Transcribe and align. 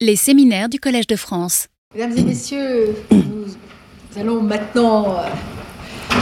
Les 0.00 0.14
séminaires 0.14 0.68
du 0.68 0.78
Collège 0.78 1.08
de 1.08 1.16
France. 1.16 1.66
Mesdames 1.92 2.16
et 2.16 2.22
messieurs, 2.22 2.94
nous 3.10 3.46
allons 4.16 4.40
maintenant 4.40 5.16
euh, 5.18 5.22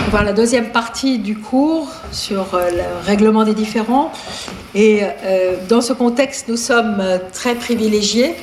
voir 0.08 0.24
la 0.24 0.32
deuxième 0.32 0.70
partie 0.70 1.18
du 1.18 1.36
cours 1.36 1.92
sur 2.10 2.54
euh, 2.54 2.70
le 2.70 3.04
règlement 3.06 3.44
des 3.44 3.52
différends. 3.52 4.12
Et 4.74 5.02
euh, 5.02 5.56
dans 5.68 5.82
ce 5.82 5.92
contexte, 5.92 6.48
nous 6.48 6.56
sommes 6.56 7.02
très 7.34 7.54
privilégiés 7.54 8.34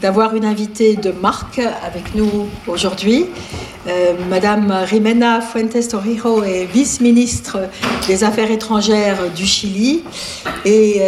d'avoir 0.00 0.34
une 0.34 0.44
invitée 0.44 0.96
de 0.96 1.10
marque 1.10 1.58
avec 1.58 2.14
nous 2.14 2.48
aujourd'hui. 2.66 3.26
Euh, 3.86 4.14
Madame 4.28 4.72
Rimena 4.84 5.40
Fuentes 5.40 5.88
Torrijos 5.88 6.42
est 6.42 6.64
vice-ministre 6.64 7.68
des 8.06 8.24
Affaires 8.24 8.50
étrangères 8.50 9.30
du 9.34 9.46
Chili 9.46 10.02
et 10.64 11.00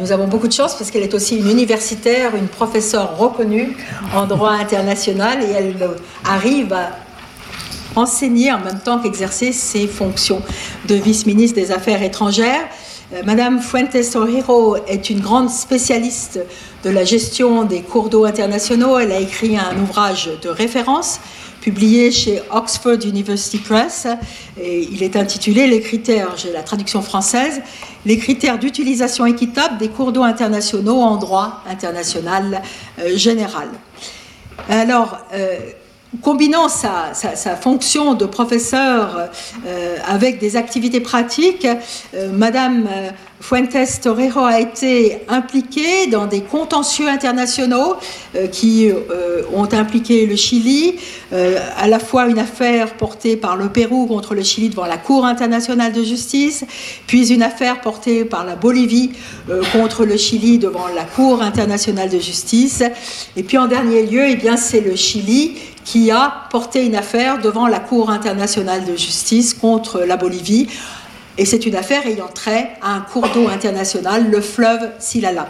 nous 0.00 0.12
avons 0.12 0.28
beaucoup 0.28 0.46
de 0.46 0.52
chance 0.52 0.74
parce 0.76 0.90
qu'elle 0.90 1.02
est 1.02 1.14
aussi 1.14 1.36
une 1.36 1.50
universitaire, 1.50 2.36
une 2.36 2.48
professeure 2.48 3.18
reconnue 3.18 3.76
en 4.14 4.26
droit 4.26 4.52
international 4.52 5.42
et 5.42 5.50
elle 5.50 5.74
arrive 6.24 6.72
à 6.72 6.90
enseigner 7.96 8.52
en 8.52 8.60
même 8.60 8.78
temps 8.78 8.98
qu'exercer 9.00 9.52
ses 9.52 9.86
fonctions 9.86 10.42
de 10.86 10.94
vice-ministre 10.94 11.56
des 11.56 11.72
Affaires 11.72 12.02
étrangères. 12.02 12.68
Euh, 13.12 13.22
Madame 13.24 13.60
Fuentes 13.60 13.96
Torrijos 14.12 14.76
est 14.86 15.10
une 15.10 15.20
grande 15.20 15.50
spécialiste 15.50 16.38
de 16.84 16.90
la 16.90 17.04
gestion 17.04 17.64
des 17.64 17.82
cours 17.82 18.08
d'eau 18.08 18.24
internationaux. 18.24 18.98
Elle 18.98 19.12
a 19.12 19.18
écrit 19.18 19.56
un 19.56 19.76
ouvrage 19.80 20.30
de 20.40 20.48
référence 20.48 21.20
publié 21.60 22.10
chez 22.10 22.40
Oxford 22.52 22.98
University 23.04 23.58
Press. 23.58 24.06
Il 24.56 25.02
est 25.02 25.16
intitulé 25.16 25.66
Les 25.66 25.80
critères, 25.80 26.36
j'ai 26.36 26.52
la 26.52 26.62
traduction 26.62 27.02
française, 27.02 27.60
les 28.06 28.16
critères 28.16 28.58
d'utilisation 28.58 29.26
équitable 29.26 29.78
des 29.78 29.88
cours 29.88 30.12
d'eau 30.12 30.22
internationaux 30.22 31.00
en 31.00 31.16
droit 31.16 31.62
international 31.68 32.62
euh, 32.98 33.16
général. 33.16 33.68
Alors, 34.68 35.18
euh, 35.34 35.58
combinant 36.22 36.68
sa, 36.68 37.12
fonction 37.56 38.14
de 38.14 38.26
professeur 38.26 39.30
euh, 39.66 39.96
avec 40.06 40.38
des 40.38 40.56
activités 40.56 41.00
pratiques, 41.00 41.66
euh, 42.14 42.30
Madame 42.32 42.86
euh, 42.90 43.10
Fuentes 43.40 44.00
Torero 44.02 44.40
a 44.40 44.60
été 44.60 45.18
impliquée 45.28 46.08
dans 46.08 46.26
des 46.26 46.42
contentieux 46.42 47.08
internationaux 47.08 47.96
qui 48.52 48.90
ont 49.54 49.72
impliqué 49.72 50.26
le 50.26 50.36
Chili, 50.36 50.96
à 51.32 51.88
la 51.88 51.98
fois 51.98 52.26
une 52.26 52.38
affaire 52.38 52.98
portée 52.98 53.38
par 53.38 53.56
le 53.56 53.70
Pérou 53.70 54.04
contre 54.04 54.34
le 54.34 54.42
Chili 54.42 54.68
devant 54.68 54.84
la 54.84 54.98
Cour 54.98 55.24
internationale 55.24 55.94
de 55.94 56.02
justice, 56.04 56.66
puis 57.06 57.32
une 57.32 57.42
affaire 57.42 57.80
portée 57.80 58.26
par 58.26 58.44
la 58.44 58.56
Bolivie 58.56 59.12
contre 59.72 60.04
le 60.04 60.18
Chili 60.18 60.58
devant 60.58 60.88
la 60.88 61.04
Cour 61.04 61.40
internationale 61.40 62.10
de 62.10 62.18
justice, 62.18 62.82
et 63.36 63.42
puis 63.42 63.56
en 63.56 63.68
dernier 63.68 64.02
lieu, 64.02 64.26
eh 64.28 64.38
c'est 64.58 64.82
le 64.82 64.96
Chili 64.96 65.56
qui 65.84 66.10
a 66.10 66.46
porté 66.50 66.84
une 66.84 66.96
affaire 66.96 67.40
devant 67.40 67.66
la 67.66 67.80
Cour 67.80 68.10
internationale 68.10 68.84
de 68.84 68.96
justice 68.96 69.54
contre 69.54 70.00
la 70.00 70.16
Bolivie. 70.16 70.68
Et 71.38 71.44
c'est 71.44 71.64
une 71.64 71.76
affaire 71.76 72.06
ayant 72.06 72.28
trait 72.28 72.72
à 72.82 72.94
un 72.94 73.00
cours 73.00 73.28
d'eau 73.30 73.48
international, 73.48 74.30
le 74.30 74.40
fleuve 74.40 74.90
Silala. 74.98 75.48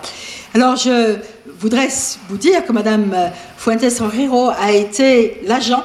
Alors 0.55 0.77
je 0.77 1.17
voudrais 1.59 1.89
vous 2.29 2.37
dire 2.37 2.65
que 2.65 2.73
Mme 2.73 3.31
Fuentes 3.57 4.01
Riro 4.01 4.51
a 4.51 4.73
été 4.73 5.41
l'agent 5.47 5.83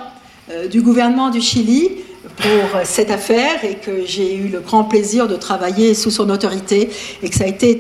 euh, 0.52 0.68
du 0.68 0.82
gouvernement 0.82 1.30
du 1.30 1.42
Chili 1.42 1.90
pour 2.38 2.82
cette 2.84 3.12
affaire 3.12 3.64
et 3.64 3.76
que 3.76 4.06
j'ai 4.06 4.36
eu 4.36 4.48
le 4.48 4.60
grand 4.60 4.84
plaisir 4.84 5.28
de 5.28 5.36
travailler 5.36 5.94
sous 5.94 6.12
son 6.12 6.30
autorité 6.30 6.90
et 7.24 7.30
que 7.30 7.36
ça 7.36 7.46
a 7.46 7.48
été 7.48 7.80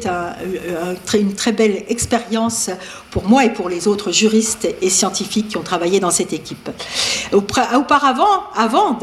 une 1.13 1.33
très 1.33 1.51
belle 1.51 1.83
expérience 1.89 2.69
pour 3.11 3.27
moi 3.27 3.45
et 3.45 3.49
pour 3.49 3.69
les 3.69 3.87
autres 3.87 4.11
juristes 4.11 4.67
et 4.81 4.89
scientifiques 4.89 5.47
qui 5.49 5.57
ont 5.57 5.63
travaillé 5.63 5.99
dans 5.99 6.11
cette 6.11 6.33
équipe. 6.33 6.69
Auparavant, 7.31 8.43
avant 8.55 8.97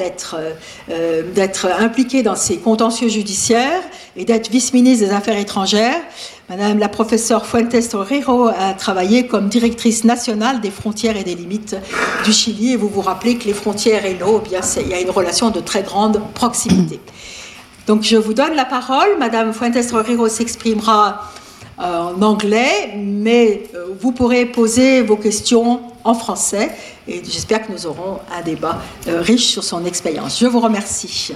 euh, 0.90 1.22
d'être 1.34 1.66
impliqué 1.78 2.22
dans 2.22 2.36
ces 2.36 2.58
contentieux 2.58 3.08
judiciaires 3.08 3.82
et 4.16 4.24
d'être 4.24 4.50
vice-ministre 4.50 5.06
des 5.06 5.12
Affaires 5.12 5.38
étrangères, 5.38 6.00
Madame 6.52 6.80
la 6.80 6.90
professeure 6.90 7.46
Fuentes 7.46 7.88
Torrero 7.88 8.48
a 8.48 8.74
travaillé 8.74 9.26
comme 9.26 9.48
directrice 9.48 10.04
nationale 10.04 10.60
des 10.60 10.70
frontières 10.70 11.16
et 11.16 11.24
des 11.24 11.34
limites 11.34 11.76
du 12.26 12.32
Chili. 12.34 12.72
Et 12.72 12.76
vous 12.76 12.90
vous 12.90 13.00
rappelez 13.00 13.38
que 13.38 13.44
les 13.46 13.54
frontières 13.54 14.04
et 14.04 14.12
l'eau, 14.12 14.42
eh 14.44 14.48
bien, 14.50 14.60
il 14.78 14.88
y 14.88 14.92
a 14.92 15.00
une 15.00 15.08
relation 15.08 15.48
de 15.48 15.60
très 15.60 15.82
grande 15.82 16.20
proximité. 16.34 17.00
Donc 17.86 18.02
je 18.02 18.18
vous 18.18 18.34
donne 18.34 18.54
la 18.54 18.66
parole. 18.66 19.16
Madame 19.18 19.54
Fuentes 19.54 19.88
Torrero 19.88 20.28
s'exprimera 20.28 21.22
euh, 21.80 22.12
en 22.14 22.20
anglais, 22.20 22.98
mais 22.98 23.62
euh, 23.74 23.86
vous 23.98 24.12
pourrez 24.12 24.44
poser 24.44 25.00
vos 25.00 25.16
questions 25.16 25.80
en 26.04 26.12
français. 26.12 26.70
Et 27.08 27.22
j'espère 27.24 27.66
que 27.66 27.72
nous 27.72 27.86
aurons 27.86 28.18
un 28.30 28.42
débat 28.42 28.82
euh, 29.08 29.22
riche 29.22 29.46
sur 29.46 29.64
son 29.64 29.86
expérience. 29.86 30.38
Je 30.38 30.48
vous 30.48 30.60
remercie. 30.60 31.32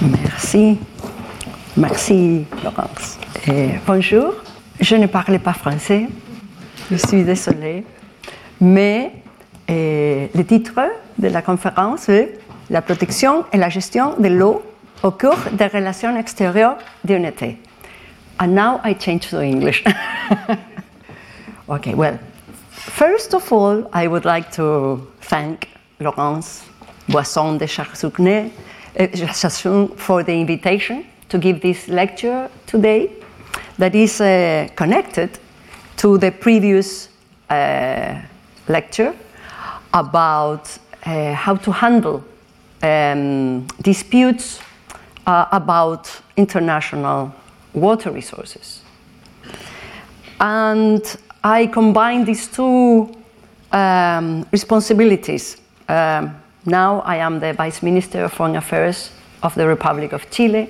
Merci. 0.00 0.78
Merci, 1.76 2.46
Laurence. 2.64 3.18
Bonjour. 3.86 4.34
Je 4.80 4.96
ne 4.96 5.06
parlais 5.06 5.38
pas 5.38 5.52
français. 5.52 6.08
Je 6.90 6.96
suis 6.96 7.22
désolée. 7.22 7.84
Mais 8.60 9.12
le 9.68 10.42
titre 10.42 10.80
de 11.18 11.28
la 11.28 11.42
conférence 11.42 12.08
est 12.08 12.38
La 12.68 12.82
protection 12.82 13.44
et 13.52 13.58
la 13.58 13.68
gestion 13.68 14.14
de 14.18 14.26
l'eau 14.26 14.60
au 15.04 15.12
cours 15.12 15.38
des 15.52 15.68
relations 15.68 16.16
extérieures 16.16 16.78
d'unité. 17.04 17.58
And 18.40 18.48
now 18.48 18.80
I 18.84 18.96
change 18.98 19.30
to 19.30 19.40
English. 19.40 19.84
okay, 21.68 21.94
well, 21.94 22.18
first 22.72 23.34
of 23.34 23.52
all, 23.52 23.88
I 23.94 24.08
would 24.08 24.24
like 24.24 24.50
to 24.56 25.06
thank 25.20 25.68
Laurence 26.00 26.64
Boisson 27.08 27.56
de 27.56 27.66
Charsougne 27.66 28.50
for 29.96 30.24
the 30.24 30.32
invitation 30.32 31.04
to 31.28 31.38
give 31.38 31.60
this 31.60 31.86
lecture 31.86 32.48
today 32.66 33.08
that 33.78 33.94
is 33.94 34.20
uh, 34.20 34.68
connected 34.74 35.38
to 35.96 36.18
the 36.18 36.30
previous 36.30 37.08
uh, 37.50 38.20
lecture 38.68 39.14
about 39.92 40.78
uh, 41.04 41.34
how 41.34 41.56
to 41.56 41.72
handle 41.72 42.24
um, 42.82 43.66
disputes 43.82 44.60
uh, 45.26 45.46
about 45.52 46.20
international 46.36 47.32
water 47.74 48.10
resources. 48.10 48.82
And 50.40 51.02
I 51.42 51.66
combine 51.66 52.24
these 52.24 52.48
two 52.48 53.14
um, 53.72 54.46
responsibilities. 54.52 55.56
Um, 55.88 56.36
now 56.64 57.00
I 57.00 57.16
am 57.16 57.40
the 57.40 57.52
Vice 57.52 57.82
Minister 57.82 58.24
of 58.24 58.32
Foreign 58.32 58.56
Affairs 58.56 59.10
of 59.42 59.54
the 59.54 59.66
Republic 59.66 60.12
of 60.12 60.28
Chile 60.30 60.68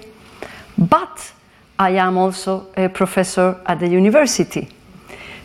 but 0.76 1.32
I 1.78 1.90
am 1.90 2.16
also 2.16 2.66
a 2.76 2.88
professor 2.88 3.60
at 3.66 3.80
the 3.80 3.88
university. 3.88 4.68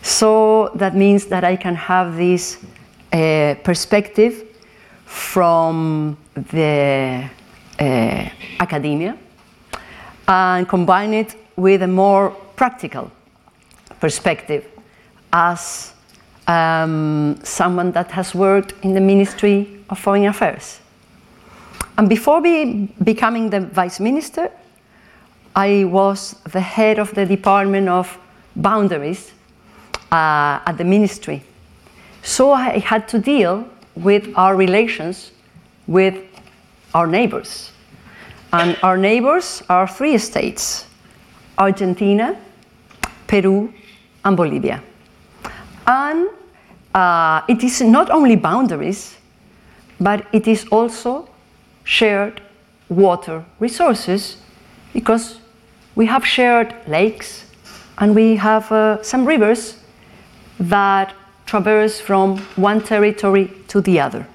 So 0.02 0.72
that 0.76 0.96
means 0.96 1.26
that 1.28 1.44
I 1.44 1.56
can 1.56 1.76
have 1.76 2.16
this 2.16 2.58
uh, 3.12 3.56
perspective 3.64 4.46
from 5.06 6.18
the 6.34 7.30
uh, 7.80 8.30
academia 8.60 9.18
and 10.28 10.68
combine 10.68 11.14
it 11.14 11.36
with 11.58 11.82
a 11.82 11.88
more 11.88 12.32
practical 12.56 13.12
perspective 14.00 14.66
as 15.34 15.94
um, 16.48 17.38
someone 17.44 17.92
that 17.92 18.10
has 18.12 18.34
worked 18.34 18.74
in 18.84 18.94
the 18.94 19.02
Ministry 19.02 19.80
of 19.90 20.00
Foreign 20.00 20.26
Affairs. 20.26 20.80
And 21.98 22.08
before 22.08 22.42
be, 22.42 22.90
becoming 23.04 23.50
the 23.50 23.60
vice 23.60 24.00
minister, 24.00 24.50
I 25.56 25.84
was 25.84 26.36
the 26.52 26.62
head 26.62 27.00
of 27.00 27.14
the 27.14 27.26
Department 27.26 27.90
of 27.90 28.18
Boundaries 28.56 29.32
uh, 30.12 30.60
at 30.66 30.78
the 30.78 30.84
ministry. 30.84 31.44
So 32.24 32.52
I 32.52 32.80
had 32.80 33.08
to 33.10 33.20
deal 33.20 33.68
with 33.96 34.30
our 34.36 34.56
relations 34.56 35.32
with 35.88 36.16
our 36.94 37.08
neighbors. 37.08 37.72
And 38.54 38.78
our 38.84 38.98
neighbors 38.98 39.64
are 39.70 39.88
three 39.88 40.18
states 40.18 40.86
Argentina, 41.58 42.38
Peru, 43.28 43.74
and 44.24 44.38
Bolivia. 44.38 44.82
And 45.86 46.30
uh, 46.94 47.42
it 47.48 47.64
is 47.64 47.82
not 47.82 48.10
only 48.10 48.36
boundaries, 48.36 49.18
but 50.00 50.26
it 50.32 50.48
is 50.48 50.66
also 50.72 51.30
shared 51.84 52.42
water 52.90 53.44
resources 53.60 54.38
because 54.94 55.41
we 55.96 56.06
have 56.06 56.26
shared 56.26 56.74
lakes 56.88 57.46
and 57.98 58.16
we 58.16 58.36
have 58.36 58.72
uh, 58.72 59.02
some 59.04 59.26
rivers 59.26 59.78
that 60.60 61.14
traverse 61.46 62.00
from 62.00 62.38
one 62.56 62.82
territory 62.82 63.52
to 63.68 63.82
the 63.82 64.00
other. 64.00 64.26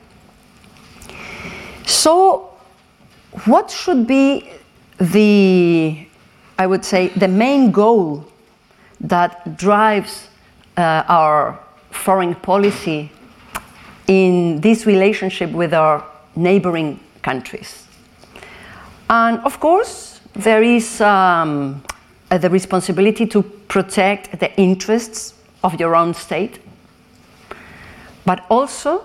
So, 1.87 2.50
what 3.44 3.70
should 3.70 4.06
be 4.06 4.50
the, 4.99 6.06
I 6.58 6.67
would 6.67 6.85
say, 6.85 7.08
the 7.08 7.29
main 7.29 7.70
goal 7.70 8.25
that 9.00 9.56
drives 9.56 10.29
uh, 10.76 11.05
our 11.09 11.59
foreign 11.91 12.35
policy 12.35 13.11
in 14.06 14.61
this 14.61 14.87
relationship 14.87 15.50
with 15.50 15.75
our 15.75 16.05
neighboring 16.35 17.00
countries. 17.23 17.87
And 19.09 19.38
of 19.41 19.61
course, 19.61 20.16
there 20.37 20.62
is 20.62 21.00
um, 21.00 21.83
uh, 22.31 22.38
the 22.38 22.50
responsibility 22.50 23.27
to 23.27 23.43
protect 23.43 24.38
the 24.38 24.55
interests 24.61 25.35
of 25.65 25.81
your 25.81 25.97
own 25.97 26.12
state, 26.12 26.61
but 28.25 28.44
also 28.50 29.05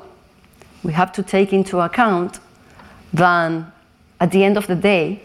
we 0.84 0.92
have 0.92 1.12
to 1.14 1.24
take 1.24 1.54
into 1.54 1.80
account 1.80 2.40
that 3.14 3.64
at 4.20 4.32
the 4.32 4.44
end 4.44 4.58
of 4.58 4.68
the 4.68 4.76
day, 4.76 5.22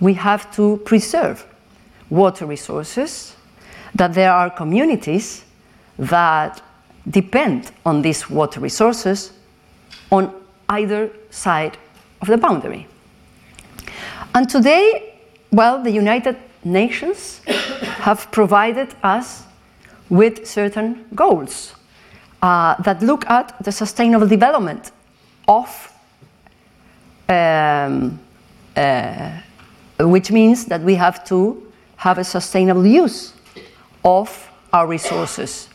we 0.00 0.14
have 0.14 0.54
to 0.54 0.78
preserve 0.84 1.44
water 2.10 2.46
resources, 2.46 3.34
that 3.94 4.14
there 4.14 4.32
are 4.32 4.50
communities 4.50 5.44
that 5.98 6.62
depend 7.10 7.72
on 7.84 8.02
these 8.02 8.30
water 8.30 8.60
resources 8.60 9.32
on 10.10 10.32
either 10.68 11.10
side 11.30 11.76
of 12.20 12.28
the 12.28 12.38
boundary. 12.38 12.86
And 14.34 14.48
today, 14.48 15.13
well, 15.54 15.82
the 15.82 15.90
United 15.90 16.36
Nations 16.64 17.40
have 17.98 18.30
provided 18.32 18.94
us 19.02 19.44
with 20.08 20.46
certain 20.46 21.04
goals 21.14 21.74
uh, 22.42 22.74
that 22.82 23.02
look 23.02 23.24
at 23.30 23.54
the 23.62 23.70
sustainable 23.70 24.26
development 24.26 24.90
of, 25.46 25.92
um, 27.28 28.18
uh, 28.76 29.40
which 30.00 30.30
means 30.30 30.64
that 30.66 30.80
we 30.80 30.94
have 30.94 31.24
to 31.24 31.70
have 31.96 32.18
a 32.18 32.24
sustainable 32.24 32.86
use 32.86 33.34
of 34.04 34.50
our 34.72 34.86
resources. 34.86 35.68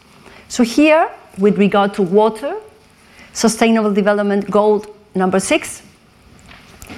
So, 0.47 0.63
here, 0.63 1.09
with 1.37 1.57
regard 1.57 1.93
to 1.93 2.01
water, 2.01 2.55
Sustainable 3.33 3.93
Development 3.93 4.49
Goal 4.49 4.85
number 5.15 5.39
six 5.39 5.81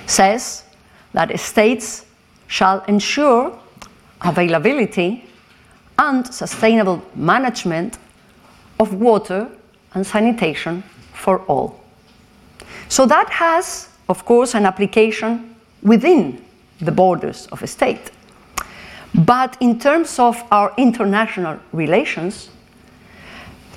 says 0.07 0.63
that 1.13 1.37
states 1.39 2.05
shall 2.51 2.83
ensure 2.89 3.57
availability 4.19 5.23
and 5.97 6.27
sustainable 6.27 7.01
management 7.15 7.97
of 8.77 8.93
water 8.93 9.47
and 9.93 10.05
sanitation 10.05 10.83
for 11.13 11.39
all. 11.47 11.79
So 12.89 13.05
that 13.05 13.29
has, 13.29 13.87
of 14.09 14.25
course, 14.25 14.53
an 14.53 14.65
application 14.65 15.55
within 15.81 16.43
the 16.81 16.91
borders 16.91 17.47
of 17.53 17.63
a 17.63 17.67
state. 17.67 18.11
But 19.15 19.55
in 19.61 19.79
terms 19.79 20.19
of 20.19 20.43
our 20.51 20.73
international 20.77 21.57
relations, 21.71 22.49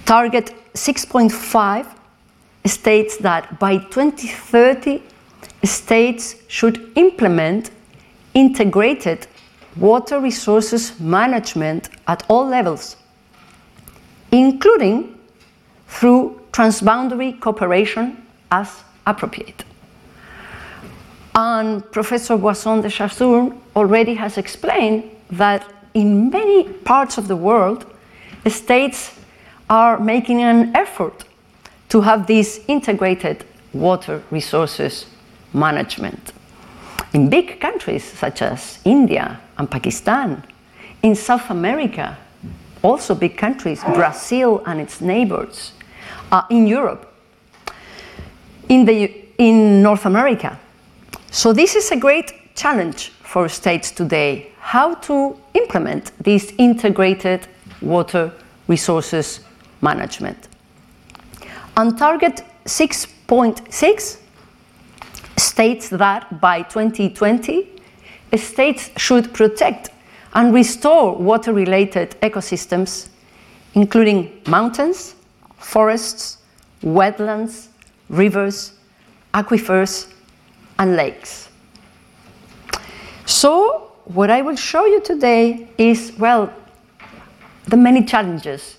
Target 0.04 0.52
6.5 0.74 1.86
states 2.66 3.18
that 3.18 3.60
by 3.60 3.78
2030, 3.78 5.00
states 5.62 6.34
should 6.48 6.90
implement 6.96 7.70
integrated 8.34 9.26
water 9.76 10.20
resources 10.20 10.98
management 11.00 11.88
at 12.06 12.25
all 12.28 12.46
levels, 12.46 12.96
including 14.31 15.19
through 15.88 16.40
transboundary 16.52 17.38
cooperation 17.40 18.25
as 18.50 18.82
appropriate. 19.06 19.64
And 21.34 21.90
Professor 21.90 22.36
Boisson 22.36 22.81
de 22.82 22.88
Chazournes 22.88 23.58
already 23.75 24.14
has 24.14 24.38
explained 24.38 25.10
that 25.31 25.64
in 25.94 26.31
many 26.31 26.69
parts 26.84 27.19
of 27.19 27.26
the 27.28 27.36
world, 27.36 27.86
states 28.46 29.14
are 29.70 29.98
making 29.98 30.42
an 30.42 30.76
effort 30.76 31.25
to 31.88 32.00
have 32.02 32.26
this 32.26 32.60
integrated 32.69 33.44
water 33.72 34.22
resources 34.31 35.06
management. 35.52 36.32
In 37.14 37.31
big 37.31 37.61
countries 37.61 38.02
such 38.02 38.43
as 38.43 38.81
India 38.84 39.40
and 39.56 39.70
Pakistan, 39.70 40.43
in 41.02 41.14
South 41.14 41.49
America, 41.49 42.19
also 42.82 43.14
big 43.14 43.37
countries, 43.37 43.84
Brazil 43.94 44.62
and 44.66 44.81
its 44.81 45.00
neighbors, 45.00 45.72
uh, 46.32 46.43
in 46.50 46.66
Europe, 46.66 47.14
in, 48.69 48.84
the, 48.84 49.14
in 49.38 49.81
North 49.81 50.06
America. 50.06 50.58
So, 51.31 51.52
this 51.52 51.76
is 51.76 51.93
a 51.93 51.96
great 51.96 52.55
challenge 52.56 53.11
for 53.22 53.49
states 53.49 53.93
today 53.93 54.50
how 54.58 54.94
to 54.94 55.38
implement 55.55 56.10
this 56.19 56.52
integrated 56.58 57.46
water 57.81 58.32
resources 58.67 59.40
management. 59.82 60.49
On 61.76 61.96
target 61.96 62.43
6.6 62.64 64.19
states 65.36 65.88
that 65.88 66.40
by 66.40 66.62
2020, 66.62 67.70
states 68.36 68.90
should 68.96 69.32
protect 69.32 69.90
and 70.34 70.52
restore 70.52 71.14
water 71.16 71.52
related 71.52 72.10
ecosystems, 72.20 73.08
including 73.75 74.40
mountains, 74.46 75.14
forests, 75.56 76.38
wetlands, 76.82 77.69
rivers, 78.08 78.72
aquifers, 79.32 80.12
and 80.78 80.96
lakes. 80.96 81.48
So, 83.26 83.92
what 84.04 84.31
I 84.31 84.42
will 84.42 84.56
show 84.56 84.84
you 84.84 85.00
today 85.00 85.69
is, 85.78 86.12
well, 86.19 86.52
the 87.66 87.76
many 87.76 88.04
challenges 88.04 88.76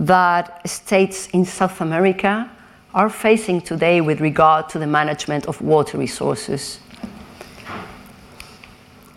that 0.00 0.68
states 0.68 1.28
in 1.28 1.44
South 1.44 1.80
America 1.80 2.50
are 2.96 3.10
facing 3.10 3.60
today 3.60 4.00
with 4.00 4.22
regard 4.22 4.70
to 4.70 4.78
the 4.78 4.86
management 4.86 5.44
of 5.46 5.60
water 5.60 5.98
resources. 5.98 6.80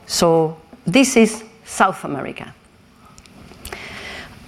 So, 0.06 0.60
this 0.86 1.16
is 1.16 1.46
South 1.64 2.04
America. 2.04 2.54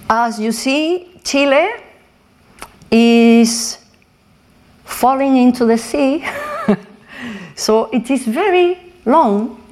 As 0.10 0.38
you 0.38 0.52
see, 0.52 1.18
Chile 1.24 1.70
is 2.92 3.78
falling 4.84 5.38
into 5.38 5.66
the 5.66 5.78
sea, 5.78 6.26
so 7.56 7.86
it 7.94 8.12
is 8.12 8.26
very 8.26 8.78
long 9.06 9.64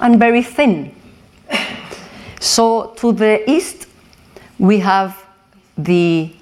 and 0.00 0.18
very 0.18 0.42
thin. 0.42 0.94
So, 2.38 2.92
to 2.96 3.12
the 3.12 3.50
east, 3.50 3.86
we 4.58 4.78
have 4.80 5.24
the, 5.78 6.34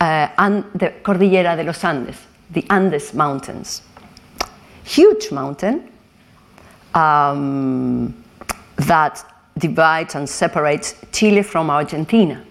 uh, 0.00 0.28
and 0.38 0.64
the 0.74 0.90
Cordillera 1.02 1.56
de 1.56 1.64
los 1.64 1.84
Andes, 1.84 2.16
the 2.50 2.64
Andes 2.70 3.14
Mountains. 3.14 3.82
Huge 4.84 5.30
mountain 5.32 5.90
um, 6.94 8.14
that 8.76 9.24
divides 9.58 10.14
and 10.14 10.28
separates 10.28 10.94
Chile 11.12 11.42
from 11.42 11.70
Argentina. 11.70 12.44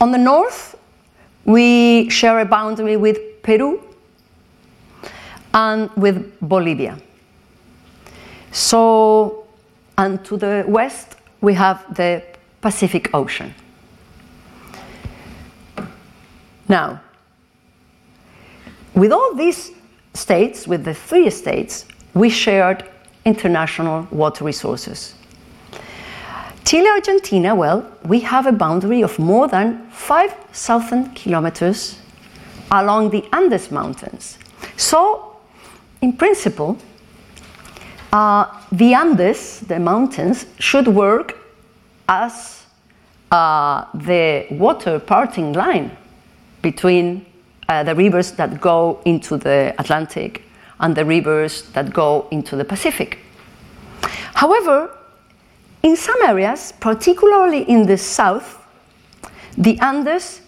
On 0.00 0.12
the 0.12 0.18
north, 0.18 0.76
we 1.44 2.08
share 2.08 2.40
a 2.40 2.44
boundary 2.44 2.96
with 2.96 3.42
Peru 3.42 3.82
and 5.52 5.90
with 5.96 6.38
Bolivia. 6.40 6.98
So, 8.52 9.46
and 9.98 10.24
to 10.24 10.36
the 10.36 10.64
west, 10.66 11.16
we 11.40 11.54
have 11.54 11.94
the 11.94 12.22
Pacific 12.60 13.10
Ocean. 13.14 13.54
Now, 16.70 17.00
with 18.94 19.10
all 19.10 19.34
these 19.34 19.72
states, 20.14 20.68
with 20.68 20.84
the 20.84 20.94
three 20.94 21.28
states, 21.30 21.84
we 22.14 22.30
shared 22.30 22.84
international 23.24 24.06
water 24.12 24.44
resources. 24.44 25.14
Chile, 26.64 26.88
Argentina, 26.88 27.56
well, 27.56 27.84
we 28.04 28.20
have 28.20 28.46
a 28.46 28.52
boundary 28.52 29.02
of 29.02 29.18
more 29.18 29.48
than 29.48 29.84
5,000 29.90 31.16
kilometers 31.16 31.98
along 32.70 33.10
the 33.10 33.24
Andes 33.32 33.72
Mountains. 33.72 34.38
So, 34.76 35.38
in 36.00 36.12
principle, 36.12 36.78
uh, 38.12 38.46
the 38.70 38.94
Andes, 38.94 39.58
the 39.66 39.80
mountains, 39.80 40.46
should 40.60 40.86
work 40.86 41.36
as 42.08 42.64
uh, 43.32 43.86
the 43.92 44.46
water 44.52 45.00
parting 45.00 45.52
line 45.52 45.96
between 46.62 47.26
uh, 47.68 47.82
the 47.82 47.94
rivers 47.94 48.32
that 48.32 48.60
go 48.60 49.00
into 49.04 49.36
the 49.36 49.74
Atlantic 49.78 50.42
and 50.80 50.94
the 50.96 51.04
rivers 51.04 51.62
that 51.72 51.92
go 51.92 52.26
into 52.30 52.56
the 52.56 52.64
Pacific. 52.64 53.18
However, 54.34 54.90
in 55.82 55.96
some 55.96 56.20
areas, 56.22 56.72
particularly 56.80 57.62
in 57.62 57.86
the 57.86 57.96
south, 57.96 58.58
the 59.56 59.78
Andes 59.80 60.40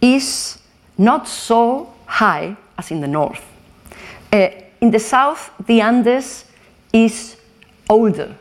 is 0.00 0.58
not 0.98 1.28
so 1.28 1.92
high 2.06 2.56
as 2.78 2.90
in 2.90 3.00
the 3.00 3.08
north. 3.08 3.42
Uh, 4.32 4.48
in 4.80 4.90
the 4.90 4.98
south, 4.98 5.50
the 5.66 5.80
Andes 5.80 6.44
is 6.92 7.36
older. 7.88 8.34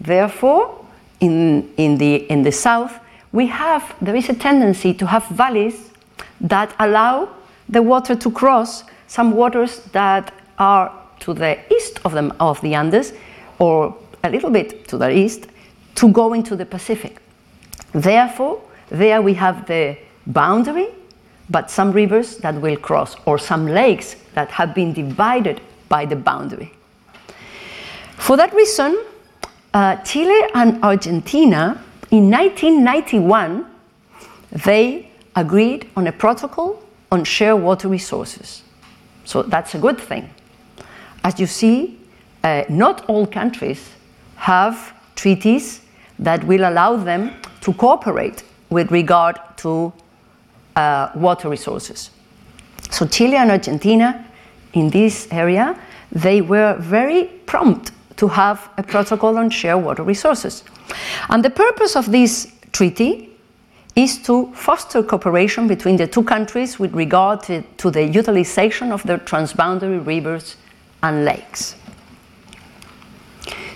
Therefore, 0.00 0.84
in, 1.20 1.72
in, 1.76 1.98
the, 1.98 2.16
in 2.30 2.42
the 2.42 2.52
south, 2.52 2.98
we 3.32 3.46
have, 3.46 3.94
there 4.00 4.16
is 4.16 4.28
a 4.28 4.34
tendency 4.34 4.94
to 4.94 5.06
have 5.06 5.26
valleys 5.28 5.89
that 6.40 6.74
allow 6.78 7.28
the 7.68 7.82
water 7.82 8.14
to 8.14 8.30
cross 8.30 8.84
some 9.06 9.32
waters 9.32 9.80
that 9.92 10.32
are 10.58 10.92
to 11.20 11.34
the 11.34 11.58
east 11.72 12.00
of, 12.04 12.12
them, 12.12 12.32
of 12.40 12.60
the 12.60 12.74
Andes 12.74 13.12
or 13.58 13.96
a 14.24 14.30
little 14.30 14.50
bit 14.50 14.88
to 14.88 14.96
the 14.96 15.10
east 15.10 15.46
to 15.96 16.10
go 16.12 16.32
into 16.32 16.56
the 16.56 16.66
Pacific. 16.66 17.20
Therefore, 17.92 18.60
there 18.88 19.20
we 19.20 19.34
have 19.34 19.66
the 19.66 19.96
boundary, 20.26 20.88
but 21.48 21.70
some 21.70 21.92
rivers 21.92 22.38
that 22.38 22.54
will 22.54 22.76
cross, 22.76 23.16
or 23.26 23.38
some 23.38 23.66
lakes 23.66 24.16
that 24.34 24.50
have 24.50 24.74
been 24.74 24.92
divided 24.92 25.60
by 25.88 26.06
the 26.06 26.16
boundary. 26.16 26.72
For 28.16 28.36
that 28.36 28.54
reason, 28.54 29.04
uh, 29.74 29.96
Chile 29.96 30.48
and 30.54 30.82
Argentina 30.84 31.82
in 32.10 32.30
1991 32.30 33.66
they 34.64 35.09
agreed 35.36 35.88
on 35.96 36.06
a 36.06 36.12
protocol 36.12 36.82
on 37.10 37.24
shared 37.24 37.60
water 37.60 37.88
resources. 37.88 38.62
So 39.24 39.42
that's 39.42 39.74
a 39.74 39.78
good 39.78 39.98
thing. 39.98 40.30
As 41.24 41.38
you 41.38 41.46
see, 41.46 41.98
uh, 42.42 42.64
not 42.68 43.04
all 43.08 43.26
countries 43.26 43.90
have 44.36 44.94
treaties 45.14 45.80
that 46.18 46.44
will 46.44 46.68
allow 46.68 46.96
them 46.96 47.32
to 47.60 47.72
cooperate 47.74 48.42
with 48.70 48.90
regard 48.90 49.38
to 49.58 49.92
uh, 50.76 51.10
water 51.14 51.48
resources. 51.48 52.10
So 52.90 53.06
Chile 53.06 53.36
and 53.36 53.50
Argentina 53.50 54.24
in 54.72 54.90
this 54.90 55.28
area, 55.30 55.78
they 56.12 56.40
were 56.40 56.76
very 56.78 57.24
prompt 57.46 57.92
to 58.16 58.28
have 58.28 58.70
a 58.76 58.82
protocol 58.82 59.38
on 59.38 59.50
shared 59.50 59.82
water 59.82 60.02
resources. 60.02 60.64
And 61.28 61.44
the 61.44 61.50
purpose 61.50 61.96
of 61.96 62.10
this 62.10 62.52
treaty 62.72 63.29
is 63.96 64.18
to 64.22 64.52
foster 64.54 65.02
cooperation 65.02 65.66
between 65.66 65.96
the 65.96 66.06
two 66.06 66.22
countries 66.22 66.78
with 66.78 66.94
regard 66.94 67.42
to, 67.42 67.62
to 67.76 67.90
the 67.90 68.04
utilization 68.04 68.92
of 68.92 69.02
their 69.02 69.18
transboundary 69.18 70.04
rivers 70.06 70.56
and 71.02 71.24
lakes. 71.24 71.76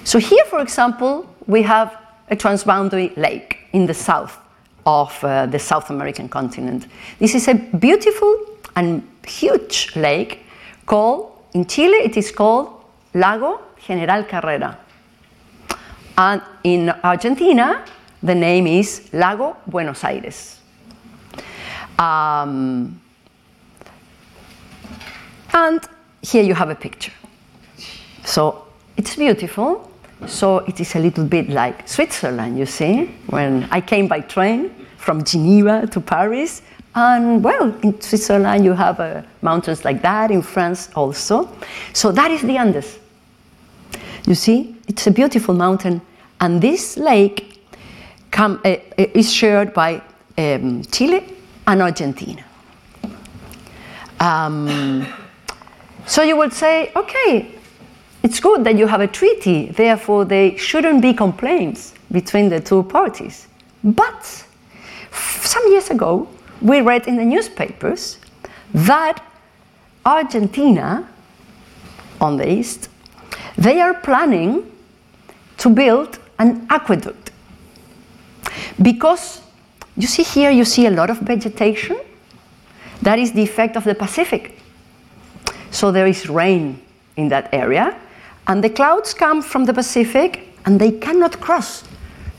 So 0.05 0.19
here, 0.19 0.45
for 0.45 0.61
example, 0.61 1.27
we 1.47 1.63
have 1.63 1.97
a 2.31 2.37
transboundary 2.37 3.17
lake 3.17 3.59
in 3.73 3.87
the 3.87 3.95
south 3.95 4.39
of 4.87 5.25
uh, 5.25 5.47
the 5.47 5.59
South 5.59 5.91
American 5.91 6.29
continent. 6.29 6.87
This 7.19 7.35
is 7.35 7.49
a 7.49 7.55
beautiful 7.55 8.47
and 8.77 9.03
huge 9.27 9.97
lake 9.97 10.41
called, 10.87 11.33
in 11.55 11.67
Chile, 11.67 11.97
it 11.97 12.17
is 12.17 12.31
called 12.31 12.85
Lago 13.15 13.61
General 13.87 14.25
Carrera. 14.25 14.79
And 16.17 16.43
in 16.63 16.91
Argentina, 17.03 17.85
the 18.25 18.35
name 18.35 18.67
is 18.67 19.11
Lago 19.13 19.57
Buenos 19.67 20.03
Aires. 20.03 20.59
Um, 21.99 23.01
and 25.53 25.81
here 26.23 26.43
you 26.43 26.55
have 26.55 26.71
a 26.71 26.75
picture. 26.75 27.13
So 28.25 28.65
it's 28.97 29.15
beautiful. 29.15 29.91
So 30.27 30.59
it 30.61 30.81
is 30.81 30.97
a 30.97 30.99
little 30.99 31.27
bit 31.27 31.51
like 31.51 31.87
Switzerland, 31.87 32.59
you 32.59 32.65
see. 32.65 33.11
When 33.27 33.69
I 33.71 33.83
came 33.83 34.09
by 34.09 34.21
train 34.21 34.71
from 34.97 35.23
Geneva 35.23 35.87
to 35.89 36.01
Paris, 36.01 36.63
and 36.95 37.45
well, 37.45 37.75
in 37.83 38.01
Switzerland 38.01 38.65
you 38.65 38.73
have 38.73 39.01
uh, 39.01 39.23
mountains 39.43 39.85
like 39.85 40.01
that, 40.01 40.31
in 40.31 40.41
France 40.41 40.89
also. 40.95 41.51
So 41.93 42.11
that 42.13 42.31
is 42.31 42.41
the 42.41 42.57
Andes. 42.57 42.99
You 44.27 44.35
see, 44.35 44.77
it's 44.89 45.07
a 45.07 45.11
beautiful 45.11 45.53
mountain, 45.55 46.01
and 46.41 46.63
this 46.63 46.97
lake 46.97 47.54
come, 48.35 48.61
uh, 48.65 48.77
is 48.97 49.33
shared 49.33 49.73
by 49.73 50.03
um, 50.37 50.83
Chile 50.91 51.25
and 51.67 51.81
Argentina. 51.81 52.45
Um, 54.19 55.07
so 56.07 56.23
you 56.23 56.37
would 56.37 56.53
say, 56.53 56.91
okay, 56.97 57.55
it's 58.25 58.41
good 58.41 58.65
that 58.65 58.77
you 58.77 58.87
have 58.87 59.01
a 59.01 59.07
treaty, 59.07 59.67
therefore, 59.67 60.25
there 60.25 60.59
shouldn't 60.59 61.01
be 61.01 61.15
complaints 61.15 61.95
between 62.11 62.49
the 62.49 62.61
two 62.61 62.83
parties. 62.83 63.47
But 63.85 64.45
some 65.13 65.67
years 65.69 65.91
ago, 65.91 66.29
we 66.61 66.81
read 66.81 67.07
in 67.07 67.17
the 67.17 67.25
newspapers 67.25 68.19
that 68.73 69.23
Argentina, 70.05 71.09
on 72.21 72.37
the 72.37 72.51
east, 72.51 72.89
they 73.57 73.81
are 73.81 73.95
planning 73.95 74.71
to 75.59 75.69
build 75.69 76.19
an 76.39 76.67
aqueduct. 76.71 77.24
Because 78.81 79.43
you 79.97 80.07
see 80.07 80.23
here, 80.23 80.51
you 80.51 80.65
see 80.65 80.87
a 80.87 80.91
lot 80.91 81.11
of 81.11 81.19
vegetation. 81.21 81.99
That 83.03 83.19
is 83.19 83.33
the 83.33 83.43
effect 83.43 83.77
of 83.77 83.85
the 83.85 83.95
Pacific. 83.95 84.59
So 85.71 85.91
there 85.91 86.07
is 86.07 86.29
rain 86.29 86.81
in 87.17 87.29
that 87.29 87.49
area, 87.53 87.99
and 88.47 88.63
the 88.63 88.71
clouds 88.71 89.15
come 89.15 89.43
from 89.43 89.65
the 89.65 89.73
Pacific 89.73 90.49
and 90.67 90.81
they 90.81 90.93
cannot 90.93 91.41
cross 91.41 91.85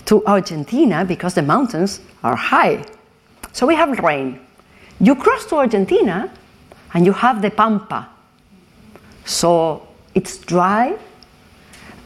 to 0.06 0.26
Argentina 0.26 1.06
because 1.06 1.34
the 1.34 1.42
mountains 1.42 2.00
are 2.24 2.36
high. 2.36 2.84
So 3.52 3.66
we 3.66 3.76
have 3.76 4.00
rain. 4.00 4.40
You 5.00 5.16
cross 5.16 5.46
to 5.48 5.58
Argentina 5.58 6.32
and 6.94 7.06
you 7.06 7.14
have 7.14 7.42
the 7.42 7.52
Pampa. 7.52 8.08
So 9.26 9.88
it's 10.14 10.38
dry, 10.38 10.98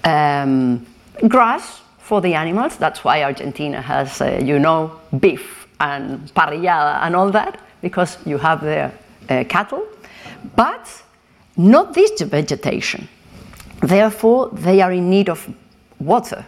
um, 0.04 0.86
grass 1.28 1.82
for 2.10 2.22
the 2.22 2.34
animals. 2.34 2.76
That's 2.78 3.04
why 3.04 3.24
Argentina 3.24 3.80
has, 3.82 4.20
uh, 4.20 4.42
you 4.44 4.58
know, 4.58 5.00
beef 5.20 5.68
and 5.80 6.20
parrillada 6.34 7.04
and 7.04 7.16
all 7.16 7.30
that, 7.32 7.62
because 7.82 8.18
you 8.26 8.40
have 8.40 8.62
their 8.62 8.92
uh, 9.30 9.44
cattle. 9.48 9.84
But 10.56 11.04
not 11.56 11.94
this 11.94 12.20
vegetation. 12.22 13.08
Therefore, 13.82 14.50
they 14.52 14.82
are 14.82 14.92
in 14.92 15.08
need 15.10 15.30
of 15.30 15.48
water. 16.00 16.44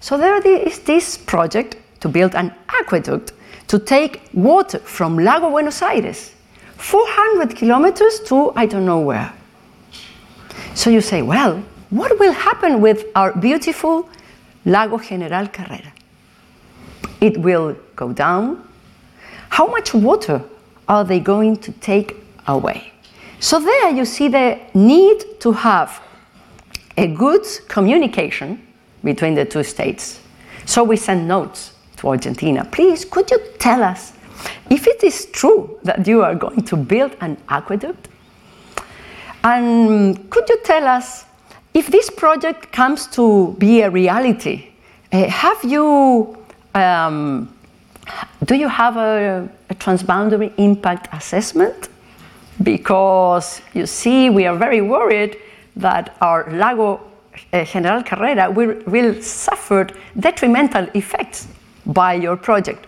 So 0.00 0.16
there 0.16 0.40
is 0.46 0.78
this 0.80 1.18
project 1.18 1.76
to 2.00 2.08
build 2.08 2.34
an 2.34 2.54
aqueduct 2.80 3.32
to 3.68 3.78
take 3.78 4.22
water 4.32 4.78
from 4.78 5.18
Lago 5.18 5.50
Buenos 5.50 5.82
Aires, 5.82 6.32
400 6.78 7.54
kilometers 7.54 8.20
to 8.28 8.52
I 8.56 8.64
don't 8.66 8.86
know 8.86 9.00
where. 9.00 9.30
So 10.74 10.88
you 10.88 11.02
say, 11.02 11.20
well, 11.20 11.62
what 11.90 12.18
will 12.18 12.32
happen 12.32 12.80
with 12.80 13.04
our 13.14 13.32
beautiful 13.32 14.08
Lago 14.64 14.98
General 14.98 15.48
Carrera? 15.48 15.92
It 17.20 17.38
will 17.38 17.76
go 17.96 18.12
down. 18.12 18.66
How 19.48 19.66
much 19.66 19.94
water 19.94 20.42
are 20.88 21.04
they 21.04 21.20
going 21.20 21.56
to 21.58 21.72
take 21.72 22.16
away? 22.46 22.92
So 23.40 23.60
there 23.60 23.90
you 23.90 24.04
see 24.04 24.28
the 24.28 24.58
need 24.74 25.40
to 25.40 25.52
have 25.52 26.02
a 26.96 27.06
good 27.06 27.44
communication 27.68 28.66
between 29.02 29.34
the 29.34 29.44
two 29.44 29.62
states. 29.62 30.20
So 30.64 30.82
we 30.82 30.96
send 30.96 31.28
notes 31.28 31.72
to 31.96 32.08
Argentina. 32.08 32.64
Please, 32.64 33.04
could 33.04 33.30
you 33.30 33.38
tell 33.58 33.82
us 33.82 34.12
if 34.70 34.86
it 34.86 35.04
is 35.04 35.26
true 35.26 35.78
that 35.84 36.06
you 36.06 36.22
are 36.22 36.34
going 36.34 36.62
to 36.62 36.76
build 36.76 37.16
an 37.20 37.36
aqueduct? 37.48 38.08
And 39.42 40.30
could 40.30 40.48
you 40.48 40.58
tell 40.64 40.86
us 40.86 41.26
if 41.74 41.88
this 41.88 42.08
project 42.08 42.72
comes 42.72 43.06
to 43.08 43.54
be 43.58 43.82
a 43.82 43.90
reality? 43.90 44.68
Uh, 45.12 45.28
have 45.28 45.62
you 45.62 46.36
um, 46.74 47.54
do 48.44 48.54
you 48.54 48.68
have 48.68 48.96
a, 48.96 49.48
a 49.70 49.74
transboundary 49.74 50.52
impact 50.58 51.08
assessment? 51.12 51.88
Because 52.62 53.60
you 53.72 53.86
see, 53.86 54.30
we 54.30 54.46
are 54.46 54.56
very 54.56 54.80
worried 54.80 55.36
that 55.76 56.16
our 56.20 56.50
Lago 56.52 57.00
uh, 57.52 57.64
General 57.64 58.02
Carrera 58.02 58.50
will, 58.50 58.74
will 58.86 59.20
suffer 59.22 59.88
detrimental 60.18 60.86
effects 60.94 61.48
by 61.86 62.14
your 62.14 62.36
project. 62.36 62.86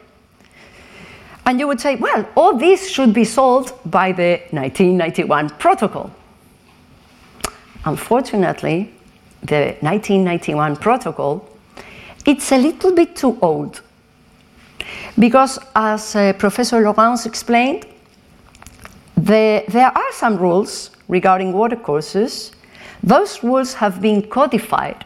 And 1.46 1.60
you 1.60 1.66
would 1.68 1.80
say, 1.80 1.96
well, 1.96 2.28
all 2.36 2.56
this 2.56 2.88
should 2.88 3.12
be 3.12 3.24
solved 3.24 3.72
by 3.88 4.12
the 4.12 4.40
1991 4.50 5.50
protocol. 5.50 6.10
Unfortunately, 7.86 8.92
the 9.42 9.76
1991 9.80 10.76
protocol, 10.76 11.48
it's 12.26 12.52
a 12.52 12.58
little 12.58 12.94
bit 12.94 13.16
too 13.16 13.38
old. 13.40 13.80
Because 15.18 15.58
as 15.74 16.14
uh, 16.14 16.34
Professor 16.34 16.80
Laurence 16.80 17.24
explained, 17.24 17.86
the, 19.16 19.64
there 19.68 19.96
are 19.96 20.12
some 20.12 20.36
rules 20.36 20.90
regarding 21.08 21.52
watercourses 21.52 22.52
those 23.06 23.42
rules 23.44 23.74
have 23.74 24.00
been 24.00 24.22
codified 24.28 25.04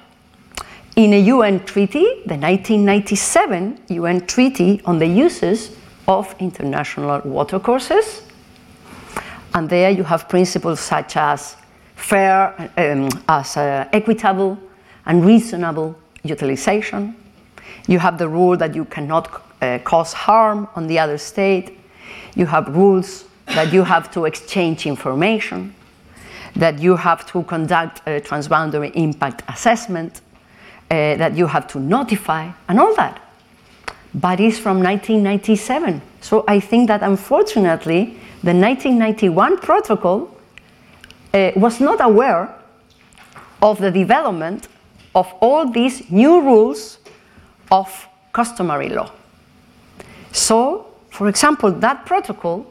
in 0.96 1.12
a 1.12 1.20
UN 1.20 1.64
treaty, 1.64 2.04
the 2.26 2.36
1997 2.36 3.78
UN 3.88 4.26
Treaty 4.26 4.80
on 4.84 4.98
the 4.98 5.06
Uses 5.06 5.76
of 6.08 6.34
International 6.38 7.20
Watercourses. 7.24 8.22
And 9.54 9.68
there 9.68 9.90
you 9.90 10.04
have 10.04 10.28
principles 10.28 10.80
such 10.80 11.16
as 11.16 11.56
fair, 12.00 12.70
um, 12.76 13.08
as 13.28 13.56
uh, 13.56 13.88
equitable 13.92 14.58
and 15.06 15.24
reasonable 15.24 15.96
utilization. 16.22 17.14
You 17.86 17.98
have 17.98 18.18
the 18.18 18.28
rule 18.28 18.56
that 18.56 18.74
you 18.74 18.84
cannot 18.84 19.42
uh, 19.60 19.78
cause 19.84 20.12
harm 20.12 20.68
on 20.76 20.86
the 20.86 20.98
other 20.98 21.18
state. 21.18 21.78
You 22.34 22.46
have 22.46 22.74
rules 22.74 23.24
that 23.46 23.72
you 23.72 23.82
have 23.82 24.10
to 24.12 24.24
exchange 24.24 24.86
information, 24.86 25.74
that 26.56 26.78
you 26.78 26.96
have 26.96 27.26
to 27.32 27.42
conduct 27.44 28.00
a 28.06 28.20
transboundary 28.20 28.92
impact 28.94 29.42
assessment, 29.48 30.20
uh, 30.90 31.16
that 31.16 31.36
you 31.36 31.46
have 31.46 31.66
to 31.68 31.80
notify, 31.80 32.50
and 32.68 32.78
all 32.78 32.94
that. 32.96 33.20
But 34.14 34.40
it's 34.40 34.58
from 34.58 34.82
1997. 34.82 36.02
So 36.20 36.44
I 36.48 36.60
think 36.60 36.88
that 36.88 37.02
unfortunately, 37.02 38.16
the 38.42 38.54
1991 38.54 39.58
protocol 39.58 40.30
uh, 41.32 41.52
was 41.56 41.80
not 41.80 42.00
aware 42.00 42.54
of 43.62 43.78
the 43.78 43.90
development 43.90 44.68
of 45.14 45.32
all 45.40 45.70
these 45.70 46.10
new 46.10 46.40
rules 46.40 46.98
of 47.70 48.08
customary 48.32 48.88
law. 48.88 49.10
So, 50.32 50.86
for 51.10 51.28
example, 51.28 51.72
that 51.72 52.06
protocol 52.06 52.66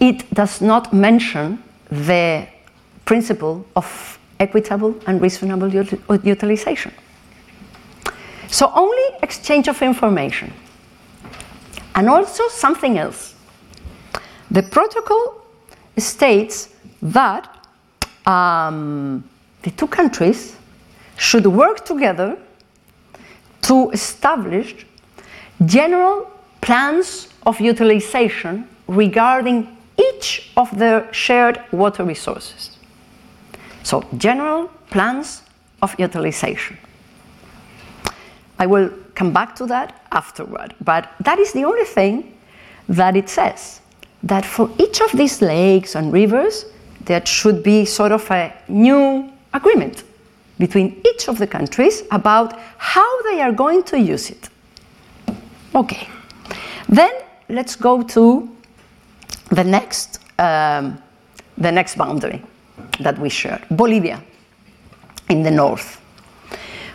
it 0.00 0.32
does 0.32 0.60
not 0.60 0.92
mention 0.92 1.62
the 1.90 2.46
principle 3.04 3.66
of 3.76 4.18
equitable 4.38 4.94
and 5.06 5.20
reasonable 5.20 5.68
util- 5.68 6.24
utilization. 6.24 6.92
So 8.48 8.72
only 8.74 9.04
exchange 9.22 9.68
of 9.68 9.82
information. 9.82 10.52
And 11.94 12.08
also 12.08 12.48
something 12.48 12.98
else. 12.98 13.34
The 14.50 14.62
protocol 14.62 15.44
states 16.00 16.68
that 17.02 17.48
um, 18.26 19.24
the 19.62 19.70
two 19.70 19.86
countries 19.86 20.56
should 21.16 21.46
work 21.46 21.84
together 21.84 22.36
to 23.62 23.90
establish 23.90 24.86
general 25.66 26.30
plans 26.60 27.28
of 27.46 27.60
utilization 27.60 28.66
regarding 28.86 29.76
each 29.96 30.50
of 30.56 30.76
their 30.78 31.12
shared 31.12 31.60
water 31.72 32.04
resources. 32.04 32.78
So, 33.82 34.04
general 34.16 34.68
plans 34.90 35.42
of 35.82 35.94
utilization. 35.98 36.78
I 38.58 38.66
will 38.66 38.90
come 39.14 39.32
back 39.32 39.54
to 39.56 39.66
that 39.66 40.06
afterward, 40.12 40.74
but 40.84 41.10
that 41.20 41.38
is 41.38 41.52
the 41.52 41.64
only 41.64 41.84
thing 41.84 42.36
that 42.88 43.16
it 43.16 43.28
says 43.28 43.79
that 44.22 44.44
for 44.44 44.70
each 44.78 45.00
of 45.00 45.12
these 45.12 45.40
lakes 45.40 45.94
and 45.94 46.12
rivers, 46.12 46.66
there 47.04 47.24
should 47.24 47.62
be 47.62 47.84
sort 47.84 48.12
of 48.12 48.30
a 48.30 48.52
new 48.68 49.30
agreement 49.52 50.04
between 50.58 51.00
each 51.06 51.28
of 51.28 51.38
the 51.38 51.46
countries 51.46 52.02
about 52.10 52.58
how 52.76 53.22
they 53.22 53.40
are 53.40 53.52
going 53.52 53.82
to 53.84 53.98
use 53.98 54.30
it. 54.30 54.48
Okay, 55.74 56.08
then 56.88 57.10
let's 57.48 57.76
go 57.76 58.02
to 58.02 58.48
the 59.50 59.64
next, 59.64 60.20
um, 60.38 61.02
the 61.56 61.72
next 61.72 61.96
boundary 61.96 62.42
that 63.00 63.18
we 63.18 63.30
share 63.30 63.60
Bolivia 63.70 64.22
in 65.28 65.42
the 65.42 65.50
north. 65.50 66.00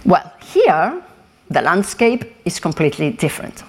Well, 0.05 0.31
here 0.53 1.01
the 1.49 1.61
landscape 1.61 2.35
is 2.45 2.59
completely 2.59 3.11
different. 3.11 3.63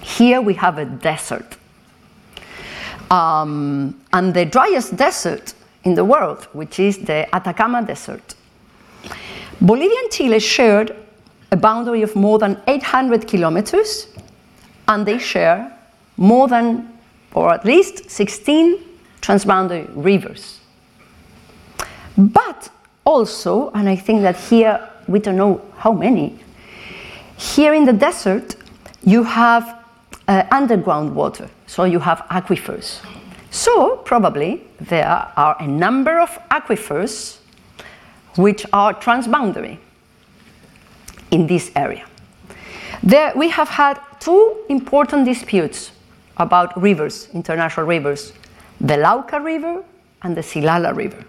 Here 0.00 0.40
we 0.40 0.54
have 0.54 0.78
a 0.78 0.84
desert. 0.84 1.57
Um, 3.10 4.00
and 4.12 4.34
the 4.34 4.44
driest 4.44 4.96
desert 4.96 5.54
in 5.84 5.94
the 5.94 6.04
world, 6.04 6.46
which 6.52 6.78
is 6.78 6.98
the 6.98 7.34
Atacama 7.34 7.82
Desert. 7.82 8.34
Bolivia 9.60 9.98
and 10.02 10.10
Chile 10.10 10.40
shared 10.40 10.94
a 11.50 11.56
boundary 11.56 12.02
of 12.02 12.14
more 12.14 12.38
than 12.38 12.60
800 12.66 13.26
kilometers, 13.26 14.08
and 14.86 15.06
they 15.06 15.18
share 15.18 15.72
more 16.16 16.48
than, 16.48 16.98
or 17.32 17.52
at 17.52 17.64
least, 17.64 18.10
16 18.10 18.78
transboundary 19.20 19.88
rivers. 19.94 20.60
But 22.16 22.70
also, 23.04 23.70
and 23.70 23.88
I 23.88 23.96
think 23.96 24.22
that 24.22 24.36
here 24.36 24.88
we 25.06 25.18
don't 25.20 25.36
know 25.36 25.62
how 25.76 25.92
many, 25.92 26.38
here 27.36 27.72
in 27.72 27.84
the 27.84 27.92
desert 27.92 28.56
you 29.04 29.22
have 29.22 29.77
uh, 30.28 30.44
underground 30.50 31.14
water, 31.14 31.48
so 31.66 31.84
you 31.84 31.98
have 31.98 32.18
aquifers. 32.30 33.00
So, 33.50 33.96
probably, 34.04 34.62
there 34.78 35.06
are 35.06 35.56
a 35.58 35.66
number 35.66 36.20
of 36.20 36.38
aquifers 36.50 37.38
which 38.36 38.66
are 38.72 38.92
transboundary 38.94 39.78
in 41.30 41.46
this 41.46 41.72
area. 41.74 42.06
There, 43.02 43.32
we 43.34 43.48
have 43.48 43.68
had 43.68 43.98
two 44.20 44.64
important 44.68 45.24
disputes 45.24 45.92
about 46.36 46.80
rivers, 46.80 47.28
international 47.32 47.86
rivers 47.86 48.32
the 48.80 48.94
Lauca 48.94 49.42
River 49.42 49.82
and 50.22 50.36
the 50.36 50.40
Silala 50.40 50.94
River. 50.94 51.24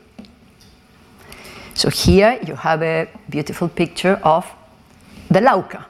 So, 1.73 1.89
here 1.89 2.39
you 2.45 2.55
have 2.55 2.83
a 2.83 3.07
beautiful 3.29 3.69
picture 3.69 4.19
of 4.23 4.45
the 5.29 5.39
Lauca. 5.39 5.85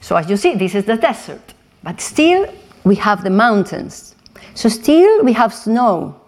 So, 0.00 0.16
as 0.16 0.28
you 0.28 0.36
see, 0.36 0.54
this 0.54 0.74
is 0.74 0.84
the 0.84 0.96
desert, 0.96 1.54
but 1.82 2.00
still 2.00 2.52
we 2.84 2.94
have 2.96 3.22
the 3.22 3.30
mountains. 3.30 4.14
So, 4.54 4.68
still 4.68 5.24
we 5.24 5.32
have 5.32 5.54
snow 5.54 6.20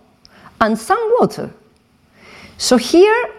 and 0.61 0.79
some 0.79 1.13
water. 1.19 1.51
So, 2.59 2.77
here 2.77 3.31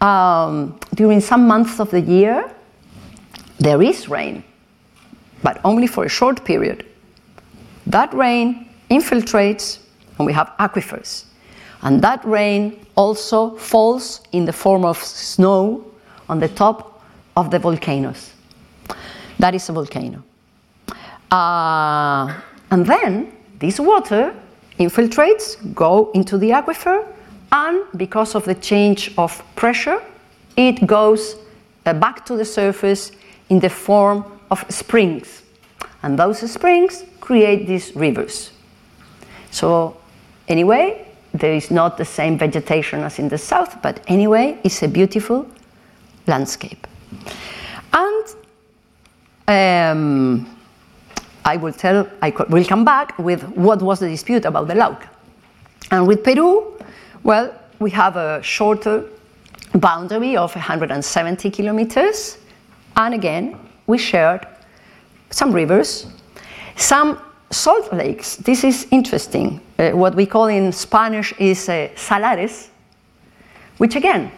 um, 0.00 0.78
during 0.94 1.20
some 1.20 1.46
months 1.46 1.80
of 1.80 1.90
the 1.90 2.00
year, 2.00 2.50
there 3.58 3.82
is 3.82 4.08
rain, 4.08 4.42
but 5.42 5.60
only 5.64 5.86
for 5.86 6.04
a 6.04 6.08
short 6.08 6.44
period. 6.44 6.86
That 7.86 8.12
rain 8.14 8.68
infiltrates, 8.90 9.78
and 10.18 10.26
we 10.26 10.32
have 10.32 10.52
aquifers. 10.58 11.24
And 11.82 12.02
that 12.02 12.24
rain 12.24 12.84
also 12.94 13.56
falls 13.56 14.20
in 14.32 14.44
the 14.44 14.52
form 14.52 14.84
of 14.84 14.98
snow 14.98 15.84
on 16.28 16.38
the 16.38 16.48
top 16.48 17.02
of 17.36 17.50
the 17.50 17.58
volcanoes. 17.58 18.32
That 19.38 19.54
is 19.54 19.68
a 19.68 19.72
volcano. 19.72 20.22
Uh, 21.30 22.34
and 22.70 22.86
then 22.86 23.32
this 23.58 23.78
water 23.78 24.34
infiltrates, 24.78 25.56
go 25.74 26.10
into 26.12 26.38
the 26.38 26.50
aquifer, 26.50 27.06
and 27.52 27.82
because 27.96 28.34
of 28.34 28.44
the 28.44 28.54
change 28.54 29.12
of 29.18 29.42
pressure, 29.56 30.02
it 30.56 30.86
goes 30.86 31.36
uh, 31.86 31.92
back 31.92 32.24
to 32.26 32.36
the 32.36 32.44
surface 32.44 33.12
in 33.48 33.60
the 33.60 33.68
form 33.68 34.24
of 34.50 34.64
springs. 34.68 35.42
And 36.02 36.18
those 36.18 36.38
springs 36.50 37.04
create 37.20 37.66
these 37.66 37.94
rivers. 37.94 38.52
So, 39.50 39.96
anyway, 40.48 41.06
there 41.34 41.54
is 41.54 41.70
not 41.70 41.96
the 41.96 42.04
same 42.04 42.38
vegetation 42.38 43.00
as 43.00 43.18
in 43.18 43.28
the 43.28 43.38
south, 43.38 43.82
but 43.82 44.00
anyway, 44.06 44.58
it's 44.64 44.82
a 44.82 44.88
beautiful 44.88 45.46
landscape. 46.26 46.86
And 47.92 48.34
um, 49.48 50.59
I 51.50 51.56
will 51.56 51.72
tell, 51.72 52.06
I 52.22 52.30
will 52.48 52.64
come 52.64 52.84
back 52.84 53.18
with 53.18 53.42
what 53.56 53.82
was 53.82 53.98
the 53.98 54.08
dispute 54.08 54.44
about 54.44 54.68
the 54.68 54.74
Lauca. 54.74 55.08
And 55.90 56.06
with 56.06 56.22
Peru, 56.22 56.78
well, 57.24 57.52
we 57.80 57.90
have 57.90 58.14
a 58.16 58.40
shorter 58.40 59.04
boundary 59.74 60.36
of 60.36 60.54
170 60.54 61.50
kilometers, 61.50 62.38
and 62.94 63.14
again, 63.14 63.56
we 63.88 63.98
shared 63.98 64.46
some 65.30 65.50
rivers, 65.52 66.06
some 66.76 67.18
salt 67.50 67.92
lakes. 67.92 68.36
This 68.36 68.62
is 68.62 68.86
interesting. 68.92 69.60
Uh, 69.76 69.90
what 69.90 70.14
we 70.14 70.26
call 70.26 70.46
in 70.46 70.70
Spanish 70.70 71.32
is 71.38 71.68
uh, 71.68 71.88
salares, 71.96 72.68
which 73.78 73.96
again, 73.96 74.30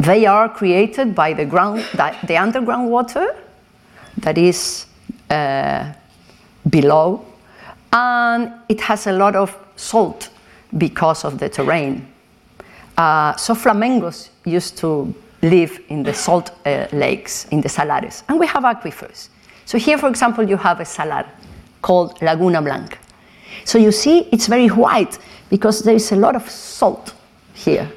they 0.00 0.24
are 0.24 0.48
created 0.48 1.14
by 1.14 1.34
the 1.34 1.44
ground, 1.44 1.84
the 2.26 2.38
underground 2.38 2.88
water 2.88 3.36
that 4.18 4.38
is 4.38 4.86
uh, 5.30 5.92
below, 6.68 7.24
and 7.92 8.52
it 8.68 8.80
has 8.80 9.06
a 9.06 9.12
lot 9.12 9.36
of 9.36 9.56
salt 9.76 10.30
because 10.76 11.24
of 11.24 11.38
the 11.38 11.48
terrain. 11.48 12.06
Uh, 12.96 13.34
so 13.36 13.54
flamingos 13.54 14.30
used 14.44 14.76
to 14.78 15.14
live 15.42 15.78
in 15.88 16.02
the 16.02 16.14
salt 16.14 16.50
uh, 16.64 16.86
lakes, 16.92 17.46
in 17.50 17.60
the 17.60 17.68
salares, 17.68 18.22
and 18.28 18.38
we 18.38 18.46
have 18.46 18.64
aquifers. 18.64 19.28
So 19.64 19.78
here, 19.78 19.98
for 19.98 20.08
example, 20.08 20.48
you 20.48 20.56
have 20.56 20.80
a 20.80 20.84
salar 20.84 21.26
called 21.82 22.20
Laguna 22.22 22.62
Blanca. 22.62 22.98
So 23.64 23.78
you 23.78 23.92
see, 23.92 24.28
it's 24.32 24.46
very 24.46 24.68
white 24.68 25.18
because 25.50 25.80
there 25.80 25.94
is 25.94 26.12
a 26.12 26.16
lot 26.16 26.36
of 26.36 26.48
salt 26.48 27.14
here. 27.54 27.90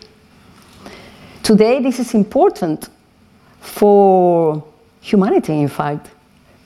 Today, 1.43 1.81
this 1.81 1.99
is 1.99 2.13
important 2.13 2.89
for 3.61 4.63
humanity, 5.01 5.53
in 5.53 5.67
fact, 5.67 6.09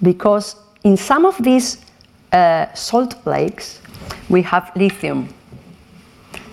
because 0.03 0.55
in 0.83 0.97
some 0.97 1.25
of 1.25 1.41
these 1.41 1.77
uh, 2.31 2.71
salt 2.73 3.25
lakes, 3.25 3.81
we 4.29 4.41
have 4.43 4.71
lithium. 4.75 5.33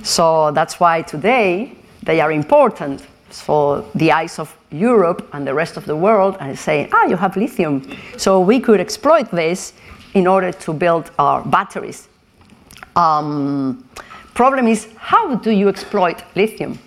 So 0.02 0.50
that's 0.52 0.80
why 0.80 1.02
today 1.02 1.76
they 2.04 2.20
are 2.20 2.32
important 2.32 3.02
for 3.28 3.84
the 3.94 4.12
eyes 4.12 4.38
of 4.38 4.56
Europe 4.70 5.28
and 5.32 5.46
the 5.46 5.54
rest 5.54 5.76
of 5.76 5.84
the 5.84 5.96
world 5.96 6.36
and 6.40 6.58
say, 6.58 6.88
ah, 6.92 7.04
you 7.04 7.16
have 7.16 7.36
lithium. 7.36 7.96
So 8.16 8.40
we 8.40 8.60
could 8.60 8.80
exploit 8.80 9.30
this 9.30 9.72
in 10.14 10.26
order 10.26 10.52
to 10.52 10.72
build 10.72 11.10
our 11.18 11.42
batteries. 11.42 12.08
Um, 12.96 13.84
problem 14.34 14.66
is, 14.66 14.88
how 14.96 15.36
do 15.36 15.50
you 15.50 15.68
exploit 15.68 16.22
lithium? 16.34 16.78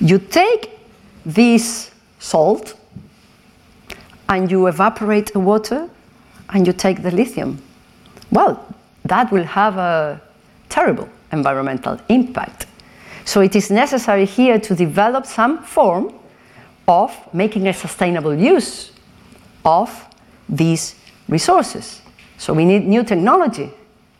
You 0.00 0.18
take 0.18 0.78
this 1.26 1.90
salt 2.18 2.74
and 4.30 4.50
you 4.50 4.68
evaporate 4.68 5.32
the 5.32 5.40
water 5.40 5.90
and 6.50 6.66
you 6.66 6.72
take 6.72 7.02
the 7.02 7.10
lithium. 7.10 7.60
Well, 8.30 8.64
that 9.04 9.30
will 9.32 9.44
have 9.44 9.76
a 9.76 10.20
terrible 10.68 11.08
environmental 11.32 12.00
impact. 12.08 12.66
So 13.24 13.40
it 13.40 13.54
is 13.56 13.70
necessary 13.70 14.24
here 14.24 14.58
to 14.60 14.74
develop 14.74 15.26
some 15.26 15.62
form 15.62 16.14
of 16.88 17.12
making 17.34 17.66
a 17.66 17.74
sustainable 17.74 18.34
use 18.34 18.92
of 19.64 20.06
these 20.48 20.94
resources. 21.28 22.00
So 22.38 22.54
we 22.54 22.64
need 22.64 22.86
new 22.86 23.04
technology 23.04 23.70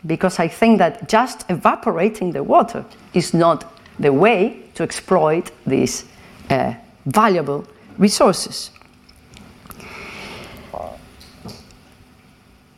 because 0.07 0.39
I 0.39 0.49
think 0.49 0.79
that 0.79 1.09
just 1.09 1.45
evaporating 1.49 2.33
the 2.33 2.43
water 2.43 2.85
is 3.15 3.33
not 3.33 3.73
the 3.99 4.13
way 4.13 4.63
to 4.75 4.83
exploit 4.83 5.51
these 5.67 6.05
uh, 6.49 6.75
valuable 7.07 7.67
resources. 7.99 8.71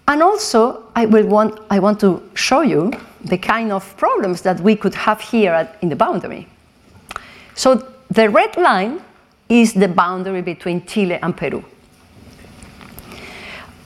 And 0.08 0.22
also, 0.22 0.84
I, 0.96 1.06
will 1.06 1.26
want, 1.26 1.60
I 1.70 1.78
want 1.78 2.00
to 2.00 2.22
show 2.34 2.62
you 2.62 2.92
the 3.24 3.38
kind 3.38 3.72
of 3.72 3.96
problems 3.96 4.42
that 4.42 4.60
we 4.60 4.76
could 4.76 4.94
have 4.94 5.20
here 5.20 5.52
at, 5.52 5.78
in 5.80 5.88
the 5.88 5.96
boundary. 5.96 6.48
So 7.54 7.86
the 8.10 8.28
red 8.28 8.56
line 8.56 9.00
is 9.48 9.74
the 9.74 9.88
boundary 9.88 10.42
between 10.42 10.84
Chile 10.86 11.18
and 11.22 11.36
Peru. 11.36 11.64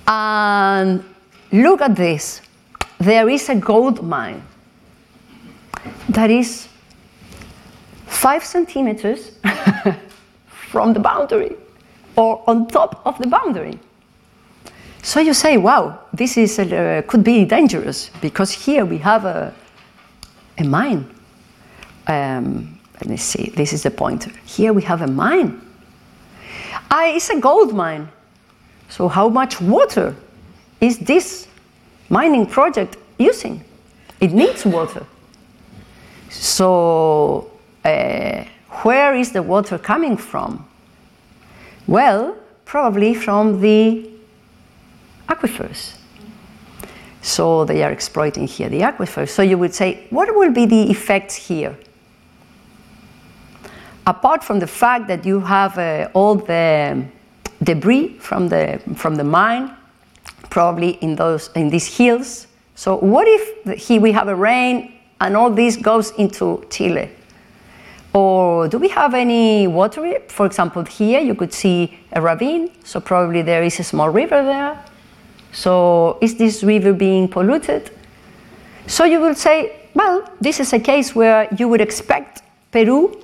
And 0.07 1.05
look 1.53 1.81
at 1.81 1.97
this. 1.97 2.41
There 2.99 3.29
is 3.29 3.49
a 3.49 3.57
gold 3.57 4.03
mine 4.03 4.43
that 6.09 6.31
is 6.31 6.69
five 8.07 8.45
centimeters 8.45 9.33
from 10.49 10.93
the 10.93 11.01
boundary 11.01 11.57
or 12.17 12.43
on 12.47 12.67
top 12.69 13.03
of 13.05 13.19
the 13.19 13.27
boundary. 13.27 13.79
So 15.07 15.21
you 15.21 15.35
say, 15.35 15.57
wow, 15.57 16.01
this 16.13 16.37
is 16.37 16.59
uh, 16.59 17.01
could 17.07 17.23
be 17.23 17.45
dangerous 17.45 18.11
because 18.21 18.51
here 18.51 18.85
we 18.85 18.99
have 18.99 19.25
a, 19.25 19.55
a 20.59 20.65
mine. 20.65 21.09
Um, 22.09 22.81
let 22.95 23.09
me 23.09 23.17
see, 23.17 23.53
this 23.55 23.73
is 23.73 23.85
the 23.85 23.91
point. 23.93 24.27
Here 24.45 24.73
we 24.73 24.83
have 24.83 25.03
a 25.03 25.07
mine. 25.07 25.61
Ah, 26.91 27.05
it's 27.05 27.31
a 27.31 27.39
gold 27.39 27.73
mine. 27.73 28.09
So 28.89 29.07
how 29.07 29.29
much 29.29 29.61
water 29.61 30.17
is 30.81 30.99
this 30.99 31.47
mining 32.09 32.45
project 32.45 32.97
using? 33.17 33.63
It 34.19 34.33
needs 34.33 34.67
water. 34.67 35.07
So 36.31 37.53
uh, 37.85 38.43
where 38.83 39.15
is 39.15 39.31
the 39.31 39.45
water 39.45 39.79
coming 39.79 40.17
from? 40.17 40.67
Well, 41.87 42.35
probably 42.65 43.15
from 43.15 43.61
the 43.61 44.16
aquifers. 45.29 45.97
So 47.23 47.65
they 47.65 47.83
are 47.83 47.91
exploiting 47.91 48.47
here 48.47 48.69
the 48.69 48.81
aquifers. 48.83 49.31
So 49.31 49.43
you 49.43 49.59
would 49.59 49.75
say, 49.75 50.07
what 50.11 50.35
will 50.35 50.53
be 50.53 50.67
the 50.67 50.91
effects 50.91 51.35
here? 51.35 51.77
Apart 54.07 54.45
from 54.45 54.61
the 54.61 54.67
fact 54.69 55.09
that 55.09 55.27
you 55.27 55.41
have 55.41 55.77
uh, 55.79 56.09
all 56.15 56.37
the 56.37 57.05
debris 57.63 58.19
from 58.19 58.49
the, 58.49 58.81
from 58.95 59.17
the 59.17 59.25
mine, 59.25 59.75
probably 60.51 60.91
in, 61.03 61.17
those, 61.17 61.51
in 61.57 61.69
these 61.71 61.97
hills. 61.97 62.47
So 62.77 62.97
what 62.97 63.27
if 63.27 63.83
here 63.83 64.01
we 64.01 64.13
have 64.13 64.29
a 64.29 64.35
rain 64.35 64.93
and 65.21 65.37
all 65.37 65.51
this 65.51 65.77
goes 65.77 66.13
into 66.13 66.65
Chile? 66.71 67.11
Or 68.13 68.69
do 68.69 68.79
we 68.79 68.89
have 68.89 69.15
any 69.15 69.67
water? 69.67 70.21
For 70.29 70.47
example, 70.47 70.85
here 70.85 71.21
you 71.21 71.35
could 71.35 71.53
see 71.53 71.99
a 72.13 72.23
ravine, 72.23 72.71
so 72.85 73.01
probably 73.01 73.43
there 73.43 73.63
is 73.63 73.81
a 73.81 73.85
small 73.85 74.09
river 74.09 74.43
there. 74.43 74.83
So 75.53 76.19
is 76.21 76.37
this 76.37 76.63
river 76.63 76.93
being 76.93 77.29
polluted? 77.29 77.91
So 78.87 79.05
you 79.05 79.21
will 79.21 79.35
say, 79.35 79.73
well, 79.95 80.29
this 80.41 80.61
is 80.61 80.73
a 80.73 80.79
case 80.79 81.15
where 81.15 81.49
you 81.57 81.69
would 81.69 81.81
expect 81.81 82.43
Peru 82.71 83.23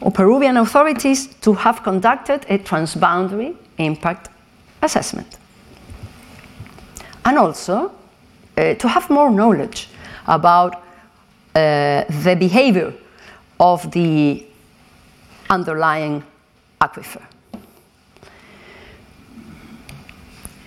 or 0.00 0.10
Peruvian 0.10 0.56
authorities 0.56 1.26
to 1.40 1.54
have 1.54 1.82
conducted 1.82 2.46
a 2.48 2.58
transboundary 2.58 3.56
impact 3.78 4.28
assessment. 4.82 5.38
And 7.24 7.36
also 7.38 7.92
uh, 8.56 8.74
to 8.74 8.88
have 8.88 9.10
more 9.10 9.30
knowledge 9.30 9.88
about 10.26 10.82
uh, 11.54 12.04
the 12.22 12.36
behavior 12.38 12.92
of 13.58 13.90
the 13.90 14.46
underlying 15.50 16.22
aquifer. 16.80 17.22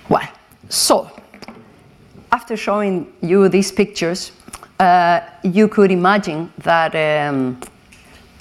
Well, 0.09 0.27
so, 0.71 1.11
after 2.31 2.55
showing 2.55 3.11
you 3.21 3.49
these 3.49 3.73
pictures, 3.73 4.31
uh, 4.79 5.19
you 5.43 5.67
could 5.67 5.91
imagine 5.91 6.49
that 6.59 6.95
um, 6.95 7.59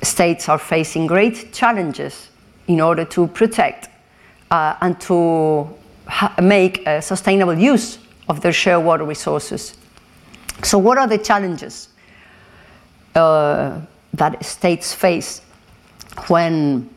states 0.00 0.48
are 0.48 0.56
facing 0.56 1.08
great 1.08 1.52
challenges 1.52 2.28
in 2.68 2.80
order 2.80 3.04
to 3.06 3.26
protect 3.26 3.88
uh, 4.52 4.76
and 4.80 5.00
to 5.00 5.68
make 6.40 6.86
a 6.86 7.02
sustainable 7.02 7.58
use 7.58 7.98
of 8.28 8.40
their 8.42 8.52
shared 8.52 8.84
water 8.84 9.02
resources. 9.02 9.74
So, 10.62 10.78
what 10.78 10.98
are 10.98 11.08
the 11.08 11.18
challenges 11.18 11.88
uh, 13.16 13.80
that 14.14 14.44
states 14.44 14.94
face 14.94 15.40
when 16.28 16.88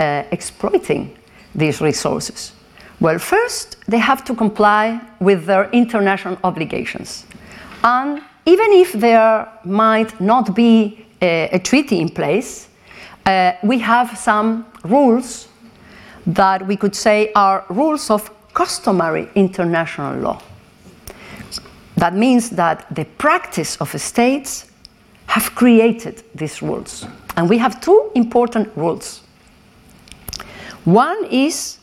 uh, 0.00 0.24
exploiting 0.32 1.16
these 1.54 1.80
resources? 1.80 2.54
Well, 3.00 3.18
first, 3.18 3.76
they 3.88 3.98
have 3.98 4.24
to 4.24 4.34
comply 4.34 5.00
with 5.20 5.46
their 5.46 5.70
international 5.70 6.38
obligations. 6.44 7.24
And 7.82 8.20
even 8.44 8.72
if 8.72 8.92
there 8.92 9.48
might 9.64 10.20
not 10.20 10.54
be 10.54 11.06
a, 11.22 11.48
a 11.52 11.58
treaty 11.58 11.98
in 11.98 12.10
place, 12.10 12.68
uh, 13.24 13.52
we 13.62 13.78
have 13.78 14.18
some 14.18 14.66
rules 14.84 15.48
that 16.26 16.66
we 16.66 16.76
could 16.76 16.94
say 16.94 17.32
are 17.34 17.64
rules 17.70 18.10
of 18.10 18.30
customary 18.52 19.28
international 19.34 20.18
law. 20.20 20.42
That 21.96 22.14
means 22.14 22.50
that 22.50 22.86
the 22.94 23.04
practice 23.04 23.76
of 23.76 23.98
states 24.00 24.70
have 25.26 25.54
created 25.54 26.22
these 26.34 26.60
rules. 26.60 27.06
And 27.36 27.48
we 27.48 27.58
have 27.58 27.80
two 27.80 28.10
important 28.14 28.68
rules. 28.76 29.22
One 30.84 31.24
is 31.30 31.79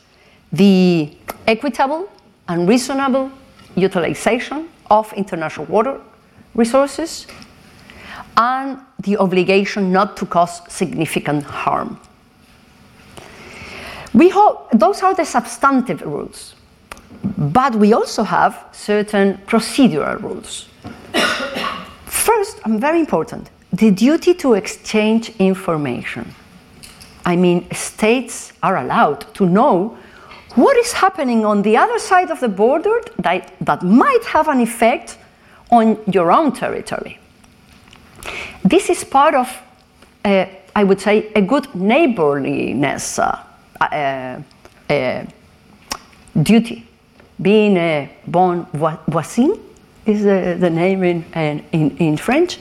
the 0.51 1.15
equitable 1.45 2.09
and 2.47 2.67
reasonable 2.67 3.31
utilization 3.75 4.69
of 4.89 5.11
international 5.13 5.65
water 5.67 5.99
resources 6.55 7.27
and 8.37 8.79
the 8.99 9.17
obligation 9.17 9.91
not 9.91 10.17
to 10.17 10.25
cause 10.25 10.61
significant 10.71 11.43
harm. 11.43 11.99
We 14.13 14.29
hope 14.29 14.69
those 14.71 15.03
are 15.03 15.13
the 15.13 15.25
substantive 15.25 16.01
rules, 16.01 16.55
but 17.37 17.75
we 17.75 17.93
also 17.93 18.23
have 18.23 18.65
certain 18.71 19.37
procedural 19.45 20.21
rules. 20.21 20.67
First, 22.05 22.59
and 22.65 22.79
very 22.81 22.99
important, 22.99 23.49
the 23.71 23.91
duty 23.91 24.33
to 24.35 24.53
exchange 24.53 25.31
information. 25.39 26.33
I 27.25 27.35
mean, 27.35 27.69
states 27.71 28.53
are 28.63 28.77
allowed 28.77 29.33
to 29.35 29.45
know 29.45 29.97
what 30.57 30.75
is 30.75 30.91
happening 30.91 31.45
on 31.45 31.61
the 31.61 31.77
other 31.77 31.99
side 31.99 32.31
of 32.31 32.39
the 32.39 32.49
border 32.49 32.99
that, 33.19 33.53
that 33.61 33.83
might 33.83 34.25
have 34.25 34.47
an 34.47 34.59
effect 34.59 35.17
on 35.69 35.99
your 36.11 36.31
own 36.31 36.51
territory. 36.51 37.19
This 38.63 38.89
is 38.89 39.03
part 39.03 39.35
of, 39.35 39.55
uh, 40.25 40.45
I 40.75 40.83
would 40.83 40.99
say, 40.99 41.31
a 41.35 41.41
good 41.41 41.73
neighborliness 41.75 43.19
uh, 43.19 43.43
uh, 43.79 44.41
uh 44.89 45.25
duty. 46.41 46.87
Being 47.39 47.77
a 47.77 48.09
bon 48.25 48.65
voisin 49.07 49.59
is 50.07 50.23
the 50.23 50.69
name 50.71 51.03
in, 51.03 51.23
in, 51.71 51.97
in 51.97 52.17
French. 52.17 52.57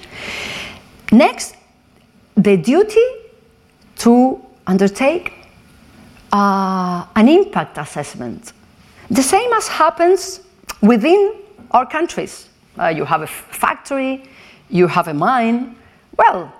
Next, 1.13 1.57
the 2.37 2.59
duty 2.59 3.07
to 3.97 4.45
undertake 4.67 5.33
uh, 6.33 7.07
an 7.15 7.29
impact 7.29 7.79
assessment. 7.79 8.53
The 9.11 9.23
same 9.23 9.53
as 9.53 9.69
happens 9.69 10.41
within 10.83 11.35
our 11.71 11.87
countries. 11.87 12.49
Uh, 12.79 12.89
you 12.89 13.05
have 13.05 13.23
a 13.23 13.27
factory, 13.27 14.25
you 14.69 14.87
have 14.87 15.09
a 15.09 15.15
mine. 15.15 15.77
Well, 16.17 16.53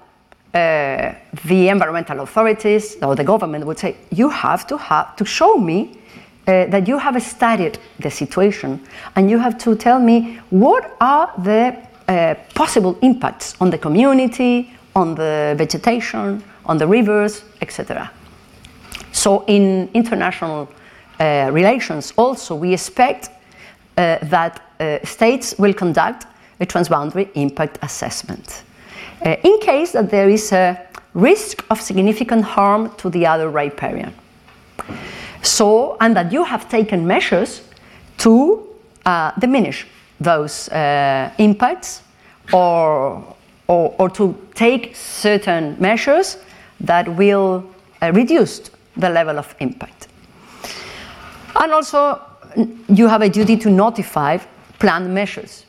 uh, 0.55 1.15
the 1.45 1.69
environmental 1.69 2.21
authorities 2.21 2.97
or 3.03 3.15
the 3.15 3.25
government 3.25 3.67
would 3.67 3.79
say, 3.79 3.97
you 4.11 4.29
have 4.31 4.67
to, 4.69 4.79
have 4.79 5.17
to 5.17 5.25
show 5.25 5.57
me 5.57 5.99
uh, 6.47 6.67
that 6.67 6.87
you 6.89 6.99
have 6.99 7.21
studied 7.23 7.79
the 7.99 8.11
situation 8.11 8.81
and 9.17 9.31
you 9.31 9.39
have 9.39 9.59
to 9.59 9.75
tell 9.75 9.99
me 9.99 10.39
what 10.51 10.97
are 11.01 11.33
the 11.39 11.77
uh, 12.09 12.35
possible 12.55 12.97
impacts 13.03 13.55
on 13.61 13.69
the 13.71 13.79
community, 13.79 14.73
on 14.95 15.15
the 15.15 15.55
vegetation, 15.59 16.43
on 16.65 16.79
the 16.79 16.87
rivers, 16.87 17.43
etc. 17.61 18.11
So 19.17 19.45
in 19.47 19.89
international 19.95 20.69
uh, 21.19 21.49
relations 21.51 22.13
also 22.17 22.55
we 22.55 22.75
expect 22.75 23.31
uh, 23.97 24.19
that 24.23 24.61
uh, 24.79 24.99
states 25.05 25.55
will 25.59 25.73
conduct 25.73 26.27
a 26.61 26.67
transboundary 26.67 27.31
impact 27.35 27.79
assessment. 27.81 28.63
Uh, 29.25 29.37
in 29.43 29.59
case 29.61 29.93
that 29.93 30.11
there 30.11 30.29
is 30.29 30.53
a 30.53 30.79
risk 31.15 31.65
of 31.71 31.81
significant 31.81 32.45
harm 32.45 32.91
to 32.99 33.09
the 33.09 33.27
other 33.27 33.49
riparian. 33.49 34.13
So, 35.41 35.97
and 36.01 36.15
that 36.15 36.31
you 36.31 36.45
have 36.45 36.69
taken 36.69 37.07
measures 37.07 37.63
to 38.19 38.67
uh, 39.07 39.33
diminish 39.39 39.87
those 40.21 40.69
uh, 40.69 41.31
impacts 41.39 42.03
or, 42.53 43.25
or, 43.67 43.95
or, 43.99 44.11
to 44.11 44.37
take 44.55 44.95
certain 44.95 45.75
measures 45.81 46.37
that 46.81 47.09
will 47.17 47.65
reduce 48.13 48.71
the 48.97 49.11
level 49.11 49.39
of 49.39 49.55
impact. 49.61 50.09
And 51.55 51.73
also, 51.73 52.21
you 52.89 53.09
have 53.09 53.23
a 53.23 53.29
duty 53.29 53.57
to 53.59 53.71
notify 53.71 54.39
planned 54.79 55.13
measures 55.13 55.67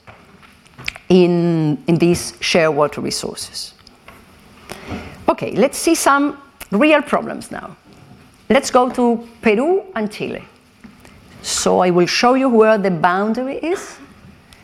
in, 1.09 1.81
in 1.87 1.97
these 1.97 2.33
shared 2.39 2.75
water 2.75 3.01
resources. 3.01 3.73
Okay, 5.29 5.51
let's 5.51 5.77
see 5.77 5.95
some 5.95 6.41
real 6.71 7.01
problems 7.01 7.51
now. 7.51 7.75
Let's 8.49 8.71
go 8.71 8.89
to 8.91 9.27
Peru 9.41 9.83
and 9.95 10.11
Chile. 10.11 10.43
So 11.41 11.79
I 11.79 11.89
will 11.89 12.07
show 12.07 12.33
you 12.33 12.49
where 12.49 12.77
the 12.77 12.91
boundary 12.91 13.57
is. 13.57 13.97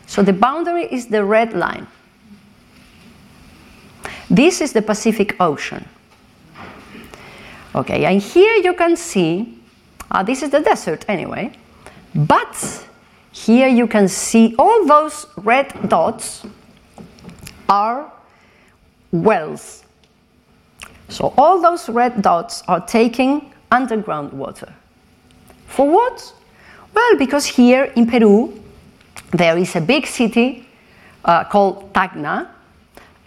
So 0.08 0.23
the 0.23 0.34
boundary 0.34 0.86
is 0.86 1.08
the 1.08 1.23
red 1.23 1.54
line. 1.54 1.88
This 4.30 4.62
is 4.62 4.73
the 4.73 4.82
Pacific 4.82 5.36
Ocean. 5.39 5.86
Okay, 7.75 8.05
and 8.05 8.21
here 8.21 8.55
you 8.57 8.73
can 8.73 8.95
see, 8.95 9.57
uh, 10.12 10.23
this 10.23 10.43
is 10.43 10.51
the 10.51 10.59
desert 10.59 11.05
anyway, 11.07 11.51
but 12.13 12.86
here 13.31 13.67
you 13.67 13.88
can 13.88 14.07
see 14.07 14.55
all 14.59 14.86
those 14.86 15.25
red 15.38 15.89
dots 15.89 16.45
are 17.67 18.12
wells. 19.12 19.83
So 21.09 21.33
all 21.38 21.62
those 21.62 21.89
red 21.89 22.21
dots 22.21 22.63
are 22.67 22.79
taking 22.86 23.51
underground 23.71 24.33
water. 24.33 24.71
For 25.67 25.89
what? 25.89 26.33
Well, 26.93 27.17
because 27.17 27.45
here 27.45 27.86
in 27.95 28.05
Peru 28.05 28.53
there 29.31 29.57
is 29.57 29.75
a 29.75 29.81
big 29.81 30.05
city 30.05 30.67
uh, 31.25 31.43
called 31.45 31.91
Tacna. 31.93 32.49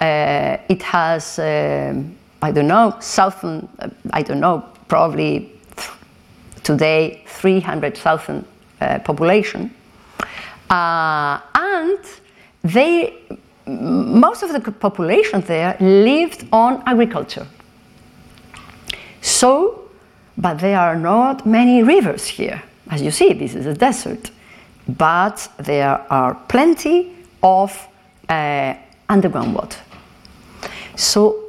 Uh, 0.00 0.58
it 0.68 0.82
has, 0.82 1.38
uh, 1.38 1.94
I 2.42 2.52
don't 2.52 2.68
know, 2.68 2.96
southern, 3.00 3.68
I 4.10 4.22
don't 4.22 4.40
know, 4.40 4.64
probably 4.88 5.52
today 6.62 7.22
300,000 7.26 8.44
uh, 8.80 8.98
population. 9.00 9.74
Uh, 10.68 11.40
and 11.54 11.98
they, 12.62 13.14
most 13.66 14.42
of 14.42 14.52
the 14.52 14.72
population 14.72 15.40
there 15.42 15.76
lived 15.80 16.46
on 16.52 16.82
agriculture. 16.86 17.46
So, 19.20 19.88
but 20.36 20.58
there 20.58 20.78
are 20.78 20.96
not 20.96 21.46
many 21.46 21.82
rivers 21.82 22.26
here. 22.26 22.62
As 22.90 23.02
you 23.02 23.10
see, 23.10 23.32
this 23.32 23.54
is 23.54 23.66
a 23.66 23.74
desert. 23.74 24.30
But 24.88 25.48
there 25.58 26.04
are 26.10 26.34
plenty 26.48 27.12
of 27.42 27.88
uh, 28.28 28.74
underground 29.08 29.54
water. 29.54 29.78
So 30.96 31.45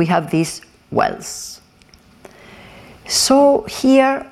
we 0.00 0.06
have 0.06 0.30
these 0.30 0.62
wells. 0.90 1.60
So 3.06 3.66
here, 3.68 4.26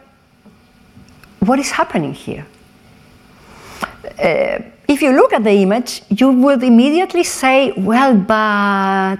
what 1.40 1.58
is 1.58 1.70
happening 1.70 2.14
here? 2.14 2.46
Uh, 4.18 4.60
if 4.88 5.02
you 5.02 5.12
look 5.12 5.34
at 5.34 5.44
the 5.44 5.56
image, 5.66 6.02
you 6.08 6.28
would 6.30 6.62
immediately 6.62 7.22
say, 7.22 7.72
well, 7.72 8.14
but 8.16 9.18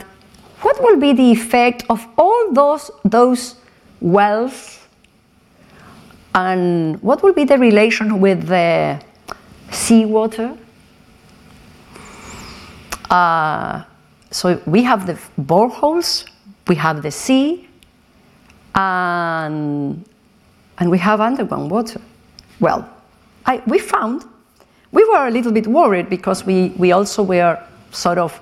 what 0.62 0.82
will 0.82 0.98
be 0.98 1.12
the 1.12 1.30
effect 1.30 1.84
of 1.90 2.00
all 2.16 2.50
those, 2.52 2.90
those 3.04 3.56
wells 4.00 4.78
and 6.34 7.02
what 7.02 7.22
will 7.22 7.34
be 7.34 7.44
the 7.44 7.58
relation 7.58 8.20
with 8.20 8.46
the 8.46 8.98
seawater? 9.70 10.56
Uh, 13.10 13.82
so 14.30 14.60
we 14.64 14.82
have 14.82 15.06
the 15.06 15.18
boreholes, 15.38 16.24
we 16.68 16.76
have 16.76 17.02
the 17.02 17.10
sea, 17.10 17.68
and, 18.74 20.04
and 20.78 20.90
we 20.90 20.98
have 20.98 21.20
underground 21.20 21.70
water. 21.70 22.00
Well, 22.60 22.88
I, 23.46 23.62
we 23.66 23.78
found, 23.78 24.24
we 24.92 25.04
were 25.04 25.26
a 25.26 25.30
little 25.30 25.52
bit 25.52 25.66
worried 25.66 26.08
because 26.08 26.44
we, 26.44 26.68
we 26.76 26.92
also 26.92 27.22
were 27.22 27.58
sort 27.90 28.18
of 28.18 28.40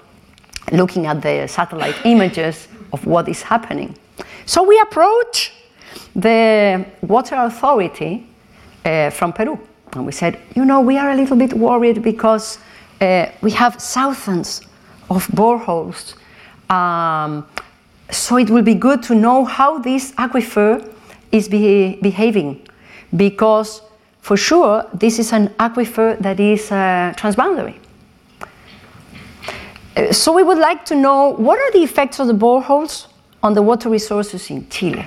looking 0.72 1.06
at 1.06 1.22
the 1.22 1.46
satellite 1.46 1.94
images 2.04 2.68
of 2.92 3.06
what 3.06 3.28
is 3.28 3.42
happening. 3.42 3.96
So 4.46 4.62
we 4.62 4.78
approached 4.80 5.52
the 6.14 6.84
water 7.02 7.36
authority 7.36 8.26
uh, 8.84 9.10
from 9.10 9.32
Peru 9.32 9.58
and 9.92 10.04
we 10.04 10.12
said, 10.12 10.38
you 10.54 10.64
know, 10.64 10.80
we 10.80 10.98
are 10.98 11.10
a 11.10 11.16
little 11.16 11.36
bit 11.36 11.52
worried 11.54 12.02
because 12.02 12.58
uh, 13.00 13.26
we 13.42 13.50
have 13.52 13.76
thousands 13.76 14.62
of 15.08 15.26
boreholes. 15.28 16.14
Um, 16.70 17.46
so 18.10 18.36
it 18.36 18.50
will 18.50 18.62
be 18.62 18.74
good 18.74 19.02
to 19.04 19.14
know 19.14 19.44
how 19.44 19.78
this 19.78 20.12
aquifer 20.12 20.92
is 21.32 21.48
be 21.48 21.96
behaving 22.02 22.66
because 23.16 23.82
for 24.20 24.36
sure 24.36 24.84
this 24.92 25.18
is 25.18 25.32
an 25.32 25.48
aquifer 25.58 26.18
that 26.20 26.40
is 26.40 26.70
uh, 26.70 27.12
transboundary. 27.16 27.76
Uh, 29.96 30.12
so 30.12 30.32
we 30.32 30.42
would 30.42 30.58
like 30.58 30.84
to 30.84 30.94
know 30.94 31.30
what 31.30 31.58
are 31.58 31.72
the 31.72 31.82
effects 31.82 32.18
of 32.20 32.26
the 32.26 32.34
boreholes 32.34 33.06
on 33.42 33.54
the 33.54 33.62
water 33.62 33.88
resources 33.88 34.50
in 34.50 34.68
Chile. 34.68 35.06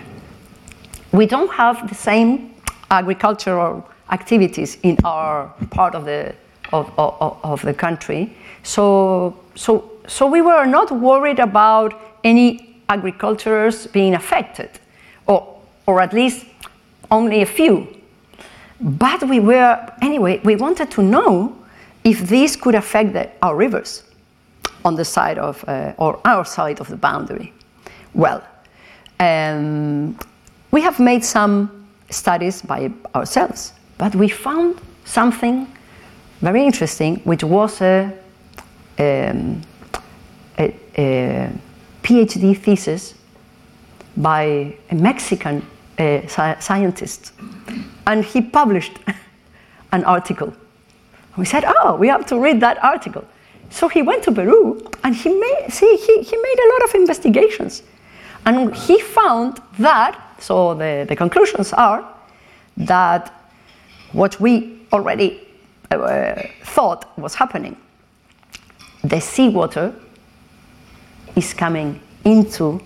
We 1.12 1.25
don't 1.25 1.51
have 1.51 1.88
the 1.89 1.95
same 1.95 2.55
agricultural 2.91 3.88
activities 4.12 4.77
in 4.83 4.97
our 5.03 5.47
part 5.69 5.95
of 5.95 6.05
the, 6.05 6.33
of, 6.71 6.91
of, 6.97 7.38
of 7.43 7.62
the 7.62 7.73
country. 7.73 8.35
So, 8.63 9.38
so, 9.55 9.91
so 10.07 10.27
we 10.27 10.41
were 10.41 10.65
not 10.65 10.91
worried 10.91 11.39
about 11.39 11.99
any 12.23 12.68
agricultures 12.89 13.88
being 13.88 14.15
affected, 14.15 14.69
or, 15.28 15.62
or 15.86 16.02
at 16.02 16.13
least 16.13 16.45
only 17.12 17.41
a 17.41 17.45
few. 17.45 17.88
But 18.82 19.23
we 19.23 19.39
were, 19.39 19.91
anyway, 20.02 20.41
we 20.43 20.56
wanted 20.56 20.91
to 20.91 21.02
know 21.02 21.56
if 22.04 22.28
this 22.28 22.56
could 22.56 22.75
affect 22.75 23.13
the, 23.13 23.30
our 23.41 23.56
rivers 23.56 24.04
on 24.86 24.95
the 24.95 25.06
side 25.06 25.38
of, 25.38 25.63
uh, 25.67 25.93
or 25.97 26.19
our 26.25 26.45
side 26.45 26.80
of 26.80 26.88
the 26.88 26.95
boundary. 26.95 27.54
Well, 28.13 28.43
um, 29.19 30.17
we 30.71 30.82
have 30.82 30.99
made 30.99 31.23
some 31.23 31.88
studies 32.10 32.62
by 32.62 32.91
ourselves, 33.13 33.73
but 33.97 34.15
we 34.15 34.30
found 34.30 34.80
something 35.06 35.67
very 36.41 36.63
interesting, 36.63 37.17
which 37.25 37.43
was 37.43 37.82
a, 37.82 38.13
um, 38.97 39.62
a, 40.58 40.73
a 40.97 41.52
PhD 42.03 42.57
thesis 42.57 43.13
by 44.17 44.75
a 44.91 44.95
Mexican 44.95 45.65
uh, 45.97 46.27
scientist. 46.59 47.33
And 48.07 48.23
he 48.23 48.41
published 48.41 48.93
an 49.91 50.03
article. 50.03 50.53
We 51.38 51.45
said, 51.45 51.63
oh, 51.65 51.95
we 51.95 52.07
have 52.07 52.25
to 52.27 52.39
read 52.39 52.59
that 52.62 52.83
article. 52.83 53.25
So 53.69 53.88
he 53.88 54.01
went 54.01 54.23
to 54.23 54.31
Peru 54.31 54.85
and 55.03 55.15
he 55.15 55.29
made, 55.29 55.67
see, 55.69 55.95
he, 55.95 56.21
he 56.21 56.38
made 56.38 56.59
a 56.59 56.67
lot 56.73 56.89
of 56.89 56.95
investigations. 56.95 57.83
And 58.45 58.75
he 58.75 58.99
found 58.99 59.62
that, 59.77 60.19
so 60.39 60.73
the, 60.73 61.05
the 61.07 61.15
conclusions 61.15 61.71
are 61.73 62.03
that 62.77 63.33
what 64.12 64.39
we 64.39 64.81
already 64.91 65.47
uh, 65.91 66.41
thought 66.63 67.17
was 67.17 67.35
happening, 67.35 67.77
the 69.03 69.19
seawater 69.19 69.93
is 71.35 71.53
coming 71.53 71.99
into 72.23 72.79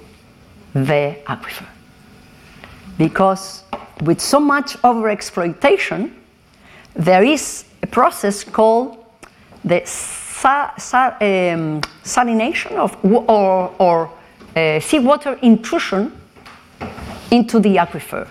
the 0.73 1.15
aquifer. 1.25 1.65
Because 2.97 3.63
with 4.03 4.19
so 4.19 4.39
much 4.39 4.77
overexploitation, 4.81 6.11
there 6.95 7.23
is 7.23 7.65
a 7.81 7.87
process 7.87 8.43
called 8.43 9.03
the 9.63 9.81
sa 9.85 10.73
sa 10.77 11.15
um, 11.21 11.81
salination 12.03 12.73
of, 12.77 12.97
or, 13.03 13.73
or 13.79 14.11
uh, 14.55 14.79
seawater 14.79 15.33
intrusion 15.41 16.11
into 17.31 17.59
the 17.59 17.77
aquifer. 17.77 18.27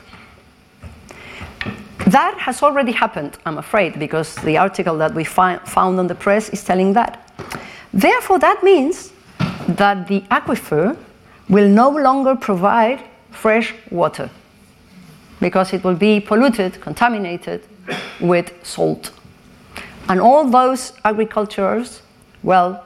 That 2.07 2.37
has 2.39 2.63
already 2.63 2.93
happened, 2.93 3.39
I'm 3.47 3.59
afraid, 3.59 3.99
because 3.99 4.35
the 4.37 4.59
article 4.59 4.99
that 4.99 5.15
we 5.15 5.25
fi- 5.25 5.59
found 5.59 5.99
on 5.99 6.09
the 6.09 6.15
press 6.15 6.49
is 6.51 6.63
telling 6.65 6.93
that. 6.95 7.33
Therefore, 7.93 8.39
that 8.41 8.63
means 8.63 9.12
that 9.77 10.09
the 10.09 10.21
aquifer 10.31 10.97
will 11.49 11.69
no 11.69 11.91
longer 11.91 12.35
provide 12.37 13.01
fresh 13.31 13.75
water 13.91 14.31
because 15.41 15.73
it 15.73 15.83
will 15.85 15.95
be 15.97 16.21
polluted, 16.21 16.81
contaminated 16.81 17.63
with 18.21 18.53
salt. 18.63 19.11
And 20.09 20.21
all 20.21 20.45
those 20.49 20.93
agricultures, 21.05 22.03
well, 22.43 22.85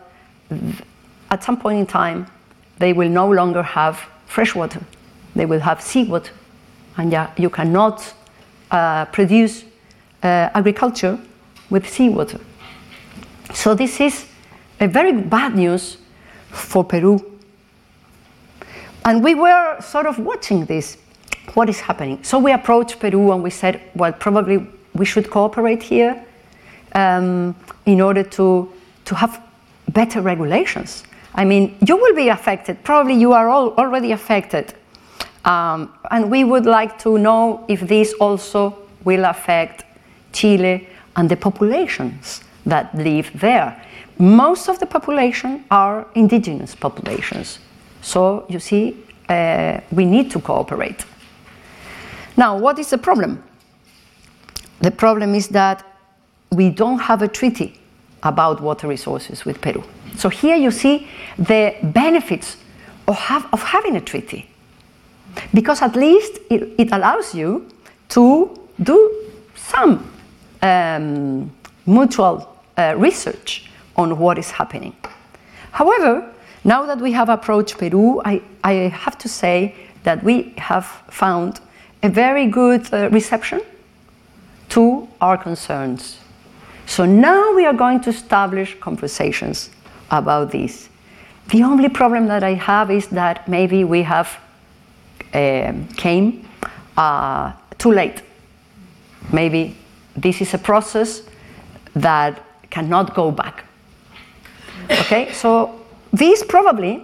at 1.31 1.44
some 1.44 1.59
point 1.59 1.79
in 1.79 1.87
time, 1.87 2.27
they 2.79 2.92
will 2.92 3.09
no 3.09 3.31
longer 3.31 3.62
have 3.62 4.01
fresh 4.27 4.55
water. 4.55 4.81
They 5.35 5.46
will 5.46 5.61
have 5.61 5.83
seawater. 5.83 6.33
And 6.96 7.12
yeah, 7.12 7.31
you 7.37 7.51
cannot 7.51 8.14
uh, 8.70 9.05
produce 9.07 9.64
uh, 10.22 10.51
agriculture 10.55 11.18
with 11.68 11.88
seawater. 11.88 12.40
So 13.55 13.75
this 13.75 14.01
is 14.01 14.27
a 14.81 14.88
very 14.88 15.12
bad 15.12 15.55
news 15.55 15.99
for 16.50 16.85
Peru. 16.85 17.38
And 19.04 19.22
we 19.22 19.35
were 19.35 19.80
sort 19.80 20.06
of 20.06 20.18
watching 20.18 20.64
this. 20.64 20.96
What 21.54 21.68
is 21.68 21.80
happening? 21.80 22.22
So 22.24 22.38
we 22.38 22.52
approached 22.52 22.98
Peru 22.98 23.32
and 23.32 23.42
we 23.42 23.50
said, 23.50 23.80
well, 23.94 24.12
probably 24.12 24.66
we 24.94 25.04
should 25.04 25.30
cooperate 25.30 25.82
here 25.82 26.24
um, 26.94 27.54
in 27.85 28.00
order 28.00 28.24
to, 28.24 28.72
to 29.04 29.14
have 29.14 29.40
better 29.90 30.20
regulations. 30.20 31.04
I 31.35 31.44
mean, 31.44 31.76
you 31.87 31.96
will 31.96 32.14
be 32.14 32.28
affected. 32.28 32.82
Probably 32.82 33.14
you 33.14 33.32
are 33.32 33.48
all 33.48 33.74
already 33.74 34.12
affected. 34.12 34.74
Um, 35.44 35.92
and 36.11 36.30
we 36.30 36.42
would 36.42 36.66
like 36.66 36.98
to 37.00 37.18
know 37.18 37.64
if 37.68 37.80
this 37.80 38.12
also 38.14 38.76
will 39.04 39.24
affect 39.24 39.85
Chile 40.32 40.88
and 41.14 41.28
the 41.28 41.37
populations 41.37 42.42
that 42.64 42.92
live 42.94 43.30
there. 43.38 43.80
Most 44.18 44.68
of 44.68 44.79
the 44.79 44.87
population 44.87 45.64
are 45.70 46.07
indigenous 46.14 46.74
populations. 46.74 47.59
So 48.00 48.46
you 48.48 48.61
see, 48.61 48.96
uh, 49.29 49.81
we 49.90 50.05
need 50.05 50.31
to 50.31 50.40
cooperate. 50.40 51.05
Now, 52.37 52.57
what 52.59 52.79
is 52.79 52.90
the 52.90 52.98
problem? 52.98 53.42
The 54.81 54.90
problem 54.90 55.35
is 55.35 55.48
that 55.48 55.85
we 56.50 56.70
don't 56.70 56.98
have 56.98 57.22
a 57.22 57.29
treaty 57.29 57.79
about 58.22 58.61
water 58.61 58.88
resources 58.88 59.44
with 59.44 59.61
Peru. 59.61 59.83
So 60.16 60.29
here 60.29 60.57
you 60.57 60.70
see 60.70 61.09
the 61.38 61.74
benefits 61.83 62.57
of, 63.07 63.16
have, 63.16 63.46
of 63.52 63.62
having 63.62 63.96
a 63.96 64.00
treaty. 64.00 64.48
Because 65.52 65.83
at 65.83 65.96
least 65.96 66.38
it, 66.50 66.74
it 66.79 66.92
allows 66.92 67.35
you 67.35 67.68
to 68.11 68.59
do 68.83 69.31
some 69.55 70.11
um, 70.62 71.50
mutual 71.87 72.57
uh, 72.76 72.94
research 72.96 73.70
on 73.96 74.18
what 74.18 74.38
is 74.38 74.50
happening. 74.50 74.94
However, 75.72 76.32
now 76.64 76.87
that 76.87 76.98
we 76.98 77.12
have 77.12 77.28
approached 77.28 77.78
Peru, 77.78 78.20
I, 78.24 78.42
I 78.64 78.72
have 78.88 79.18
to 79.18 79.28
say 79.28 79.74
that 80.04 80.22
we 80.22 80.54
have 80.56 80.87
found 81.11 81.61
a 82.02 82.09
very 82.09 82.46
good 82.46 82.92
uh, 82.92 83.09
reception 83.11 83.61
to 84.70 85.09
our 85.20 85.37
concerns. 85.37 86.18
So 86.87 87.04
now 87.04 87.54
we 87.54 87.66
are 87.66 87.72
going 87.74 88.00
to 88.02 88.11
establish 88.11 88.78
conversations 88.80 89.70
about 90.11 90.50
this. 90.50 90.88
The 91.48 91.62
only 91.62 91.88
problem 91.88 92.26
that 92.26 92.42
I 92.42 92.54
have 92.54 92.90
is 92.90 93.09
that 93.09 93.48
maybe 93.48 93.85
we 93.85 94.02
have 94.02 94.38
uh, 95.32 95.72
came 95.96 96.48
uh, 96.96 97.52
too 97.78 97.92
late. 97.92 98.22
Maybe 99.32 99.76
this 100.16 100.40
is 100.40 100.54
a 100.54 100.59
process 100.59 101.22
that 101.94 102.42
cannot 102.70 103.14
go 103.14 103.30
back. 103.30 103.65
Okay, 104.90 105.33
so 105.33 105.81
this 106.12 106.44
probably, 106.44 107.03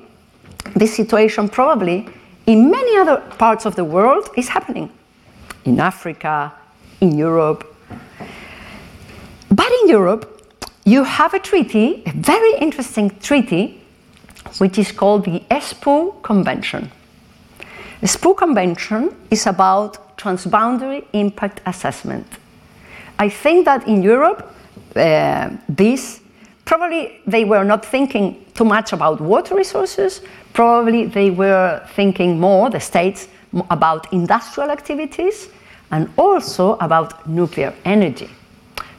this 0.75 0.95
situation 0.95 1.49
probably 1.49 2.09
in 2.47 2.71
many 2.71 2.97
other 2.97 3.19
parts 3.39 3.67
of 3.67 3.77
the 3.77 3.85
world 3.85 4.29
is 4.37 4.49
happening. 4.49 4.91
In 5.65 5.81
Africa, 5.81 6.53
in 7.01 7.19
Europe. 7.19 7.67
But 9.51 9.71
in 9.83 9.89
Europe, 9.89 10.29
you 10.85 11.05
have 11.05 11.35
a 11.35 11.39
treaty, 11.39 12.03
a 12.07 12.13
very 12.13 12.55
interesting 12.59 13.11
treaty, 13.21 13.83
which 14.59 14.79
is 14.79 14.93
called 14.93 15.25
the 15.25 15.43
Espoo 15.51 16.21
Convention. 16.23 16.91
The 18.01 18.07
Espoo 18.07 18.37
Convention 18.37 19.15
is 19.31 19.47
about 19.47 20.17
transboundary 20.17 21.05
impact 21.13 21.61
assessment. 21.67 22.27
I 23.19 23.29
think 23.29 23.65
that 23.67 23.87
in 23.87 24.03
Europe, 24.03 24.53
uh, 24.97 25.51
this 25.69 26.22
probably 26.65 27.21
they 27.27 27.45
were 27.45 27.65
not 27.65 27.85
thinking 27.85 28.45
too 28.55 28.65
much 28.65 28.93
about 28.93 29.21
water 29.21 29.55
resources. 29.55 30.21
Probably 30.53 31.07
they 31.07 31.31
were 31.31 31.83
thinking 31.95 32.39
more, 32.39 32.71
the 32.71 32.81
states, 32.81 33.29
about 33.71 34.13
industrial 34.13 34.71
activities 34.71 35.49
and 35.91 36.09
also 36.17 36.77
about 36.81 37.29
nuclear 37.29 37.75
energy. 37.85 38.31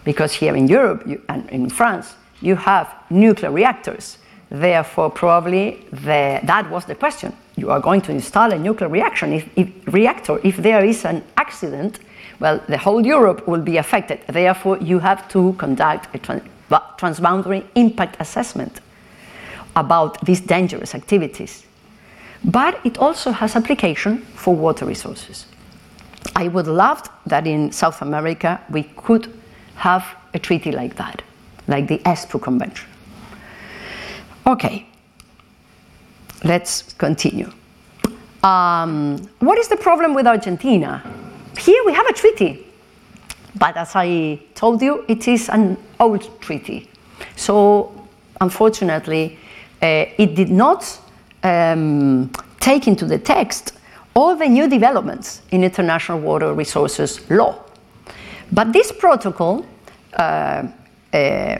Because 0.03 0.33
here 0.33 0.55
in 0.55 0.67
Europe 0.67 1.03
you, 1.07 1.21
and 1.29 1.49
in 1.49 1.69
France, 1.69 2.15
you 2.41 2.55
have 2.55 2.93
nuclear 3.09 3.51
reactors. 3.51 4.17
Therefore, 4.49 5.09
probably 5.09 5.85
the, 5.91 6.39
that 6.43 6.69
was 6.69 6.85
the 6.85 6.93
question. 6.93 7.35
You 7.55 7.71
are 7.71 7.79
going 7.79 8.01
to 8.01 8.11
install 8.11 8.51
a 8.51 8.59
nuclear 8.59 8.89
reaction 8.89 9.33
if, 9.33 9.49
if, 9.55 9.69
reactor. 9.87 10.39
If 10.43 10.57
there 10.57 10.85
is 10.85 11.05
an 11.05 11.23
accident, 11.37 11.99
well, 12.39 12.61
the 12.67 12.77
whole 12.77 13.05
Europe 13.05 13.47
will 13.47 13.61
be 13.61 13.77
affected. 13.77 14.19
Therefore, 14.27 14.77
you 14.77 14.99
have 14.99 15.27
to 15.29 15.53
conduct 15.53 16.13
a 16.13 16.19
transboundary 16.97 17.65
impact 17.75 18.17
assessment 18.19 18.79
about 19.75 20.23
these 20.25 20.41
dangerous 20.41 20.93
activities. 20.95 21.65
But 22.43 22.79
it 22.85 22.97
also 22.97 23.31
has 23.31 23.55
application 23.55 24.19
for 24.35 24.55
water 24.55 24.85
resources. 24.85 25.45
I 26.35 26.47
would 26.47 26.67
love 26.67 27.09
that 27.25 27.47
in 27.47 27.71
South 27.71 28.01
America 28.01 28.61
we 28.69 28.83
could 28.83 29.31
have 29.75 30.05
a 30.33 30.39
treaty 30.39 30.71
like 30.71 30.95
that, 30.95 31.21
like 31.67 31.87
the 31.87 31.99
Espoo 31.99 32.41
Convention. 32.41 32.87
Okay, 34.45 34.85
let's 36.43 36.93
continue. 36.93 37.51
Um, 38.43 39.17
what 39.39 39.57
is 39.57 39.69
the 39.69 39.77
problem 39.77 40.13
with 40.13 40.27
Argentina? 40.27 41.01
Here 41.57 41.81
we 41.85 41.93
have 41.93 42.05
a 42.07 42.13
treaty, 42.13 42.65
but 43.55 43.77
as 43.77 43.91
I 43.95 44.39
told 44.55 44.81
you, 44.81 45.05
it 45.07 45.27
is 45.27 45.49
an 45.49 45.77
old 45.99 46.41
treaty. 46.41 46.89
So, 47.35 47.93
unfortunately, 48.41 49.37
uh, 49.81 50.05
it 50.17 50.35
did 50.35 50.49
not 50.49 50.99
um, 51.43 52.31
take 52.59 52.87
into 52.87 53.05
the 53.05 53.19
text 53.19 53.73
all 54.15 54.35
the 54.35 54.47
new 54.47 54.69
developments 54.69 55.41
in 55.51 55.63
international 55.63 56.19
water 56.19 56.53
resources 56.53 57.29
law. 57.29 57.55
But 58.51 58.71
this 58.71 58.91
protocol 58.91 59.65
uh, 60.13 60.67
uh, 61.11 61.57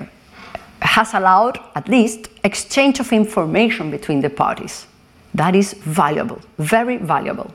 has 0.81 1.13
allowed, 1.13 1.59
at 1.75 1.87
least, 1.87 2.29
exchange 2.43 2.99
of 2.99 3.11
information 3.11 3.89
between 3.89 4.21
the 4.21 4.29
parties. 4.29 4.85
That 5.33 5.55
is 5.55 5.73
valuable, 5.73 6.39
very 6.59 6.97
valuable. 6.97 7.51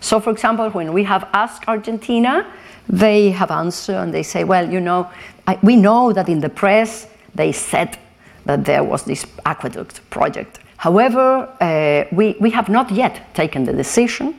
So, 0.00 0.20
for 0.20 0.30
example, 0.30 0.68
when 0.70 0.92
we 0.92 1.04
have 1.04 1.28
asked 1.32 1.68
Argentina, 1.68 2.46
they 2.88 3.30
have 3.30 3.50
answered 3.50 3.96
and 3.96 4.12
they 4.12 4.22
say, 4.22 4.44
well, 4.44 4.70
you 4.70 4.80
know, 4.80 5.10
I, 5.46 5.58
we 5.62 5.76
know 5.76 6.12
that 6.12 6.28
in 6.28 6.40
the 6.40 6.48
press 6.48 7.06
they 7.34 7.52
said 7.52 7.98
that 8.44 8.64
there 8.64 8.84
was 8.84 9.04
this 9.04 9.26
aqueduct 9.44 10.08
project 10.10 10.60
However, 10.84 11.48
uh, 11.62 12.04
we, 12.14 12.36
we 12.40 12.50
have 12.50 12.68
not 12.68 12.90
yet 12.90 13.34
taken 13.34 13.64
the 13.64 13.72
decision. 13.72 14.38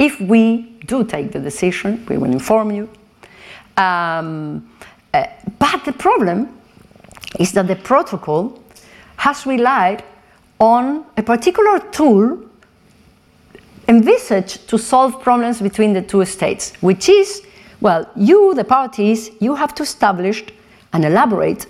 If 0.00 0.20
we 0.20 0.62
do 0.84 1.04
take 1.04 1.30
the 1.30 1.38
decision, 1.38 2.04
we 2.08 2.16
will 2.16 2.32
inform 2.32 2.72
you. 2.72 2.88
Um, 3.76 4.68
uh, 5.12 5.26
but 5.60 5.84
the 5.84 5.92
problem 5.92 6.58
is 7.38 7.52
that 7.52 7.68
the 7.68 7.76
protocol 7.76 8.60
has 9.16 9.46
relied 9.46 10.02
on 10.58 11.04
a 11.16 11.22
particular 11.22 11.78
tool 11.92 12.42
envisaged 13.86 14.68
to 14.70 14.76
solve 14.76 15.22
problems 15.22 15.60
between 15.60 15.92
the 15.92 16.02
two 16.02 16.24
states, 16.24 16.72
which 16.80 17.08
is, 17.08 17.42
well, 17.84 18.08
you, 18.16 18.54
the 18.54 18.64
parties, 18.64 19.30
you 19.40 19.54
have 19.54 19.74
to 19.74 19.82
establish 19.82 20.42
and 20.94 21.04
elaborate 21.04 21.66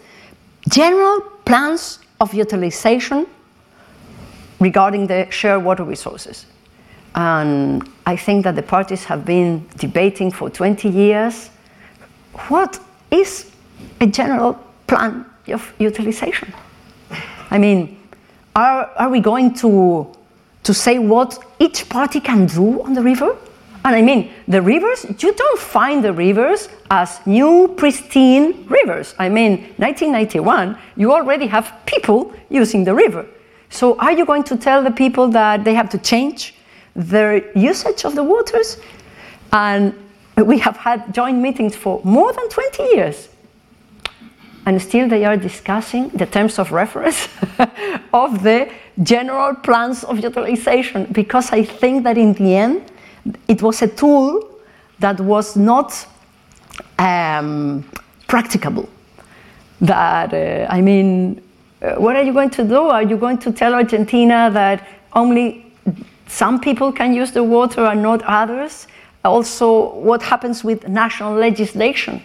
general 0.70 1.20
plans 1.44 1.98
of 2.20 2.32
utilization 2.32 3.26
regarding 4.60 5.08
the 5.08 5.26
shared 5.30 5.64
water 5.64 5.82
resources. 5.82 6.46
And 7.16 7.82
I 8.06 8.14
think 8.16 8.44
that 8.44 8.54
the 8.54 8.62
parties 8.62 9.02
have 9.04 9.24
been 9.24 9.68
debating 9.76 10.30
for 10.30 10.48
20 10.48 10.88
years 10.88 11.50
what 12.48 12.78
is 13.10 13.50
a 14.00 14.06
general 14.06 14.54
plan 14.86 15.26
of 15.48 15.74
utilization? 15.80 16.54
I 17.50 17.58
mean, 17.58 18.00
are, 18.54 18.88
are 18.96 19.08
we 19.10 19.18
going 19.18 19.52
to 19.54 20.14
to 20.64 20.74
say 20.74 20.98
what 20.98 21.38
each 21.58 21.88
party 21.88 22.20
can 22.20 22.46
do 22.46 22.82
on 22.82 22.94
the 22.94 23.02
river. 23.02 23.36
And 23.84 23.94
I 23.94 24.00
mean, 24.00 24.32
the 24.48 24.62
rivers, 24.62 25.04
you 25.22 25.34
don't 25.34 25.60
find 25.60 26.02
the 26.02 26.12
rivers 26.12 26.70
as 26.90 27.20
new, 27.26 27.74
pristine 27.76 28.66
rivers. 28.66 29.14
I 29.18 29.28
mean, 29.28 29.58
1991, 29.76 30.78
you 30.96 31.12
already 31.12 31.46
have 31.48 31.70
people 31.84 32.32
using 32.48 32.84
the 32.84 32.94
river. 32.94 33.26
So, 33.68 33.98
are 33.98 34.12
you 34.12 34.24
going 34.24 34.44
to 34.44 34.56
tell 34.56 34.82
the 34.82 34.90
people 34.90 35.28
that 35.28 35.64
they 35.64 35.74
have 35.74 35.90
to 35.90 35.98
change 35.98 36.54
their 36.94 37.52
usage 37.58 38.04
of 38.06 38.14
the 38.14 38.22
waters? 38.22 38.78
And 39.52 39.94
we 40.36 40.58
have 40.60 40.78
had 40.78 41.12
joint 41.12 41.38
meetings 41.38 41.76
for 41.76 42.00
more 42.04 42.32
than 42.32 42.48
20 42.48 42.82
years. 42.94 43.28
And 44.64 44.80
still, 44.80 45.08
they 45.08 45.26
are 45.26 45.36
discussing 45.36 46.08
the 46.08 46.24
terms 46.24 46.58
of 46.58 46.72
reference 46.72 47.28
of 48.14 48.42
the 48.42 48.70
general 49.02 49.54
plans 49.56 50.04
of 50.04 50.20
utilization 50.20 51.06
because 51.12 51.52
I 51.52 51.64
think 51.64 52.04
that 52.04 52.16
in 52.16 52.32
the 52.32 52.56
end, 52.56 52.90
it 53.48 53.62
was 53.62 53.82
a 53.82 53.88
tool 53.88 54.50
that 54.98 55.20
was 55.20 55.56
not 55.56 56.06
um, 56.98 57.84
practicable. 58.28 58.88
That, 59.80 60.32
uh, 60.32 60.66
I 60.70 60.80
mean, 60.80 61.42
uh, 61.82 61.94
what 61.96 62.16
are 62.16 62.22
you 62.22 62.32
going 62.32 62.50
to 62.50 62.64
do? 62.64 62.88
Are 62.88 63.02
you 63.02 63.16
going 63.16 63.38
to 63.38 63.52
tell 63.52 63.74
Argentina 63.74 64.50
that 64.52 64.86
only 65.12 65.72
some 66.26 66.60
people 66.60 66.92
can 66.92 67.12
use 67.12 67.32
the 67.32 67.44
water 67.44 67.84
and 67.84 68.02
not 68.02 68.22
others? 68.22 68.86
Also, 69.24 69.94
what 69.94 70.22
happens 70.22 70.64
with 70.64 70.88
national 70.88 71.34
legislation? 71.34 72.22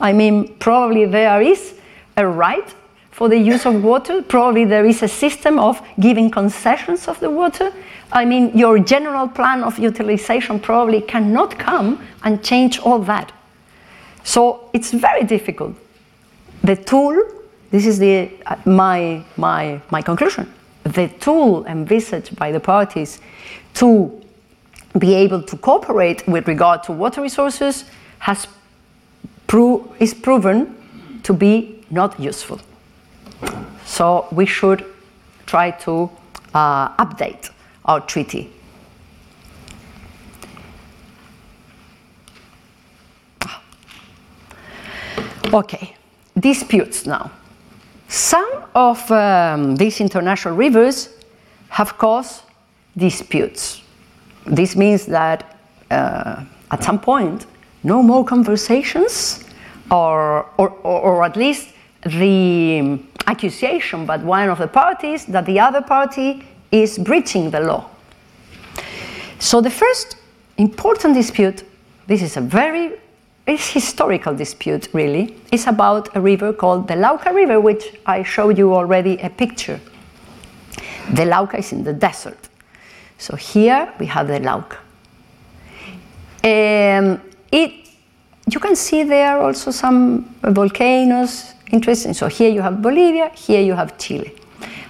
I 0.00 0.12
mean, 0.12 0.54
probably 0.58 1.06
there 1.06 1.40
is 1.42 1.74
a 2.16 2.26
right 2.26 2.74
for 3.16 3.30
the 3.30 3.38
use 3.38 3.64
of 3.64 3.82
water. 3.82 4.20
Probably 4.20 4.66
there 4.66 4.84
is 4.84 5.02
a 5.02 5.08
system 5.08 5.58
of 5.58 5.80
giving 5.98 6.30
concessions 6.30 7.08
of 7.08 7.18
the 7.20 7.30
water. 7.30 7.72
I 8.12 8.26
mean, 8.26 8.54
your 8.54 8.78
general 8.78 9.26
plan 9.26 9.64
of 9.64 9.78
utilization 9.78 10.60
probably 10.60 11.00
cannot 11.00 11.58
come 11.58 12.06
and 12.24 12.44
change 12.44 12.78
all 12.78 12.98
that. 12.98 13.32
So 14.22 14.68
it's 14.74 14.90
very 14.92 15.24
difficult. 15.24 15.74
The 16.62 16.76
tool, 16.76 17.16
this 17.70 17.86
is 17.86 17.98
the, 17.98 18.28
uh, 18.44 18.56
my, 18.66 19.24
my, 19.38 19.80
my 19.90 20.02
conclusion, 20.02 20.52
the 20.84 21.08
tool 21.18 21.64
envisaged 21.64 22.36
by 22.36 22.52
the 22.52 22.60
parties 22.60 23.18
to 23.74 24.12
be 24.98 25.14
able 25.14 25.42
to 25.42 25.56
cooperate 25.56 26.28
with 26.28 26.46
regard 26.46 26.82
to 26.82 26.92
water 26.92 27.22
resources 27.22 27.86
has 28.18 28.46
pro- 29.46 29.90
is 30.00 30.12
proven 30.12 30.76
to 31.22 31.32
be 31.32 31.82
not 31.90 32.20
useful. 32.20 32.60
So 33.84 34.26
we 34.30 34.46
should 34.46 34.84
try 35.46 35.70
to 35.70 36.10
uh, 36.54 36.88
update 36.96 37.50
our 37.84 38.00
treaty. 38.00 38.50
Okay, 45.52 45.94
disputes 46.38 47.06
now. 47.06 47.30
Some 48.08 48.64
of 48.74 49.10
um, 49.10 49.76
these 49.76 50.00
international 50.00 50.54
rivers 50.54 51.08
have 51.68 51.96
caused 51.98 52.42
disputes. 52.96 53.82
This 54.46 54.76
means 54.76 55.06
that 55.06 55.56
uh, 55.90 56.44
at 56.70 56.82
some 56.82 56.98
point, 56.98 57.46
no 57.84 58.02
more 58.02 58.24
conversations, 58.24 59.44
or, 59.90 60.46
or, 60.56 60.70
or, 60.82 61.24
at 61.24 61.36
least 61.36 61.68
the 62.04 62.98
accusation 63.26 64.06
by 64.06 64.16
one 64.18 64.48
of 64.48 64.58
the 64.58 64.68
parties 64.68 65.26
that 65.26 65.46
the 65.46 65.60
other 65.60 65.82
party 65.82 66.44
is 66.70 66.98
breaching 66.98 67.50
the 67.50 67.60
law. 67.60 67.88
So 69.38 69.60
the 69.60 69.70
first 69.70 70.16
important 70.56 71.14
dispute, 71.14 71.64
this 72.06 72.22
is 72.22 72.36
a 72.36 72.40
very 72.40 72.98
it's 73.46 73.70
historical 73.70 74.34
dispute 74.34 74.88
really, 74.92 75.36
is 75.52 75.66
about 75.68 76.14
a 76.16 76.20
river 76.20 76.52
called 76.52 76.88
the 76.88 76.94
Lauca 76.94 77.32
River, 77.32 77.60
which 77.60 77.94
I 78.04 78.24
showed 78.24 78.58
you 78.58 78.74
already 78.74 79.18
a 79.18 79.30
picture. 79.30 79.80
The 81.12 81.22
Lauca 81.22 81.60
is 81.60 81.72
in 81.72 81.84
the 81.84 81.92
desert. 81.92 82.48
So 83.18 83.36
here 83.36 83.92
we 84.00 84.06
have 84.06 84.26
the 84.26 84.40
Lauca. 84.40 84.78
Um, 86.42 87.20
it, 87.52 87.88
you 88.50 88.60
can 88.60 88.74
see 88.74 89.04
there 89.04 89.40
also 89.40 89.70
some 89.70 90.34
volcanoes, 90.42 91.54
interesting. 91.72 92.14
So 92.14 92.28
here 92.28 92.50
you 92.50 92.62
have 92.62 92.82
Bolivia, 92.82 93.30
here 93.34 93.60
you 93.60 93.74
have 93.74 93.98
Chile. 93.98 94.34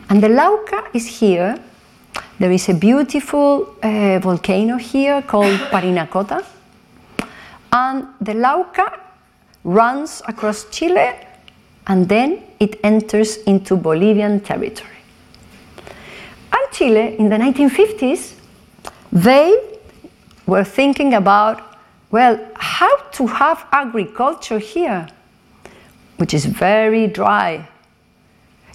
And 0.09 0.22
the 0.22 0.29
Lauca 0.29 0.95
is 0.95 1.07
here. 1.07 1.59
There 2.39 2.53
is 2.53 2.68
a 2.68 2.74
beautiful 2.74 3.74
uh, 3.83 4.18
volcano 4.20 4.77
here 4.77 5.22
called 5.22 5.59
Parinacota. 5.72 6.45
And 7.72 8.07
the 8.20 8.33
Lauca 8.33 9.01
runs 9.64 10.22
across 10.29 10.66
Chile 10.70 11.14
and 11.87 12.09
then 12.09 12.43
it 12.61 12.79
enters 12.83 13.39
into 13.39 13.77
Bolivian 13.77 14.41
territory. 14.41 14.91
And 16.53 16.72
Chile, 16.72 17.16
in 17.18 17.29
the 17.29 17.37
1950s, 17.37 18.35
they 19.12 19.79
were 20.47 20.64
thinking 20.64 21.14
about, 21.14 21.79
well, 22.11 22.39
how 22.55 22.97
to 23.12 23.27
have 23.27 23.66
agriculture 23.72 24.59
here, 24.59 25.07
which 26.17 26.35
is 26.35 26.47
very 26.47 27.07
dry. 27.07 27.69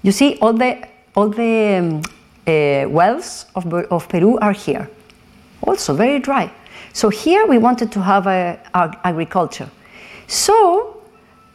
You 0.03 0.11
see, 0.11 0.37
all 0.41 0.53
the 0.53 0.87
all 1.15 1.29
the 1.29 1.77
um, 1.77 2.01
uh, 2.47 2.89
wells 2.89 3.45
of, 3.55 3.73
of 3.73 4.07
Peru 4.07 4.37
are 4.39 4.53
here, 4.53 4.89
also 5.61 5.93
very 5.93 6.19
dry. 6.19 6.51
So 6.93 7.09
here 7.09 7.45
we 7.45 7.57
wanted 7.57 7.91
to 7.93 8.01
have 8.01 8.27
a, 8.27 8.59
a, 8.73 8.97
agriculture. 9.03 9.69
So 10.27 11.01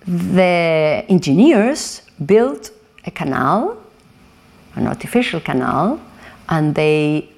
the 0.06 1.04
engineers 1.08 2.02
built 2.24 2.70
a 3.04 3.10
canal, 3.10 3.76
an 4.74 4.86
artificial 4.86 5.40
canal, 5.40 6.00
and 6.48 6.74
they 6.74 7.28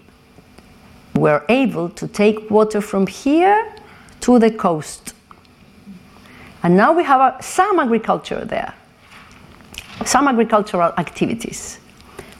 were 1.14 1.44
able 1.48 1.88
to 1.90 2.06
take 2.06 2.50
water 2.50 2.80
from 2.80 3.06
here 3.06 3.74
to 4.20 4.38
the 4.38 4.50
coast. 4.50 5.14
And 6.68 6.76
now 6.76 6.92
we 6.92 7.02
have 7.02 7.20
a, 7.22 7.42
some 7.42 7.78
agriculture 7.78 8.44
there, 8.44 8.74
some 10.04 10.28
agricultural 10.28 10.92
activities. 10.98 11.78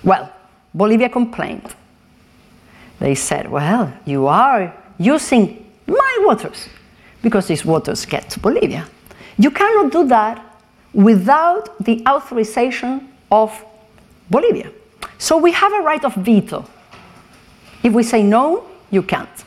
Well, 0.04 0.30
Bolivia 0.74 1.08
complained. 1.08 1.74
They 3.00 3.14
said, 3.14 3.50
well, 3.50 3.90
you 4.04 4.26
are 4.26 4.76
using 4.98 5.64
my 5.86 6.18
waters 6.26 6.68
because 7.22 7.46
these 7.46 7.64
waters 7.64 8.04
get 8.04 8.28
to 8.28 8.38
Bolivia. 8.38 8.86
You 9.38 9.50
cannot 9.50 9.92
do 9.92 10.06
that 10.08 10.44
without 10.92 11.82
the 11.82 12.04
authorization 12.06 13.08
of 13.30 13.64
Bolivia. 14.28 14.70
So 15.16 15.38
we 15.38 15.52
have 15.52 15.72
a 15.72 15.80
right 15.80 16.04
of 16.04 16.14
veto. 16.16 16.66
If 17.82 17.94
we 17.94 18.02
say 18.02 18.22
no, 18.22 18.66
you 18.90 19.02
can't. 19.02 19.44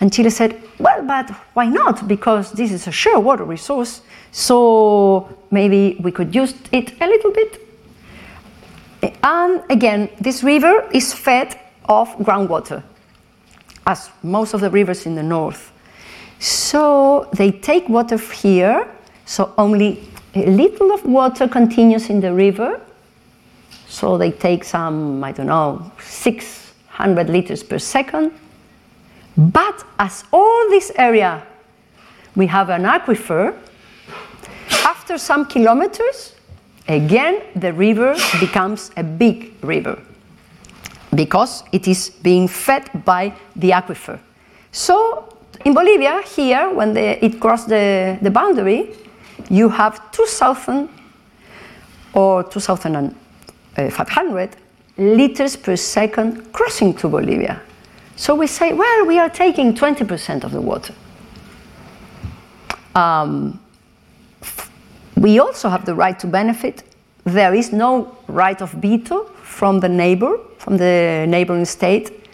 And 0.00 0.12
Chile 0.12 0.28
said, 0.28 0.62
well, 0.80 1.02
but 1.02 1.30
why 1.54 1.66
not? 1.66 2.08
Because 2.08 2.52
this 2.52 2.72
is 2.72 2.86
a 2.86 2.92
sure 2.92 3.20
water 3.20 3.44
resource, 3.44 4.02
so 4.32 5.28
maybe 5.50 5.96
we 6.00 6.10
could 6.10 6.34
use 6.34 6.54
it 6.72 7.00
a 7.00 7.06
little 7.06 7.32
bit 7.32 7.70
and 9.22 9.62
again, 9.70 10.10
this 10.20 10.42
river 10.42 10.88
is 10.92 11.12
fed 11.12 11.58
off 11.86 12.16
groundwater, 12.18 12.82
as 13.86 14.10
most 14.22 14.54
of 14.54 14.60
the 14.60 14.70
rivers 14.70 15.06
in 15.06 15.14
the 15.14 15.22
north. 15.22 15.72
So 16.38 17.28
they 17.32 17.50
take 17.50 17.88
water 17.88 18.18
here, 18.18 18.88
so 19.24 19.52
only 19.58 20.08
a 20.34 20.46
little 20.46 20.92
of 20.92 21.04
water 21.04 21.48
continues 21.48 22.08
in 22.10 22.20
the 22.20 22.32
river. 22.32 22.80
So 23.88 24.16
they 24.16 24.30
take 24.30 24.64
some, 24.64 25.24
I 25.24 25.32
don't 25.32 25.46
know, 25.46 25.90
600 26.00 27.28
liters 27.28 27.62
per 27.62 27.78
second. 27.78 28.32
But 29.40 29.84
as 29.98 30.24
all 30.30 30.68
this 30.68 30.92
area, 30.96 31.42
we 32.36 32.46
have 32.46 32.68
an 32.68 32.82
aquifer, 32.82 33.56
after 34.84 35.16
some 35.16 35.46
kilometers, 35.46 36.34
again 36.86 37.40
the 37.56 37.72
river 37.72 38.14
becomes 38.38 38.90
a 38.98 39.02
big 39.02 39.54
river 39.62 39.98
because 41.14 41.64
it 41.72 41.88
is 41.88 42.10
being 42.22 42.48
fed 42.48 42.90
by 43.06 43.32
the 43.56 43.70
aquifer. 43.70 44.18
So 44.72 45.38
in 45.64 45.72
Bolivia, 45.72 46.20
here, 46.36 46.68
when 46.74 46.92
the, 46.92 47.24
it 47.24 47.40
crossed 47.40 47.68
the, 47.68 48.18
the 48.20 48.30
boundary, 48.30 48.94
you 49.48 49.70
have 49.70 50.12
2,000 50.12 50.86
or 52.12 52.44
2,500 52.44 53.14
uh, 53.78 54.56
liters 54.98 55.56
per 55.56 55.76
second 55.76 56.52
crossing 56.52 56.92
to 56.94 57.08
Bolivia. 57.08 57.62
So 58.20 58.34
we 58.34 58.48
say, 58.48 58.74
well, 58.74 59.06
we 59.06 59.18
are 59.18 59.30
taking 59.30 59.72
20% 59.72 60.44
of 60.44 60.52
the 60.52 60.60
water. 60.60 60.92
Um, 62.94 63.58
we 65.16 65.38
also 65.38 65.70
have 65.70 65.86
the 65.86 65.94
right 65.94 66.18
to 66.18 66.26
benefit. 66.26 66.82
There 67.24 67.54
is 67.54 67.72
no 67.72 68.18
right 68.28 68.60
of 68.60 68.72
veto 68.72 69.24
from 69.42 69.80
the 69.80 69.88
neighbor, 69.88 70.36
from 70.58 70.76
the 70.76 71.24
neighboring 71.28 71.64
state. 71.64 72.28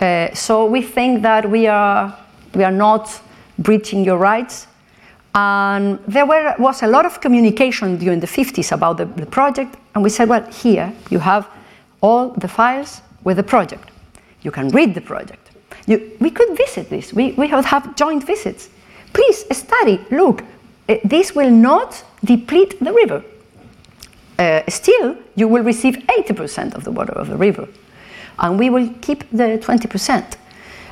Uh, 0.00 0.32
so 0.32 0.64
we 0.64 0.80
think 0.80 1.20
that 1.20 1.50
we 1.50 1.66
are, 1.66 2.16
we 2.54 2.64
are 2.64 2.72
not 2.72 3.20
breaching 3.58 4.06
your 4.06 4.16
rights. 4.16 4.66
And 5.34 5.98
there 6.08 6.24
were, 6.24 6.54
was 6.58 6.82
a 6.82 6.86
lot 6.86 7.04
of 7.04 7.20
communication 7.20 7.98
during 7.98 8.20
the 8.20 8.26
50s 8.26 8.72
about 8.72 8.96
the, 8.96 9.04
the 9.04 9.26
project, 9.26 9.76
and 9.94 10.02
we 10.02 10.08
said, 10.08 10.30
well, 10.30 10.50
here 10.50 10.94
you 11.10 11.18
have 11.18 11.46
all 12.00 12.30
the 12.30 12.48
files 12.48 13.02
with 13.22 13.36
the 13.36 13.42
project. 13.42 13.90
You 14.46 14.52
can 14.52 14.68
read 14.68 14.94
the 14.94 15.00
project. 15.00 15.50
You, 15.88 16.16
we 16.20 16.30
could 16.30 16.56
visit 16.56 16.88
this. 16.88 17.12
We, 17.12 17.32
we 17.32 17.48
would 17.48 17.64
have 17.64 17.96
joint 17.96 18.24
visits. 18.24 18.70
Please 19.12 19.44
study, 19.50 20.00
look. 20.12 20.44
Uh, 20.88 20.98
this 21.02 21.34
will 21.34 21.50
not 21.50 22.04
deplete 22.24 22.78
the 22.78 22.92
river. 22.92 23.24
Uh, 24.38 24.62
still, 24.68 25.16
you 25.34 25.48
will 25.48 25.64
receive 25.64 25.96
80% 25.96 26.74
of 26.76 26.84
the 26.84 26.92
water 26.92 27.12
of 27.14 27.26
the 27.28 27.36
river, 27.36 27.66
and 28.38 28.56
we 28.56 28.70
will 28.70 28.88
keep 29.00 29.28
the 29.32 29.58
20%. 29.58 30.36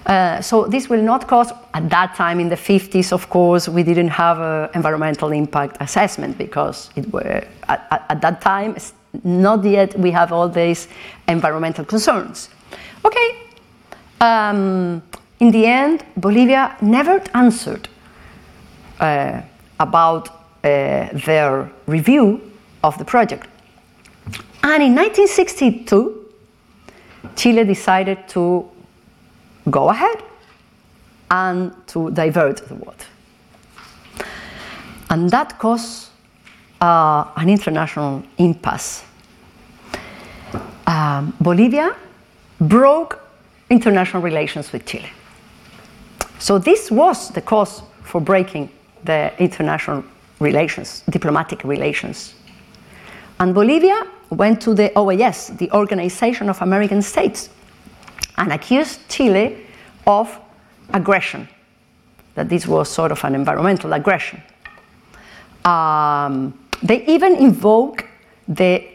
Uh, 0.07 0.40
so 0.40 0.64
this 0.64 0.88
will 0.88 1.02
not 1.02 1.28
cause, 1.28 1.52
at 1.74 1.88
that 1.90 2.16
time 2.16 2.40
in 2.40 2.48
the 2.48 2.57
50s, 2.57 3.12
of 3.12 3.30
course, 3.30 3.68
we 3.68 3.84
didn't 3.84 4.09
have 4.09 4.40
an 4.40 4.68
environmental 4.74 5.30
impact 5.30 5.76
assessment 5.80 6.36
because 6.38 6.90
it 6.96 7.11
were, 7.12 7.44
at, 7.68 8.07
at, 8.11 8.20
that 8.20 8.40
time, 8.40 8.76
not 9.22 9.62
yet 9.64 9.96
we 9.96 10.11
have 10.11 10.32
all 10.32 10.48
these 10.48 10.88
environmental 11.28 11.84
concerns. 11.84 12.48
Okay, 13.05 13.43
um, 14.21 15.03
in 15.41 15.51
the 15.51 15.67
end, 15.67 16.05
Bolivia 16.17 16.77
never 16.81 17.23
answered 17.35 17.89
uh, 19.01 19.41
about 19.79 20.29
uh, 20.29 21.09
their 21.27 21.71
review 21.87 22.41
of 22.83 22.97
the 22.99 23.05
project. 23.05 23.47
And 24.62 24.83
in 24.83 24.95
1962, 24.95 26.25
Chile 27.37 27.65
decided 27.65 28.29
to 28.29 28.69
go 29.71 29.91
ahead 29.91 30.23
and 31.31 31.73
to 31.89 32.11
divert 32.11 32.67
the 32.69 32.75
water. 32.75 33.07
And 35.11 35.31
that 35.31 35.59
caused 35.59 36.09
uh, 36.81 37.25
an 37.37 37.49
international 37.49 38.23
impasse. 38.39 39.05
Um, 40.87 41.35
Bolivia 41.41 41.95
broke 42.61 43.24
international 43.71 44.23
relations 44.23 44.73
with 44.73 44.85
Chile. 44.87 45.11
So 46.39 46.59
this 46.59 46.91
was 46.91 47.31
the 47.31 47.41
cause 47.41 47.83
for 48.03 48.21
breaking 48.21 48.71
the 49.05 49.33
international 49.39 50.05
relations, 50.41 51.03
diplomatic 51.11 51.65
relations. 51.65 52.35
And 53.41 53.55
Bolivia 53.55 54.07
went 54.31 54.61
to 54.62 54.75
the 54.75 54.91
OAS, 54.97 55.57
the 55.59 55.71
Organization 55.73 56.49
of 56.49 56.61
American 56.62 57.03
States, 57.03 57.51
and 58.37 58.53
accused 58.53 59.09
Chile 59.09 59.67
of 60.07 60.39
aggression, 60.93 61.49
that 62.35 62.49
this 62.49 62.67
was 62.67 62.89
sort 62.89 63.12
of 63.12 63.25
an 63.25 63.35
environmental 63.35 63.93
aggression. 63.93 64.43
Um, 65.65 66.59
they 66.83 67.05
even 67.07 67.37
invoke 67.37 68.07
the 68.49 68.87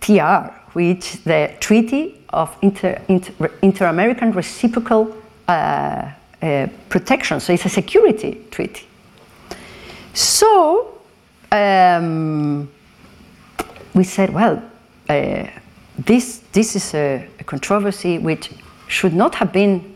TR, 0.00 0.52
which 0.74 1.24
the 1.24 1.52
Treaty 1.60 2.23
of 2.34 2.56
Inter, 2.62 3.00
Inter, 3.08 3.50
Inter-American 3.62 4.32
Reciprocal 4.32 5.16
uh, 5.48 6.10
uh, 6.42 6.66
Protection, 6.88 7.40
so 7.40 7.52
it's 7.52 7.64
a 7.64 7.68
security 7.68 8.44
treaty. 8.50 8.86
So 10.12 11.00
um, 11.50 12.68
we 13.94 14.04
said, 14.04 14.32
well, 14.32 14.62
uh, 15.08 15.46
this, 15.98 16.42
this 16.52 16.76
is 16.76 16.94
a, 16.94 17.28
a 17.40 17.44
controversy 17.44 18.18
which 18.18 18.50
should 18.88 19.14
not 19.14 19.34
have 19.36 19.52
been 19.52 19.94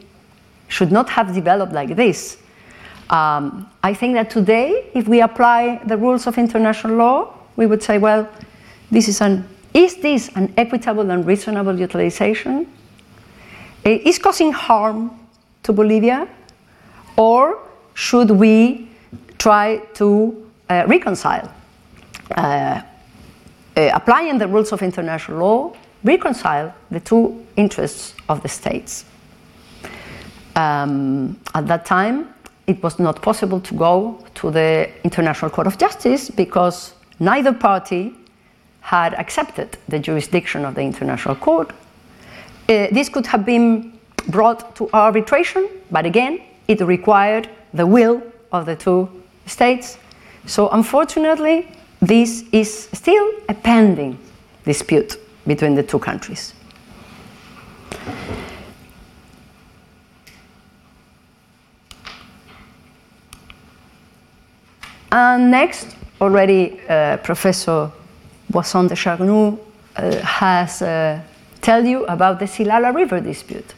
should 0.69 0.93
not 0.93 1.09
have 1.09 1.35
developed 1.35 1.73
like 1.73 1.97
this. 1.97 2.37
Um, 3.11 3.71
I 3.83 3.95
think 3.95 4.15
that 4.15 4.29
today, 4.29 4.91
if 4.95 5.09
we 5.09 5.23
apply 5.23 5.81
the 5.87 5.97
rules 5.97 6.27
of 6.27 6.37
international 6.37 6.97
law, 6.97 7.35
we 7.57 7.67
would 7.67 7.83
say, 7.83 7.97
well, 7.97 8.29
this 8.91 9.09
is 9.09 9.23
an 9.23 9.49
is 9.79 9.97
this 9.97 10.29
an 10.35 10.53
equitable 10.57 11.09
and 11.11 11.25
reasonable 11.25 11.79
utilization? 11.79 12.67
Is 13.85 14.19
causing 14.19 14.53
harm 14.53 15.11
to 15.63 15.73
Bolivia? 15.73 16.27
Or 17.17 17.59
should 17.95 18.31
we 18.31 18.89
try 19.39 19.79
to 19.95 20.51
uh, 20.69 20.85
reconcile? 20.89 21.53
Uh, 22.33 22.83
uh, 23.77 23.91
applying 23.95 24.39
the 24.39 24.49
rules 24.49 24.73
of 24.73 24.83
international 24.83 25.39
law, 25.39 25.77
reconcile 26.03 26.75
the 26.91 27.01
two 27.01 27.47
interests 27.57 28.15
of 28.29 28.43
the 28.43 28.49
states. 28.49 29.05
Um, 30.57 31.39
at 31.55 31.69
that 31.69 31.87
time, 31.87 32.35
it 32.67 32.83
was 32.83 32.99
not 32.99 33.23
possible 33.23 33.61
to 33.61 33.75
go 33.75 34.25
to 34.35 34.51
the 34.51 34.91
International 35.05 35.51
Court 35.53 35.69
of 35.69 35.79
Justice 35.79 36.31
because 36.31 36.95
neither 37.21 37.53
party 37.53 38.15
had 38.89 39.13
accepted 39.15 39.77
the 39.87 39.99
jurisdiction 39.99 40.65
of 40.65 40.75
the 40.75 40.81
International 40.81 41.35
Court. 41.35 41.73
Uh, 42.71 42.87
this 42.91 43.11
could 43.11 43.27
have 43.27 43.45
been 43.45 43.93
brought 44.29 44.75
to 44.77 44.89
arbitration, 44.95 45.69
but 45.91 46.07
again, 46.07 46.41
it 46.69 46.81
required 46.81 47.51
the 47.75 47.87
will 47.87 48.23
of 48.51 48.65
the 48.65 48.75
two 48.75 49.07
states. 49.45 49.99
So, 50.47 50.71
unfortunately, 50.71 51.69
this 52.01 52.45
is 52.51 52.89
still 52.95 53.31
a 53.51 53.55
pending 53.55 54.19
dispute 54.65 55.19
between 55.47 55.75
the 55.75 55.83
two 55.83 55.99
countries. 55.99 56.55
And 65.13 65.51
next, 65.51 65.95
already 66.23 66.81
uh, 66.89 67.19
Professor 67.19 67.91
Boisson 68.51 68.85
de 68.85 68.95
Chazournes 68.95 69.59
uh, 69.97 70.11
has 70.23 70.83
uh, 70.83 71.21
tell 71.61 71.85
you 71.85 72.05
about 72.07 72.39
the 72.39 72.47
Silala 72.47 72.95
River 72.95 73.21
dispute. 73.21 73.75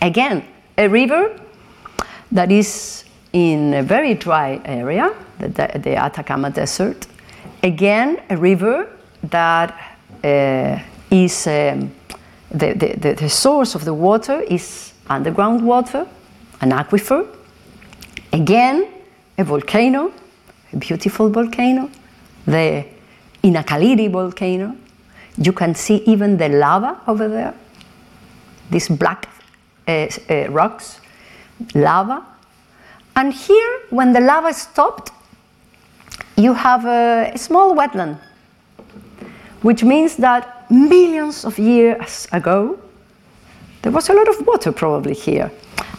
Again, 0.00 0.44
a 0.76 0.88
river 0.88 1.38
that 2.32 2.50
is 2.50 3.04
in 3.32 3.74
a 3.74 3.82
very 3.82 4.14
dry 4.14 4.60
area, 4.64 5.12
the, 5.38 5.80
the 5.82 5.96
Atacama 5.96 6.50
Desert. 6.50 7.06
Again, 7.62 8.20
a 8.30 8.36
river 8.36 8.88
that 9.24 9.74
uh, 10.22 10.78
is 11.10 11.46
um, 11.46 11.90
the, 12.50 12.74
the, 12.74 13.14
the 13.14 13.28
source 13.28 13.74
of 13.74 13.84
the 13.84 13.94
water 13.94 14.40
is 14.40 14.92
underground 15.08 15.62
water, 15.62 16.06
an 16.60 16.70
aquifer. 16.70 17.26
Again, 18.32 18.88
a 19.38 19.44
volcano 19.44 20.12
a 20.74 20.76
beautiful 20.76 21.30
volcano, 21.30 21.88
the 22.46 22.84
Inacaliri 23.44 24.10
volcano. 24.10 24.76
You 25.36 25.52
can 25.52 25.74
see 25.74 25.96
even 26.06 26.36
the 26.36 26.48
lava 26.48 27.00
over 27.06 27.28
there, 27.28 27.54
these 28.70 28.88
black 28.88 29.28
uh, 29.86 30.08
uh, 30.30 30.48
rocks, 30.50 31.00
lava. 31.74 32.24
And 33.16 33.32
here, 33.32 33.80
when 33.90 34.12
the 34.12 34.20
lava 34.20 34.52
stopped, 34.52 35.10
you 36.36 36.54
have 36.54 36.84
a, 36.84 37.32
a 37.34 37.38
small 37.38 37.76
wetland, 37.76 38.18
which 39.62 39.84
means 39.84 40.16
that 40.16 40.70
millions 40.70 41.44
of 41.44 41.58
years 41.58 42.26
ago, 42.32 42.78
there 43.82 43.92
was 43.92 44.08
a 44.08 44.14
lot 44.14 44.28
of 44.28 44.46
water 44.46 44.72
probably 44.72 45.14
here. 45.14 45.50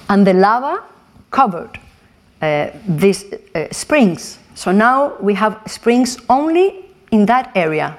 And 0.10 0.26
the 0.26 0.34
lava 0.34 0.84
covered 1.32 1.80
uh, 2.42 2.72
these 2.88 3.26
uh, 3.54 3.68
springs 3.72 4.40
so 4.56 4.72
now 4.72 5.18
we 5.20 5.34
have 5.34 5.62
springs 5.68 6.18
only 6.30 6.85
in 7.12 7.26
that 7.26 7.52
area. 7.56 7.98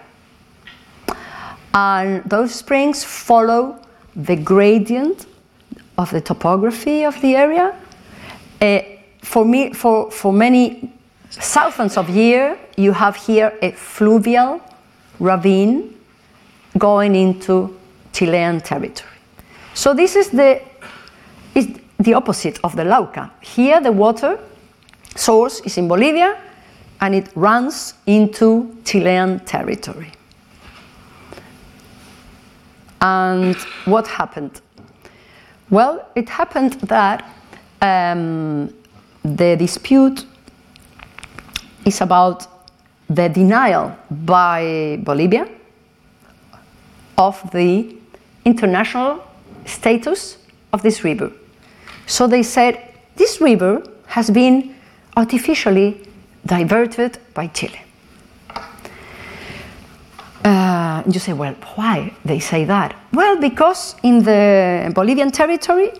And 1.75 2.25
those 2.25 2.55
springs 2.55 3.05
follow 3.05 3.79
the 4.15 4.37
gradient 4.37 5.27
of 5.99 6.11
the 6.11 6.21
topography 6.21 7.05
of 7.05 7.21
the 7.21 7.37
area. 7.37 7.75
Uh, 8.61 8.81
for, 9.23 9.45
me, 9.45 9.73
for, 9.73 10.11
for 10.11 10.33
many 10.33 10.91
thousands 11.31 11.97
of 11.97 12.09
years, 12.09 12.59
you 12.77 12.93
have 12.93 13.17
here 13.17 13.53
a 13.61 13.73
fluvial 13.73 14.61
ravine 15.21 15.95
going 16.79 17.15
into 17.15 17.77
Chilean 18.13 18.61
territory. 18.61 19.13
So 19.75 19.93
this 19.93 20.17
is 20.17 20.31
the, 20.31 20.63
is 21.55 21.69
the 21.99 22.15
opposite 22.15 22.59
of 22.65 22.75
the 22.77 22.85
Lauca. 22.85 23.31
Here 23.41 23.81
the 23.81 23.93
water 23.93 24.39
source 25.15 25.61
is 25.61 25.77
in 25.77 25.89
Bolivia, 25.89 26.39
and 27.01 27.15
it 27.15 27.29
runs 27.35 27.95
into 28.07 28.77
Chilean 28.85 29.41
territory. 29.41 30.13
And 33.01 33.57
what 33.85 34.07
happened? 34.07 34.61
Well, 35.71 36.07
it 36.15 36.29
happened 36.29 36.75
that 36.83 37.29
um, 37.83 38.73
the 39.23 39.57
dispute 39.57 40.25
is 41.85 42.01
about 42.01 42.47
the 43.09 43.29
denial 43.29 43.97
by 44.11 44.99
Bolivia 45.03 45.49
of 47.19 47.51
the 47.53 47.97
international 48.45 49.23
status 49.65 50.39
of 50.73 50.83
this 50.83 51.05
river. 51.05 51.33
So 52.07 52.27
they 52.27 52.43
said 52.43 52.95
this 53.17 53.41
river 53.41 53.83
has 54.07 54.31
been 54.31 54.75
artificially 55.17 56.06
diverted 56.47 57.19
by 57.35 57.49
Chile. 57.49 57.81
Uh, 60.45 61.03
you 61.11 61.19
say, 61.19 61.33
well, 61.33 61.55
why 61.75 62.15
they 62.25 62.39
say 62.39 62.65
that? 62.65 62.95
Well, 63.13 63.41
because 63.41 63.97
in 64.05 64.23
the 64.23 64.93
Bolivian 64.95 65.33
territory 65.33 65.91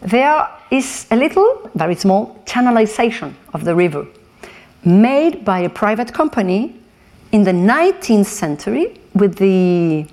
there 0.00 0.48
is 0.70 1.06
a 1.12 1.16
little, 1.16 1.70
very 1.74 1.94
small, 1.94 2.42
channelization 2.44 3.34
of 3.54 3.64
the 3.64 3.74
river 3.74 4.06
made 4.84 5.44
by 5.44 5.60
a 5.60 5.68
private 5.68 6.12
company 6.12 6.74
in 7.30 7.44
the 7.44 7.52
19th 7.52 8.26
century 8.26 8.98
with 9.14 9.36
the, 9.36 10.04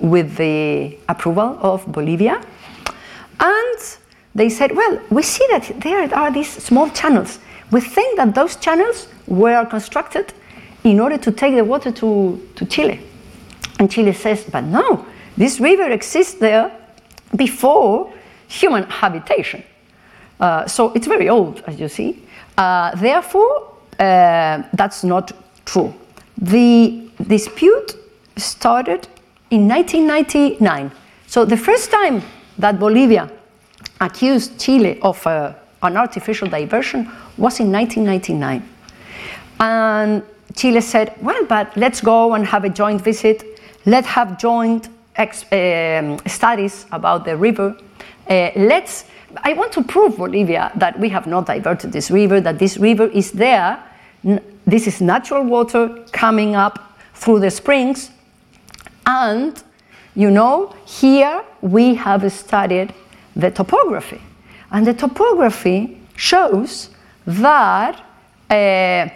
with 0.00 0.36
the 0.36 0.98
approval 1.08 1.56
of 1.62 1.86
Bolivia. 1.92 2.44
And 3.38 3.78
they 4.34 4.48
said, 4.48 4.74
well, 4.74 5.00
we 5.10 5.22
see 5.22 5.46
that 5.50 5.80
there 5.80 6.12
are 6.14 6.32
these 6.32 6.50
small 6.50 6.90
channels. 6.90 7.38
We 7.70 7.80
think 7.80 8.16
that 8.16 8.34
those 8.34 8.56
channels 8.56 9.06
were 9.28 9.64
constructed 9.66 10.32
in 10.84 11.00
order 11.00 11.18
to 11.18 11.30
take 11.30 11.54
the 11.54 11.64
water 11.64 11.92
to, 11.92 12.48
to 12.56 12.66
Chile. 12.66 13.00
And 13.78 13.90
Chile 13.90 14.12
says, 14.12 14.44
but 14.50 14.62
no, 14.62 15.06
this 15.36 15.60
river 15.60 15.90
exists 15.90 16.34
there 16.34 16.70
before 17.36 18.12
human 18.48 18.84
habitation. 18.84 19.62
Uh, 20.40 20.66
so 20.66 20.92
it's 20.94 21.06
very 21.06 21.28
old, 21.28 21.62
as 21.66 21.78
you 21.78 21.88
see. 21.88 22.22
Uh, 22.56 22.94
therefore, 22.96 23.74
uh, 23.98 24.62
that's 24.72 25.04
not 25.04 25.32
true. 25.64 25.92
The 26.38 27.10
dispute 27.26 27.94
started 28.36 29.08
in 29.50 29.68
1999. 29.68 30.90
So 31.26 31.44
the 31.44 31.56
first 31.56 31.90
time 31.90 32.22
that 32.58 32.78
Bolivia 32.78 33.30
accused 34.00 34.58
Chile 34.60 34.98
of 35.02 35.24
uh, 35.26 35.54
an 35.82 35.96
artificial 35.96 36.48
diversion 36.48 37.10
was 37.36 37.60
in 37.60 37.70
1999. 37.72 38.62
And 39.60 40.22
Chile 40.54 40.80
said, 40.80 41.14
well, 41.20 41.44
but 41.46 41.76
let's 41.76 42.00
go 42.00 42.34
and 42.34 42.46
have 42.46 42.64
a 42.64 42.68
joint 42.68 43.00
visit 43.02 43.58
Let's 43.88 44.08
have 44.08 44.38
joint 44.38 44.88
um, 45.16 46.18
studies 46.26 46.84
about 46.92 47.24
the 47.24 47.36
river. 47.38 47.74
Uh, 48.28 48.50
let's, 48.54 49.06
I 49.38 49.54
want 49.54 49.72
to 49.72 49.82
prove, 49.82 50.18
Bolivia, 50.18 50.70
that 50.76 51.00
we 51.00 51.08
have 51.08 51.26
not 51.26 51.46
diverted 51.46 51.92
this 51.92 52.10
river, 52.10 52.38
that 52.38 52.58
this 52.58 52.76
river 52.76 53.06
is 53.06 53.32
there. 53.32 53.82
This 54.66 54.86
is 54.86 55.00
natural 55.00 55.42
water 55.42 56.04
coming 56.12 56.54
up 56.54 56.98
through 57.14 57.40
the 57.40 57.50
springs. 57.50 58.10
And, 59.06 59.62
you 60.14 60.30
know, 60.30 60.74
here 60.84 61.42
we 61.62 61.94
have 61.94 62.30
studied 62.30 62.92
the 63.34 63.50
topography. 63.50 64.20
And 64.70 64.86
the 64.86 64.92
topography 64.92 65.98
shows 66.14 66.90
that 67.26 68.04
uh, 68.50 69.08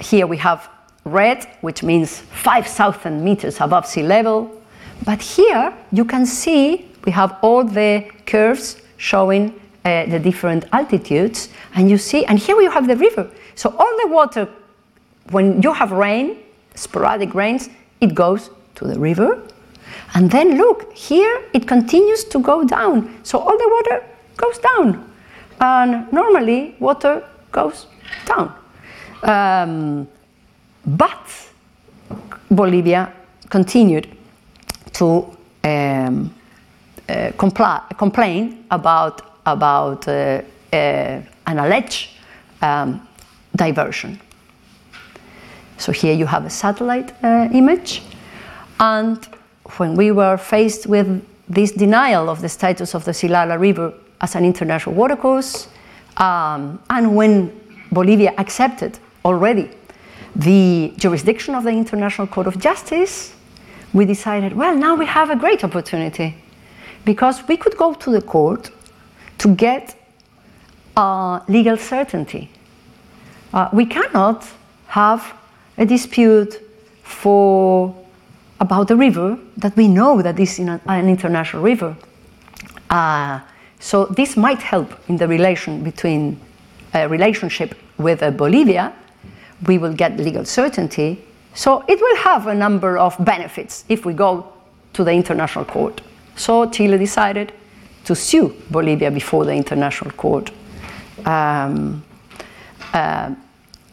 here 0.00 0.26
we 0.26 0.36
have 0.38 0.68
red, 1.04 1.46
which 1.60 1.82
means 1.82 2.18
5,000 2.18 3.22
meters 3.24 3.60
above 3.60 3.86
sea 3.86 4.02
level. 4.02 4.50
But 5.04 5.22
here 5.22 5.72
you 5.92 6.04
can 6.04 6.26
see 6.26 6.90
we 7.04 7.12
have 7.12 7.38
all 7.42 7.64
the 7.64 8.10
curves 8.26 8.76
showing 8.96 9.58
uh, 9.84 10.06
the 10.06 10.18
different 10.18 10.66
altitudes, 10.72 11.48
and 11.74 11.90
you 11.90 11.96
see, 11.96 12.24
and 12.26 12.38
here 12.38 12.60
you 12.60 12.70
have 12.70 12.86
the 12.86 12.96
river. 12.96 13.30
So 13.54 13.74
all 13.78 13.96
the 14.02 14.08
water, 14.08 14.48
when 15.30 15.62
you 15.62 15.72
have 15.72 15.92
rain, 15.92 16.36
sporadic 16.74 17.34
rains, 17.34 17.70
it 18.00 18.14
goes 18.14 18.50
to 18.74 18.84
the 18.86 18.98
river. 18.98 19.42
And 20.14 20.30
then 20.30 20.56
look, 20.58 20.92
here 20.92 21.42
it 21.54 21.66
continues 21.66 22.24
to 22.24 22.40
go 22.40 22.64
down. 22.64 23.20
So 23.22 23.38
all 23.38 23.56
the 23.56 23.68
water 23.68 24.04
goes 24.36 24.58
down. 24.58 25.12
And 25.60 26.12
normally 26.12 26.74
water 26.78 27.22
goes 27.52 27.86
down. 28.26 28.54
Um, 29.22 30.08
but 30.86 31.50
Bolivia 32.50 33.12
continued 33.48 34.08
to 34.92 35.36
um, 35.64 36.34
uh, 37.08 37.32
complain 37.98 38.64
about, 38.70 39.22
about 39.46 40.08
uh, 40.08 40.42
uh, 40.72 40.76
an 41.46 41.58
alleged 41.58 42.10
um, 42.62 43.06
diversion. 43.56 44.20
So 45.76 45.92
here 45.92 46.14
you 46.14 46.26
have 46.26 46.44
a 46.44 46.50
satellite 46.50 47.12
uh, 47.24 47.48
image, 47.52 48.02
and 48.78 49.18
when 49.78 49.96
we 49.96 50.12
were 50.12 50.36
faced 50.36 50.86
with 50.86 51.24
this 51.48 51.72
denial 51.72 52.28
of 52.28 52.40
the 52.40 52.48
status 52.48 52.94
of 52.94 53.04
the 53.04 53.12
Silala 53.12 53.58
River 53.58 53.92
as 54.20 54.34
an 54.34 54.44
international 54.44 54.94
watercourse, 54.94 55.68
um, 56.18 56.78
and 56.90 57.16
when 57.16 57.50
Bolivia 57.90 58.34
accepted 58.36 58.98
already 59.24 59.70
the 60.36 60.92
jurisdiction 60.96 61.54
of 61.54 61.64
the 61.64 61.70
International 61.70 62.26
Court 62.26 62.46
of 62.46 62.58
Justice, 62.58 63.34
we 63.92 64.04
decided, 64.04 64.52
well, 64.54 64.76
now 64.76 64.94
we 64.94 65.06
have 65.06 65.30
a 65.30 65.36
great 65.36 65.64
opportunity 65.64 66.36
because 67.04 67.46
we 67.48 67.56
could 67.56 67.76
go 67.76 67.94
to 67.94 68.10
the 68.10 68.22
court 68.22 68.70
to 69.38 69.54
get 69.54 69.96
uh, 70.96 71.40
legal 71.48 71.76
certainty. 71.76 72.50
Uh, 73.52 73.68
we 73.72 73.84
cannot 73.84 74.46
have 74.86 75.34
a 75.78 75.84
dispute 75.84 76.60
for 77.02 77.94
about 78.60 78.86
the 78.86 78.96
river 78.96 79.38
that 79.56 79.74
we 79.76 79.88
know 79.88 80.22
that 80.22 80.38
is 80.38 80.58
an, 80.58 80.80
an 80.86 81.08
international 81.08 81.62
river. 81.62 81.96
Uh, 82.88 83.40
so 83.80 84.04
this 84.06 84.36
might 84.36 84.60
help 84.60 84.92
in 85.08 85.16
the 85.16 85.26
relation 85.26 85.82
between 85.82 86.38
a 86.92 87.08
relationship 87.08 87.74
with 87.98 88.22
uh, 88.22 88.30
Bolivia 88.30 88.92
we 89.66 89.78
will 89.78 89.92
get 89.92 90.16
legal 90.16 90.44
certainty. 90.44 91.24
So 91.54 91.84
it 91.88 92.00
will 92.00 92.16
have 92.16 92.46
a 92.46 92.54
number 92.54 92.96
of 92.98 93.16
benefits 93.24 93.84
if 93.88 94.04
we 94.04 94.12
go 94.12 94.52
to 94.92 95.04
the 95.04 95.12
international 95.12 95.64
court. 95.64 96.00
So 96.36 96.68
Chile 96.70 96.98
decided 96.98 97.52
to 98.04 98.14
sue 98.14 98.54
Bolivia 98.70 99.10
before 99.10 99.44
the 99.44 99.52
international 99.52 100.10
court. 100.12 100.50
Um, 101.24 102.02
uh, 102.92 103.34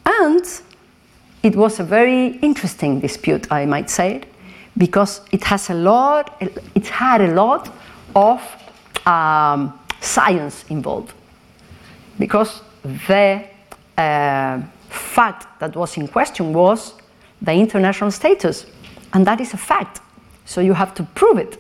and 0.06 0.62
it 1.44 1.56
was 1.56 1.80
a 1.80 1.84
very 1.84 2.38
interesting 2.38 3.00
dispute, 3.00 3.52
I 3.52 3.66
might 3.66 3.90
say, 3.90 4.24
because 4.78 5.22
it 5.32 5.44
has 5.44 5.70
a 5.70 5.74
lot, 5.74 6.42
it 6.42 6.88
had 6.88 7.22
a 7.22 7.34
lot 7.34 7.70
of 8.16 8.42
um, 9.06 9.78
science 10.02 10.66
involved. 10.70 11.14
Because 12.18 12.62
the 12.84 13.44
uh, 13.98 14.62
fact 14.98 15.60
that 15.60 15.76
was 15.76 15.98
in 15.98 16.08
question 16.08 16.54
was 16.54 16.94
the 17.42 17.54
international 17.54 18.12
status. 18.12 18.66
And 19.14 19.26
that 19.26 19.40
is 19.40 19.54
a 19.54 19.58
fact. 19.58 20.02
So 20.46 20.62
you 20.62 20.74
have 20.74 20.94
to 20.96 21.04
prove 21.04 21.38
it. 21.38 21.58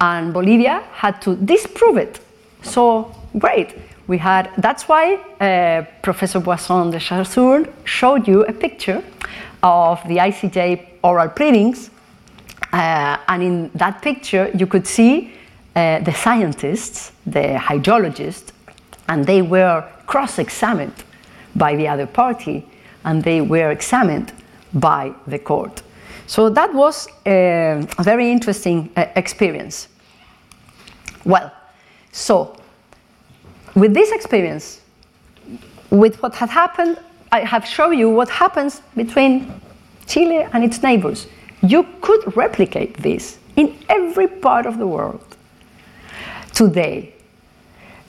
And 0.00 0.32
Bolivia 0.32 0.82
had 0.92 1.20
to 1.22 1.36
disprove 1.36 1.98
it. 1.98 2.20
So 2.62 3.14
great. 3.38 3.74
We 4.06 4.18
had, 4.18 4.50
that's 4.58 4.88
why 4.88 5.14
uh, 5.40 5.84
Professor 6.02 6.40
Boisson 6.40 6.90
de 6.90 6.98
Chazournes 6.98 7.68
showed 7.84 8.26
you 8.26 8.44
a 8.44 8.52
picture 8.52 9.02
of 9.62 10.02
the 10.08 10.16
ICJ 10.16 10.86
oral 11.02 11.28
pleadings. 11.28 11.90
Uh, 12.72 13.18
and 13.28 13.42
in 13.42 13.70
that 13.74 14.02
picture, 14.02 14.50
you 14.54 14.66
could 14.66 14.86
see 14.86 15.32
uh, 15.76 16.00
the 16.00 16.12
scientists, 16.12 17.12
the 17.26 17.58
hydrologists, 17.60 18.52
and 19.08 19.26
they 19.26 19.42
were 19.42 19.84
cross 20.06 20.38
examined 20.38 21.04
by 21.56 21.76
the 21.76 21.88
other 21.88 22.06
party 22.06 22.66
and 23.04 23.22
they 23.22 23.40
were 23.40 23.70
examined 23.70 24.32
by 24.74 25.12
the 25.26 25.38
court. 25.38 25.82
So 26.26 26.48
that 26.50 26.72
was 26.72 27.08
a 27.26 27.86
very 27.98 28.30
interesting 28.30 28.90
uh, 28.96 29.06
experience. 29.16 29.88
Well, 31.24 31.52
so 32.12 32.56
with 33.74 33.94
this 33.94 34.12
experience, 34.12 34.80
with 35.90 36.22
what 36.22 36.34
had 36.34 36.50
happened, 36.50 36.98
I 37.32 37.40
have 37.40 37.64
shown 37.64 37.98
you 37.98 38.10
what 38.10 38.28
happens 38.28 38.82
between 38.96 39.52
Chile 40.06 40.46
and 40.52 40.64
its 40.64 40.82
neighbors. 40.82 41.26
You 41.62 41.86
could 42.00 42.36
replicate 42.36 42.96
this 42.98 43.38
in 43.56 43.76
every 43.88 44.26
part 44.26 44.66
of 44.66 44.78
the 44.78 44.86
world 44.86 45.36
today, 46.52 47.14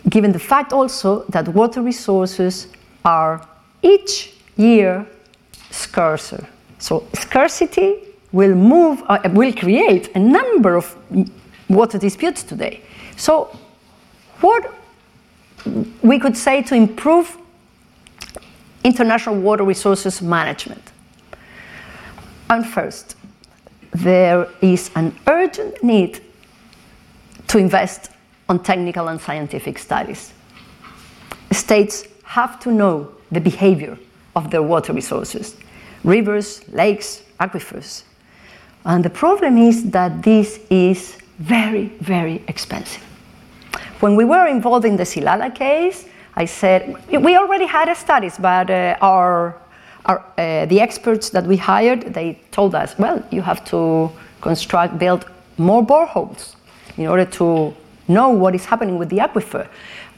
given 0.10 0.32
the 0.32 0.40
fact 0.40 0.74
also 0.74 1.24
that 1.30 1.48
water 1.50 1.82
resources 1.82 2.68
are 3.04 3.48
each 3.82 4.34
year 4.58 5.06
scarcer. 5.70 6.48
So 6.80 7.08
scarcity 7.14 8.00
will 8.32 8.56
move, 8.56 9.04
uh, 9.08 9.20
will 9.32 9.54
create 9.54 10.16
a 10.16 10.20
number 10.20 10.76
of 10.76 10.96
water 11.70 11.98
disputes 11.98 12.44
today. 12.44 12.82
So 13.18 13.58
what 14.42 14.74
we 16.02 16.20
could 16.20 16.36
say 16.36 16.62
to 16.64 16.76
improve 16.76 17.38
international 18.84 19.36
water 19.36 19.64
resources 19.64 20.22
management. 20.22 20.82
And 22.50 22.66
first, 22.66 23.16
there 23.92 24.48
is 24.62 24.90
an 24.96 25.16
urgent 25.28 25.84
need 25.84 26.22
to 27.48 27.58
invest 27.58 28.10
on 28.50 28.64
technical 28.64 29.08
and 29.08 29.22
scientific 29.22 29.78
studies. 29.78 30.34
States 31.52 32.08
have 32.32 32.60
to 32.62 32.72
know 32.72 33.12
the 33.30 33.42
behavior 33.42 33.98
of 34.36 34.52
their 34.52 34.64
water 34.64 34.94
resources 34.94 35.58
rivers, 36.04 36.68
lakes, 36.70 37.22
aquifers. 37.40 38.04
And 38.86 39.06
the 39.06 39.10
problem 39.10 39.58
is 39.58 39.92
that 39.92 40.24
this 40.24 40.60
is 40.70 41.18
very, 41.38 41.88
very 42.00 42.44
expensive. 42.48 43.04
When 44.00 44.16
we 44.16 44.26
were 44.26 44.48
involved 44.48 44.86
in 44.86 44.96
the 44.98 45.04
Silala 45.04 45.54
case, 45.54 46.06
I 46.36 46.46
said, 46.46 46.82
we 47.12 47.38
already 47.38 47.68
had 47.68 47.94
studies, 47.94 48.38
but 48.40 48.70
uh, 48.72 48.98
our, 49.02 49.56
our, 50.06 50.26
uh, 50.40 50.66
the 50.66 50.80
experts 50.80 51.30
that 51.30 51.46
we 51.46 51.58
hired, 51.58 52.14
they 52.14 52.40
told 52.50 52.74
us, 52.74 52.98
well, 52.98 53.24
you 53.30 53.44
have 53.44 53.64
to 53.66 54.10
construct, 54.40 54.98
build 54.98 55.26
more 55.60 55.86
boreholes 55.86 56.56
in 56.98 57.06
order 57.06 57.26
to 57.26 57.76
know 58.08 58.30
what 58.30 58.56
is 58.56 58.66
happening 58.66 58.98
with 58.98 59.10
the 59.10 59.18
aquifer. 59.18 59.68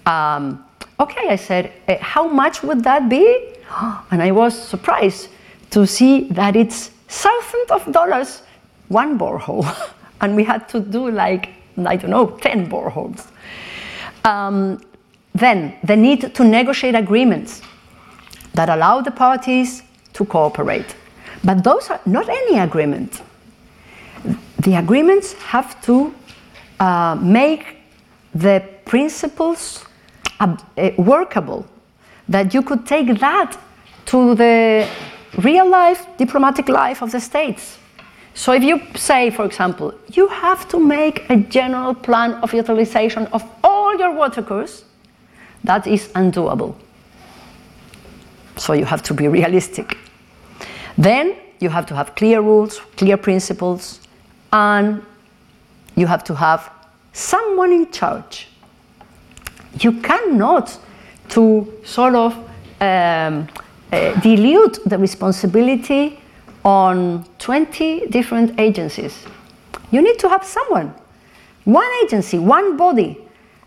Um, 0.06 0.64
okay, 1.00 1.30
I 1.30 1.36
said, 1.36 1.72
uh, 1.88 1.96
how 2.00 2.28
much 2.28 2.64
would 2.64 2.84
that 2.84 3.10
be? 3.10 3.26
And 4.12 4.22
I 4.22 4.32
was 4.32 4.58
surprised 4.58 5.30
to 5.72 5.88
see 5.88 6.28
that 6.30 6.56
it's 6.56 6.92
thousands 7.08 7.72
of 7.72 7.92
dollars 7.92 8.44
one 8.90 9.18
borehole. 9.18 9.66
and 10.22 10.36
we 10.36 10.44
had 10.44 10.70
to 10.70 10.80
do 10.80 11.10
like, 11.10 11.50
I 11.78 11.96
don't 11.96 12.12
know, 12.12 12.28
10 12.42 12.70
boreholes. 12.70 13.28
Um, 14.24 14.80
then, 15.36 15.76
the 15.84 15.96
need 15.96 16.36
to 16.36 16.44
negotiate 16.44 16.96
agreements 16.96 17.62
that 18.54 18.70
allow 18.70 19.02
the 19.02 19.12
parties 19.12 19.82
to 20.14 20.26
cooperate. 20.26 20.96
But 21.44 21.64
those 21.64 21.90
are 21.90 22.00
not 22.06 22.30
any 22.30 22.60
agreement. 22.60 23.22
The 24.60 24.76
agreements 24.76 25.34
have 25.34 25.82
to 25.86 26.14
uh, 26.80 27.18
make 27.20 27.78
the 28.34 28.64
principles 28.86 29.86
Eh, 30.78 30.92
workable, 30.98 31.66
that 32.28 32.54
you 32.54 32.62
could 32.62 32.86
take 32.86 33.20
that 33.20 33.58
to 34.06 34.36
the 34.36 34.88
real 35.38 35.70
life, 35.70 36.06
diplomatic 36.18 36.68
life 36.70 37.02
of 37.02 37.12
the 37.12 37.20
states. 37.20 37.78
So 38.34 38.52
if 38.52 38.64
you 38.64 38.82
say, 38.96 39.30
for 39.30 39.46
example, 39.46 39.94
you 40.12 40.28
have 40.28 40.68
to 40.70 40.80
make 40.80 41.30
a 41.30 41.38
general 41.38 41.94
plan 41.94 42.34
of 42.44 42.54
utilization 42.54 43.28
of 43.28 43.44
all 43.64 43.98
your 43.98 44.12
water 44.12 44.42
course, 44.42 44.84
that 45.64 45.88
is 45.88 46.08
undoable. 46.16 46.76
So 48.58 48.74
you 48.74 48.86
have 48.86 49.02
to 49.04 49.14
be 49.14 49.28
realistic. 49.28 49.98
Then 50.98 51.36
you 51.60 51.70
have 51.70 51.86
to 51.86 51.96
have 51.96 52.16
clear 52.16 52.42
rules, 52.42 52.82
clear 52.98 53.18
principles, 53.18 54.00
and 54.52 55.02
you 55.96 56.08
have 56.08 56.24
to 56.26 56.36
have 56.36 56.70
someone 57.14 57.72
in 57.72 57.92
charge. 57.92 58.48
You 59.80 59.94
cannot 60.02 60.78
to 61.30 61.74
sort 61.84 62.16
of 62.16 62.34
um, 62.80 63.48
uh, 63.92 64.20
dilute 64.22 64.80
the 64.86 64.98
responsibility 64.98 66.20
on 66.64 67.26
20 67.40 68.08
different 68.08 68.60
agencies. 68.60 69.26
You 69.92 70.02
need 70.02 70.20
to 70.20 70.30
have 70.30 70.44
someone, 70.44 70.94
one 71.66 71.90
agency, 72.04 72.40
one 72.40 72.78
body, 72.78 73.18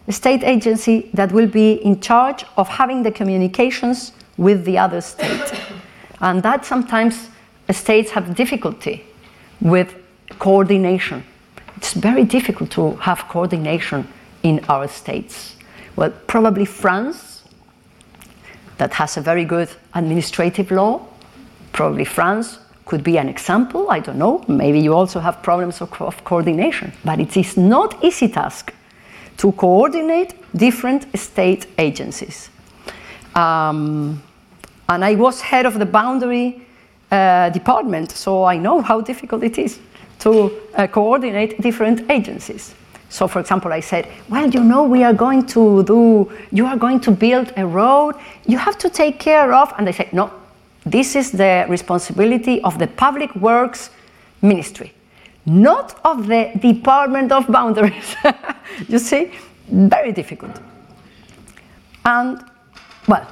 a 0.09 0.13
state 0.13 0.43
agency 0.45 1.11
that 1.15 1.33
will 1.33 1.47
be 1.47 1.73
in 1.73 2.01
charge 2.01 2.45
of 2.57 2.69
having 2.69 3.03
the 3.03 3.11
communications 3.11 4.13
with 4.37 4.65
the 4.65 4.79
other 4.79 5.01
state. 5.01 5.53
and 6.21 6.43
that 6.43 6.65
sometimes 6.65 7.29
states 7.71 8.11
have 8.13 8.35
difficulty 8.35 9.05
with 9.61 9.95
coordination. 10.39 11.25
It's 11.77 11.93
very 11.93 12.25
difficult 12.25 12.71
to 12.73 12.97
have 12.97 13.29
coordination 13.29 14.09
in 14.43 14.65
our 14.69 14.89
states. 14.89 15.56
Well, 15.97 16.13
probably 16.27 16.67
France, 16.67 17.45
that 18.79 18.93
has 18.95 19.17
a 19.17 19.21
very 19.21 19.45
good 19.45 19.71
administrative 19.95 20.71
law, 20.71 21.07
probably 21.73 22.05
France 22.05 22.59
could 22.85 23.03
be 23.03 23.19
an 23.19 23.29
example. 23.29 23.91
I 23.91 24.01
don't 24.01 24.19
know. 24.19 24.45
Maybe 24.49 24.79
you 24.79 24.95
also 24.95 25.21
have 25.21 25.43
problems 25.43 25.81
of, 25.81 26.01
of 26.01 26.23
coordination. 26.25 26.93
But 27.05 27.21
it 27.21 27.37
is 27.37 27.57
not 27.57 28.03
easy 28.05 28.29
task 28.29 28.73
to 29.39 29.53
coordinate 29.53 30.35
different 30.55 31.07
state 31.19 31.67
agencies. 31.79 32.49
Um, 33.35 34.23
and 34.89 35.05
I 35.05 35.15
was 35.17 35.41
head 35.41 35.67
of 35.67 35.79
the 35.79 35.87
boundary 35.87 36.63
uh, 37.11 37.51
department, 37.51 38.13
so 38.13 38.45
I 38.45 38.57
know 38.57 38.81
how 38.81 39.01
difficult 39.01 39.43
it 39.43 39.59
is 39.59 39.79
to 40.21 40.51
uh, 40.75 40.87
coordinate 40.87 41.61
different 41.61 42.11
agencies. 42.11 42.75
So, 43.17 43.27
for 43.27 43.41
example, 43.41 43.73
I 43.73 43.81
said, 43.81 44.07
Well, 44.29 44.47
you 44.51 44.63
know, 44.63 44.83
we 44.85 45.03
are 45.03 45.15
going 45.15 45.47
to 45.47 45.83
do, 45.85 46.31
you 46.53 46.67
are 46.67 46.77
going 46.77 47.01
to 47.01 47.11
build 47.11 47.51
a 47.57 47.67
road, 47.67 48.15
you 48.45 48.59
have 48.59 48.77
to 48.77 48.91
take 48.91 49.19
care 49.19 49.55
of, 49.55 49.73
and 49.79 49.87
they 49.87 49.93
said, 49.93 50.13
No, 50.13 50.31
this 50.85 51.17
is 51.17 51.33
the 51.33 51.65
responsibility 51.67 52.61
of 52.63 52.79
the 52.79 52.87
Public 52.87 53.35
Works 53.37 53.89
Ministry, 54.43 54.93
not 55.47 55.99
of 56.05 56.27
the 56.27 56.51
Department 56.61 57.33
of 57.33 57.47
Boundaries. 57.47 58.15
you 58.89 58.99
see, 58.99 59.33
very 59.71 60.13
difficult. 60.13 60.61
And, 62.05 62.45
well, 63.09 63.27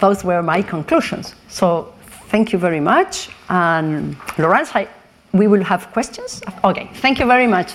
those 0.00 0.24
were 0.24 0.42
my 0.42 0.60
conclusions. 0.60 1.36
So, 1.48 1.94
thank 2.30 2.52
you 2.52 2.58
very 2.58 2.80
much. 2.80 3.28
And, 3.48 4.16
Laurence, 4.38 4.74
I, 4.74 4.88
we 5.32 5.46
will 5.46 5.62
have 5.62 5.92
questions? 5.92 6.42
Okay, 6.64 6.90
thank 6.94 7.20
you 7.20 7.26
very 7.26 7.46
much. 7.46 7.74